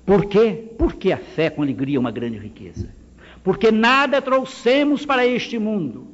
Por 0.04 0.26
quê? 0.26 0.72
Porque 0.78 1.12
a 1.12 1.16
fé 1.16 1.48
com 1.48 1.62
alegria 1.62 1.96
é 1.96 2.00
uma 2.00 2.10
grande 2.10 2.38
riqueza. 2.38 2.88
Porque 3.42 3.70
nada 3.70 4.20
trouxemos 4.22 5.04
para 5.04 5.26
este 5.26 5.58
mundo, 5.58 6.08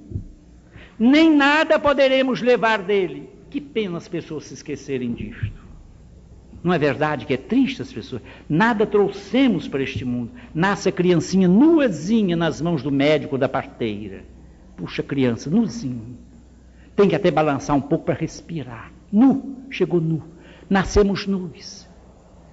nem 0.98 1.34
nada 1.34 1.78
poderemos 1.78 2.42
levar 2.42 2.82
dele. 2.82 3.28
Que 3.48 3.60
pena 3.60 3.98
as 3.98 4.06
pessoas 4.06 4.44
se 4.44 4.54
esquecerem 4.54 5.12
disto. 5.12 5.60
Não 6.62 6.72
é 6.72 6.78
verdade 6.78 7.24
que 7.24 7.32
é 7.32 7.36
triste 7.36 7.80
as 7.80 7.92
pessoas? 7.92 8.22
Nada 8.48 8.86
trouxemos 8.86 9.66
para 9.66 9.82
este 9.82 10.04
mundo. 10.04 10.30
Nasce 10.54 10.88
a 10.88 10.92
criancinha 10.92 11.48
nuazinha 11.48 12.36
nas 12.36 12.60
mãos 12.60 12.82
do 12.82 12.92
médico 12.92 13.38
da 13.38 13.48
parteira. 13.48 14.24
Puxa, 14.76 15.02
criança, 15.02 15.48
nuzinho. 15.48 16.18
Tem 16.94 17.08
que 17.08 17.16
até 17.16 17.30
balançar 17.30 17.74
um 17.74 17.80
pouco 17.80 18.04
para 18.04 18.14
respirar. 18.14 18.92
Nu, 19.10 19.64
chegou 19.70 20.00
nu. 20.00 20.22
Nascemos 20.70 21.26
nus. 21.26 21.88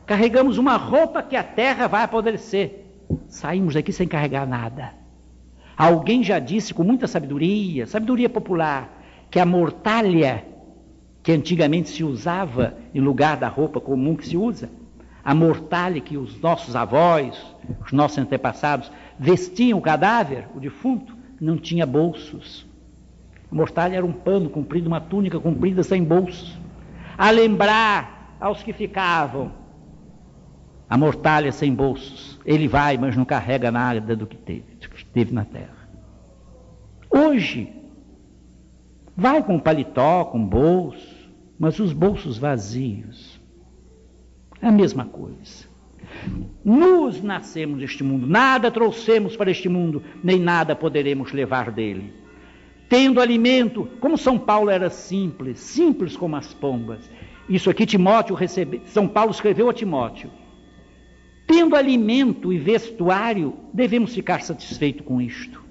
Carregamos 0.07 0.57
uma 0.57 0.75
roupa 0.75 1.21
que 1.21 1.35
a 1.35 1.43
terra 1.43 1.85
vai 1.85 2.03
apodrecer. 2.03 2.85
Saímos 3.27 3.75
daqui 3.75 3.93
sem 3.93 4.07
carregar 4.07 4.47
nada. 4.47 4.93
Alguém 5.77 6.23
já 6.23 6.39
disse 6.39 6.73
com 6.73 6.83
muita 6.83 7.05
sabedoria, 7.05 7.85
sabedoria 7.85 8.27
popular, 8.27 9.03
que 9.29 9.39
a 9.39 9.45
mortalha 9.45 10.43
que 11.21 11.31
antigamente 11.31 11.89
se 11.89 12.03
usava 12.03 12.77
em 12.95 12.99
lugar 12.99 13.37
da 13.37 13.47
roupa 13.47 13.79
comum 13.79 14.15
que 14.15 14.25
se 14.25 14.35
usa, 14.35 14.71
a 15.23 15.35
mortalha 15.35 16.01
que 16.01 16.17
os 16.17 16.39
nossos 16.39 16.75
avós, 16.75 17.37
os 17.85 17.91
nossos 17.91 18.17
antepassados 18.17 18.89
vestiam 19.19 19.77
o 19.77 19.81
cadáver, 19.81 20.47
o 20.55 20.59
defunto, 20.59 21.15
não 21.39 21.57
tinha 21.57 21.85
bolsos. 21.85 22.65
A 23.51 23.53
mortalha 23.53 23.97
era 23.97 24.05
um 24.05 24.11
pano 24.13 24.49
comprido, 24.49 24.87
uma 24.87 25.01
túnica 25.01 25.39
comprida 25.39 25.83
sem 25.83 26.03
bolsos. 26.03 26.57
A 27.17 27.31
lembrar 27.31 28.37
aos 28.39 28.61
que 28.61 28.71
ficavam 28.73 29.51
a 30.89 30.97
mortalha 30.97 31.51
sem 31.51 31.73
bolsos. 31.73 32.39
Ele 32.45 32.67
vai, 32.67 32.97
mas 32.97 33.15
não 33.15 33.25
carrega 33.25 33.71
nada 33.71 34.15
do 34.15 34.25
que 34.25 34.37
teve, 34.37 34.75
do 34.79 34.89
que 34.89 35.05
teve 35.05 35.33
na 35.33 35.43
terra. 35.43 35.89
Hoje, 37.09 37.73
vai 39.15 39.43
com 39.43 39.59
paletó, 39.59 40.25
com 40.25 40.43
bolso, 40.43 41.15
mas 41.59 41.79
os 41.79 41.91
bolsos 41.91 42.37
vazios. 42.37 43.39
É 44.61 44.67
a 44.67 44.71
mesma 44.71 45.05
coisa. 45.05 45.67
Nos 46.63 47.21
nascemos 47.21 47.79
neste 47.79 48.03
mundo, 48.03 48.25
nada 48.25 48.71
trouxemos 48.71 49.35
para 49.35 49.51
este 49.51 49.67
mundo, 49.67 50.01
nem 50.23 50.39
nada 50.39 50.75
poderemos 50.75 51.31
levar 51.31 51.71
dele. 51.71 52.13
Tendo 52.89 53.19
alimento, 53.19 53.87
como 53.99 54.17
São 54.17 54.37
Paulo 54.37 54.69
era 54.69 54.89
simples, 54.89 55.59
simples 55.59 56.15
como 56.15 56.35
as 56.35 56.53
pombas. 56.53 57.09
Isso 57.49 57.69
aqui 57.69 57.85
Timóteo 57.85 58.35
recebeu, 58.35 58.81
São 58.85 59.07
Paulo 59.07 59.31
escreveu 59.31 59.69
a 59.69 59.73
Timóteo. 59.73 60.29
Tendo 61.45 61.75
alimento 61.75 62.51
e 62.51 62.57
vestuário, 62.57 63.53
devemos 63.73 64.13
ficar 64.13 64.41
satisfeitos 64.41 65.05
com 65.05 65.21
isto. 65.21 65.63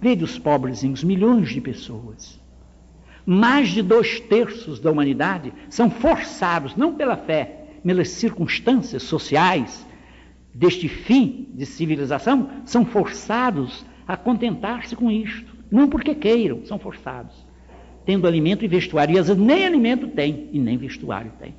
Veja 0.00 0.24
os 0.24 0.38
pobrezinhos, 0.38 1.02
milhões 1.02 1.50
de 1.50 1.60
pessoas 1.60 2.42
mais 3.26 3.70
de 3.70 3.82
dois 3.82 4.20
terços 4.20 4.78
da 4.78 4.90
humanidade 4.90 5.52
são 5.68 5.90
forçados, 5.90 6.76
não 6.76 6.94
pela 6.94 7.16
fé, 7.16 7.78
pelas 7.84 8.08
circunstâncias 8.10 9.02
sociais 9.02 9.86
deste 10.54 10.88
fim 10.88 11.48
de 11.54 11.66
civilização, 11.66 12.50
são 12.64 12.84
forçados 12.84 13.84
a 14.06 14.16
contentar-se 14.16 14.94
com 14.94 15.10
isto. 15.10 15.53
Não 15.74 15.88
porque 15.88 16.14
queiram, 16.14 16.64
são 16.64 16.78
forçados. 16.78 17.34
Tendo 18.06 18.28
alimento 18.28 18.64
e 18.64 18.68
vestuário. 18.68 19.16
E 19.16 19.18
às 19.18 19.26
vezes 19.26 19.42
nem 19.42 19.66
alimento 19.66 20.06
tem 20.06 20.48
e 20.52 20.58
nem 20.60 20.78
vestuário 20.78 21.32
tem. 21.40 21.52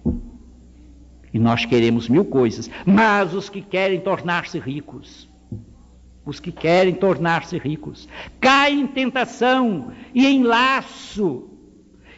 E 1.34 1.38
nós 1.38 1.66
queremos 1.66 2.08
mil 2.08 2.24
coisas, 2.24 2.72
mas 2.86 3.34
os 3.34 3.50
que 3.50 3.62
querem 3.62 4.00
tornar-se 4.00 4.58
ricos, 4.58 5.28
os 6.26 6.40
que 6.40 6.50
querem 6.50 6.94
tornar-se 6.94 7.58
ricos, 7.58 8.08
caem 8.40 8.80
em 8.80 8.88
tentação 8.88 9.92
e 10.14 10.26
em 10.26 10.44
laço 10.44 11.50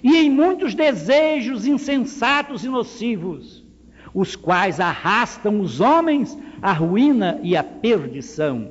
e 0.04 0.18
em 0.18 0.30
muitos 0.30 0.76
desejos 0.76 1.66
insensatos 1.66 2.64
e 2.64 2.70
nocivos, 2.70 3.66
os 4.14 4.36
quais 4.36 4.80
arrastam 4.80 5.60
os 5.60 5.82
homens 5.82 6.38
à 6.62 6.72
ruína 6.74 7.40
e 7.42 7.58
à 7.58 7.64
perdição. 7.64 8.70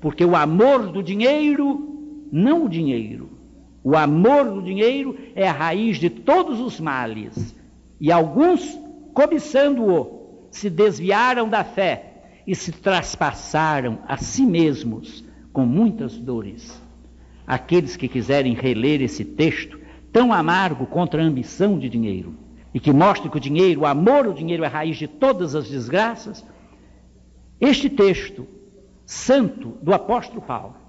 Porque 0.00 0.24
o 0.24 0.34
amor 0.34 0.90
do 0.90 1.02
dinheiro, 1.02 1.93
não 2.32 2.64
o 2.64 2.68
dinheiro, 2.68 3.34
o 3.84 3.94
amor 3.94 4.50
do 4.50 4.62
dinheiro 4.62 5.14
é 5.36 5.46
a 5.46 5.52
raiz 5.52 5.98
de 5.98 6.08
todos 6.08 6.58
os 6.58 6.80
males. 6.80 7.54
E 8.00 8.10
alguns, 8.10 8.78
cobiçando-o, 9.12 10.48
se 10.50 10.70
desviaram 10.70 11.50
da 11.50 11.62
fé 11.62 12.40
e 12.46 12.54
se 12.54 12.72
traspassaram 12.72 13.98
a 14.08 14.16
si 14.16 14.46
mesmos 14.46 15.22
com 15.52 15.66
muitas 15.66 16.16
dores. 16.16 16.82
Aqueles 17.46 17.94
que 17.94 18.08
quiserem 18.08 18.54
reler 18.54 19.02
esse 19.02 19.22
texto 19.22 19.78
tão 20.10 20.32
amargo 20.32 20.86
contra 20.86 21.22
a 21.22 21.26
ambição 21.26 21.78
de 21.78 21.90
dinheiro 21.90 22.34
e 22.72 22.80
que 22.80 22.92
mostre 22.92 23.28
que 23.28 23.36
o 23.36 23.40
dinheiro, 23.40 23.82
o 23.82 23.86
amor 23.86 24.24
ao 24.24 24.32
dinheiro 24.32 24.64
é 24.64 24.66
a 24.66 24.70
raiz 24.70 24.96
de 24.96 25.06
todas 25.06 25.54
as 25.54 25.68
desgraças, 25.68 26.42
este 27.60 27.90
texto 27.90 28.46
santo 29.04 29.76
do 29.82 29.92
apóstolo 29.92 30.40
Paulo 30.40 30.83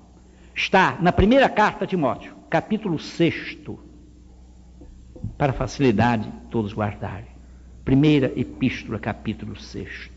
está 0.56 0.98
na 1.02 1.12
primeira 1.12 1.50
carta 1.50 1.84
a 1.84 1.88
Timóteo, 1.88 2.34
capítulo 2.50 2.98
6, 2.98 3.58
para 5.38 5.52
facilidade 5.52 6.32
todos 6.50 6.74
guardarem. 6.74 7.36
Primeira 7.84 8.32
epístola, 8.36 8.98
capítulo 8.98 9.60
6. 9.60 10.10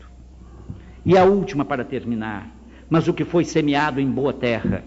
E 1.05 1.17
a 1.17 1.25
última 1.25 1.65
para 1.65 1.83
terminar. 1.83 2.55
Mas 2.89 3.07
o 3.07 3.13
que 3.13 3.25
foi 3.25 3.43
semeado 3.43 3.99
em 3.99 4.09
boa 4.09 4.33
terra 4.33 4.83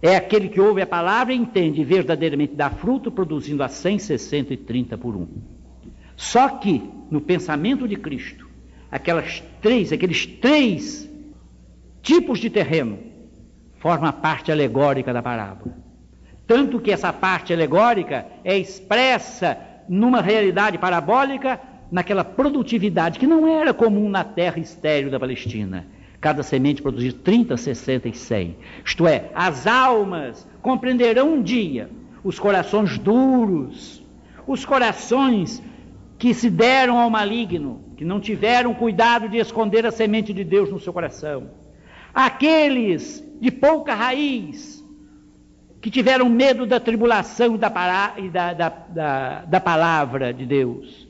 é 0.00 0.16
aquele 0.16 0.48
que 0.48 0.60
ouve 0.60 0.80
a 0.80 0.86
palavra 0.86 1.34
e 1.34 1.36
entende 1.36 1.80
e 1.80 1.84
verdadeiramente 1.84 2.54
dá 2.54 2.70
fruto, 2.70 3.10
produzindo 3.10 3.62
a 3.62 3.68
100, 3.68 3.98
60 3.98 4.54
e 4.54 4.56
30 4.56 4.96
por 4.96 5.16
um. 5.16 5.26
Só 6.14 6.48
que, 6.48 6.82
no 7.10 7.20
pensamento 7.20 7.86
de 7.86 7.96
Cristo, 7.96 8.48
aquelas 8.90 9.42
três, 9.60 9.92
aqueles 9.92 10.24
três 10.24 11.10
tipos 12.00 12.38
de 12.38 12.48
terreno, 12.48 12.98
forma 13.86 14.12
parte 14.12 14.50
alegórica 14.50 15.12
da 15.12 15.22
parábola. 15.22 15.72
Tanto 16.44 16.80
que 16.80 16.90
essa 16.90 17.12
parte 17.12 17.52
alegórica 17.52 18.26
é 18.42 18.58
expressa 18.58 19.56
numa 19.88 20.20
realidade 20.20 20.76
parabólica, 20.76 21.60
naquela 21.88 22.24
produtividade 22.24 23.16
que 23.16 23.28
não 23.28 23.46
era 23.46 23.72
comum 23.72 24.08
na 24.08 24.24
terra 24.24 24.58
estéril 24.58 25.08
da 25.08 25.20
Palestina. 25.20 25.86
Cada 26.20 26.42
semente 26.42 26.82
produzir 26.82 27.12
30, 27.12 27.56
60 27.56 28.08
e 28.08 28.12
100. 28.12 28.56
Isto 28.84 29.06
é, 29.06 29.30
as 29.32 29.68
almas 29.68 30.48
compreenderão 30.60 31.34
um 31.34 31.40
dia 31.40 31.88
os 32.24 32.40
corações 32.40 32.98
duros, 32.98 34.02
os 34.48 34.64
corações 34.64 35.62
que 36.18 36.34
se 36.34 36.50
deram 36.50 36.98
ao 36.98 37.08
maligno, 37.08 37.84
que 37.96 38.04
não 38.04 38.18
tiveram 38.18 38.74
cuidado 38.74 39.28
de 39.28 39.36
esconder 39.36 39.86
a 39.86 39.92
semente 39.92 40.32
de 40.32 40.42
Deus 40.42 40.72
no 40.72 40.80
seu 40.80 40.92
coração. 40.92 41.50
Aqueles 42.12 43.25
de 43.40 43.50
pouca 43.50 43.94
raiz, 43.94 44.84
que 45.80 45.90
tiveram 45.90 46.28
medo 46.28 46.66
da 46.66 46.80
tribulação 46.80 47.56
da, 47.56 47.68
da, 47.68 48.68
da, 48.68 49.44
da 49.44 49.60
palavra 49.60 50.32
de 50.32 50.44
Deus. 50.44 51.06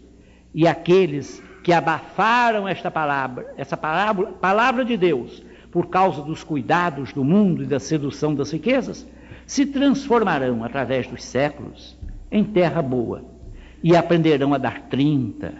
E 0.54 0.66
aqueles 0.66 1.42
que 1.62 1.72
abafaram 1.72 2.68
esta 2.68 2.90
palavra, 2.90 3.52
essa 3.56 3.76
palavra, 3.76 4.26
palavra 4.32 4.84
de 4.84 4.96
Deus, 4.96 5.42
por 5.70 5.88
causa 5.88 6.22
dos 6.22 6.44
cuidados 6.44 7.12
do 7.12 7.24
mundo 7.24 7.62
e 7.62 7.66
da 7.66 7.78
sedução 7.80 8.34
das 8.34 8.50
riquezas, 8.52 9.06
se 9.46 9.66
transformarão 9.66 10.64
através 10.64 11.06
dos 11.06 11.24
séculos 11.24 11.96
em 12.30 12.44
terra 12.44 12.82
boa 12.82 13.24
e 13.82 13.96
aprenderão 13.96 14.52
a 14.52 14.58
dar 14.58 14.82
30 14.88 15.54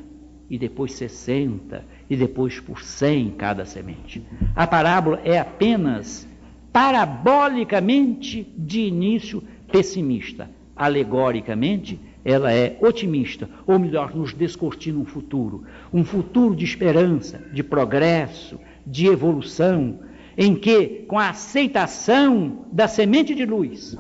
e 0.49 0.59
depois 0.59 0.93
60 0.93 1.85
e 2.09 2.17
depois 2.17 2.61
por 2.61 2.83
100 2.83 3.31
cada 3.33 3.65
semente. 3.65 4.25
A 4.55 4.67
parábola 4.67 5.21
é 5.25 5.39
apenas 5.39 6.29
parabolicamente 6.77 8.53
de 8.55 8.81
início 8.81 9.43
pessimista, 9.73 10.51
alegoricamente 10.77 11.99
ela 12.23 12.53
é 12.53 12.77
otimista, 12.83 13.49
ou 13.67 13.79
melhor, 13.79 14.15
nos 14.15 14.35
descortina 14.35 14.99
um 14.99 15.07
futuro, 15.07 15.65
um 15.91 16.05
futuro 16.05 16.55
de 16.55 16.67
esperança, 16.67 17.43
de 17.51 17.63
progresso, 17.63 18.61
de 18.87 19.07
evolução, 19.07 20.01
em 20.37 20.55
que, 20.55 21.07
com 21.09 21.19
a 21.19 21.31
aceitação 21.31 22.67
da 22.71 22.87
semente 22.87 23.35
de 23.35 23.47
luz, 23.47 23.97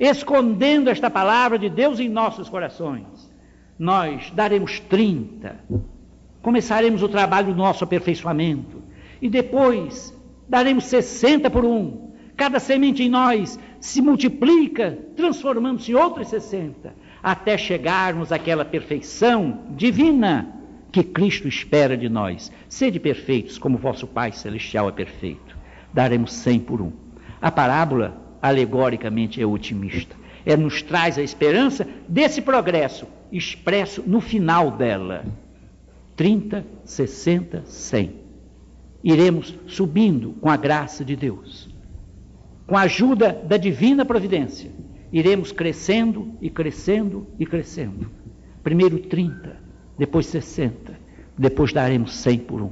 escondendo 0.00 0.90
esta 0.90 1.08
palavra 1.08 1.56
de 1.56 1.70
Deus 1.70 2.00
em 2.00 2.08
nossos 2.08 2.48
corações, 2.48 3.32
nós 3.78 4.32
daremos 4.34 4.80
30, 4.80 5.54
começaremos 6.42 7.00
o 7.00 7.08
trabalho 7.08 7.52
do 7.52 7.56
nosso 7.56 7.84
aperfeiçoamento, 7.84 8.82
e 9.22 9.30
depois 9.30 10.12
daremos 10.48 10.82
60 10.86 11.48
por 11.48 11.64
um. 11.64 12.07
Cada 12.38 12.60
semente 12.60 13.02
em 13.02 13.08
nós 13.08 13.58
se 13.80 14.00
multiplica, 14.00 14.96
transformando-se 15.16 15.90
em 15.90 15.96
outros 15.96 16.28
60, 16.28 16.94
até 17.20 17.58
chegarmos 17.58 18.30
àquela 18.30 18.64
perfeição 18.64 19.64
divina 19.70 20.54
que 20.92 21.02
Cristo 21.02 21.48
espera 21.48 21.96
de 21.96 22.08
nós. 22.08 22.52
Sede 22.68 23.00
perfeitos, 23.00 23.58
como 23.58 23.76
vosso 23.76 24.06
Pai 24.06 24.30
Celestial 24.30 24.88
é 24.88 24.92
perfeito. 24.92 25.58
Daremos 25.92 26.32
100 26.32 26.60
por 26.60 26.80
um. 26.80 26.92
A 27.42 27.50
parábola, 27.50 28.16
alegoricamente, 28.40 29.42
é 29.42 29.44
otimista. 29.44 30.14
É 30.46 30.56
nos 30.56 30.80
traz 30.80 31.18
a 31.18 31.22
esperança 31.22 31.88
desse 32.08 32.40
progresso 32.40 33.08
expresso 33.32 34.04
no 34.06 34.20
final 34.20 34.70
dela. 34.70 35.24
30, 36.14 36.64
60, 36.84 37.64
100. 37.66 38.14
Iremos 39.02 39.58
subindo 39.66 40.34
com 40.40 40.48
a 40.48 40.56
graça 40.56 41.04
de 41.04 41.16
Deus, 41.16 41.67
com 42.68 42.76
a 42.76 42.82
ajuda 42.82 43.32
da 43.32 43.56
divina 43.56 44.04
providência 44.04 44.70
iremos 45.10 45.50
crescendo 45.50 46.34
e 46.38 46.50
crescendo 46.50 47.26
e 47.38 47.46
crescendo. 47.46 48.10
Primeiro 48.62 48.98
30, 48.98 49.56
depois 49.96 50.26
60, 50.26 50.94
depois 51.36 51.72
daremos 51.72 52.14
100 52.16 52.38
por 52.40 52.60
um. 52.60 52.70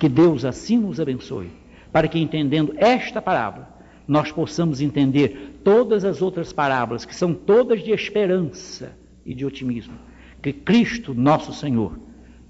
Que 0.00 0.08
Deus 0.08 0.44
assim 0.44 0.78
nos 0.78 0.98
abençoe, 0.98 1.48
para 1.92 2.08
que 2.08 2.18
entendendo 2.18 2.74
esta 2.76 3.22
parábola, 3.22 3.68
nós 4.08 4.32
possamos 4.32 4.80
entender 4.80 5.60
todas 5.62 6.04
as 6.04 6.20
outras 6.20 6.52
parábolas, 6.52 7.04
que 7.04 7.14
são 7.14 7.32
todas 7.32 7.84
de 7.84 7.92
esperança 7.92 8.96
e 9.24 9.32
de 9.32 9.46
otimismo, 9.46 9.94
que 10.42 10.52
Cristo, 10.52 11.14
nosso 11.14 11.52
Senhor, 11.52 12.00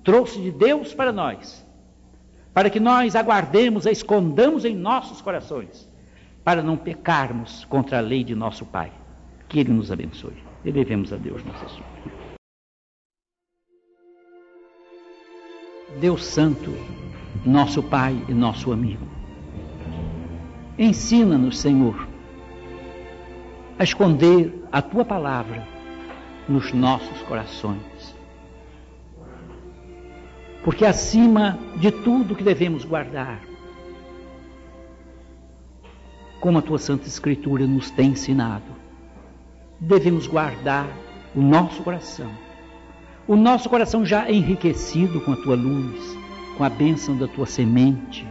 trouxe 0.02 0.40
de 0.40 0.50
Deus 0.50 0.94
para 0.94 1.12
nós, 1.12 1.62
para 2.54 2.70
que 2.70 2.80
nós 2.80 3.14
aguardemos, 3.14 3.86
a 3.86 3.90
escondamos 3.90 4.64
em 4.64 4.74
nossos 4.74 5.20
corações, 5.20 5.89
para 6.50 6.64
não 6.64 6.76
pecarmos 6.76 7.64
contra 7.66 7.98
a 7.98 8.00
lei 8.00 8.24
de 8.24 8.34
nosso 8.34 8.66
Pai. 8.66 8.90
Que 9.48 9.60
Ele 9.60 9.72
nos 9.72 9.92
abençoe. 9.92 10.42
Elevemos 10.64 11.12
a 11.12 11.16
Deus 11.16 11.44
nossa 11.44 11.68
súplica. 11.68 12.10
Deus 16.00 16.24
Santo, 16.24 16.72
nosso 17.46 17.84
Pai 17.84 18.20
e 18.28 18.34
nosso 18.34 18.72
amigo, 18.72 19.06
ensina-nos, 20.76 21.56
Senhor, 21.60 22.08
a 23.78 23.84
esconder 23.84 24.52
a 24.72 24.82
Tua 24.82 25.04
palavra 25.04 25.64
nos 26.48 26.72
nossos 26.72 27.22
corações. 27.28 28.16
Porque 30.64 30.84
acima 30.84 31.60
de 31.76 31.92
tudo 31.92 32.34
que 32.34 32.42
devemos 32.42 32.84
guardar, 32.84 33.49
como 36.40 36.58
a 36.58 36.62
Tua 36.62 36.78
Santa 36.78 37.06
Escritura 37.06 37.66
nos 37.66 37.90
tem 37.90 38.12
ensinado, 38.12 38.64
devemos 39.78 40.26
guardar 40.26 40.88
o 41.34 41.40
nosso 41.40 41.82
coração. 41.82 42.30
O 43.28 43.36
nosso 43.36 43.68
coração 43.68 44.04
já 44.04 44.30
enriquecido 44.30 45.20
com 45.20 45.32
a 45.32 45.36
tua 45.36 45.54
luz, 45.54 46.18
com 46.56 46.64
a 46.64 46.70
bênção 46.70 47.16
da 47.16 47.28
tua 47.28 47.46
semente, 47.46 48.26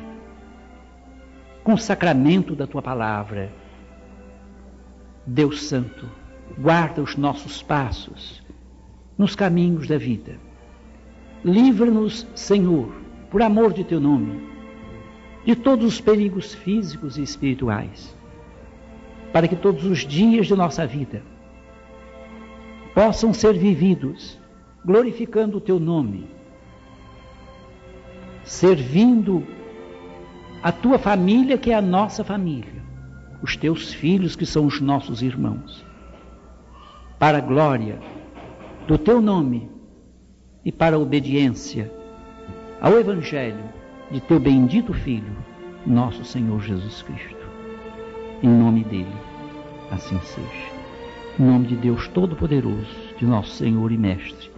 com 1.63 1.73
o 1.73 1.77
sacramento 1.77 2.55
da 2.55 2.67
tua 2.67 2.81
palavra. 2.81 3.53
Deus 5.25 5.63
Santo, 5.63 6.09
guarda 6.57 7.01
os 7.01 7.15
nossos 7.15 7.61
passos 7.61 8.43
nos 9.17 9.35
caminhos 9.35 9.87
da 9.87 9.97
vida. 9.97 10.37
Livra-nos, 11.45 12.27
Senhor, 12.33 12.91
por 13.29 13.41
amor 13.41 13.71
de 13.71 13.83
teu 13.83 13.99
nome, 13.99 14.48
de 15.45 15.55
todos 15.55 15.85
os 15.85 16.01
perigos 16.01 16.53
físicos 16.53 17.17
e 17.17 17.23
espirituais, 17.23 18.15
para 19.31 19.47
que 19.47 19.55
todos 19.55 19.85
os 19.85 19.99
dias 19.99 20.47
de 20.47 20.55
nossa 20.55 20.85
vida 20.85 21.21
possam 22.93 23.33
ser 23.33 23.53
vividos 23.53 24.39
glorificando 24.83 25.57
o 25.57 25.61
teu 25.61 25.79
nome, 25.79 26.27
servindo 28.43 29.45
a 30.61 30.71
tua 30.71 30.97
família, 30.97 31.57
que 31.57 31.71
é 31.71 31.75
a 31.75 31.81
nossa 31.81 32.23
família, 32.23 32.83
os 33.41 33.55
teus 33.55 33.93
filhos, 33.93 34.35
que 34.35 34.45
são 34.45 34.65
os 34.65 34.81
nossos 34.81 35.21
irmãos, 35.21 35.85
para 37.17 37.37
a 37.37 37.41
glória 37.41 37.99
do 38.87 38.97
teu 38.97 39.21
nome 39.21 39.69
e 40.65 40.71
para 40.71 40.95
a 40.95 40.99
obediência 40.99 41.91
ao 42.81 42.97
Evangelho 42.97 43.78
de 44.11 44.19
teu 44.21 44.39
bendito 44.39 44.91
Filho, 44.91 45.35
nosso 45.85 46.23
Senhor 46.25 46.61
Jesus 46.61 47.03
Cristo. 47.03 47.47
Em 48.41 48.49
nome 48.49 48.83
dele, 48.83 49.13
assim 49.91 50.19
seja. 50.21 50.79
Em 51.39 51.43
nome 51.43 51.67
de 51.67 51.75
Deus 51.75 52.07
Todo-Poderoso, 52.07 52.95
de 53.17 53.25
nosso 53.25 53.51
Senhor 53.51 53.91
e 53.91 53.97
Mestre, 53.97 54.49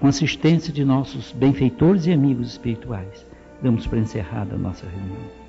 com 0.00 0.06
assistência 0.06 0.72
de 0.72 0.84
nossos 0.84 1.32
benfeitores 1.32 2.06
e 2.06 2.12
amigos 2.12 2.48
espirituais, 2.48 3.26
damos 3.62 3.86
para 3.86 3.98
encerrada 3.98 4.54
a 4.54 4.58
nossa 4.58 4.86
reunião. 4.86 5.43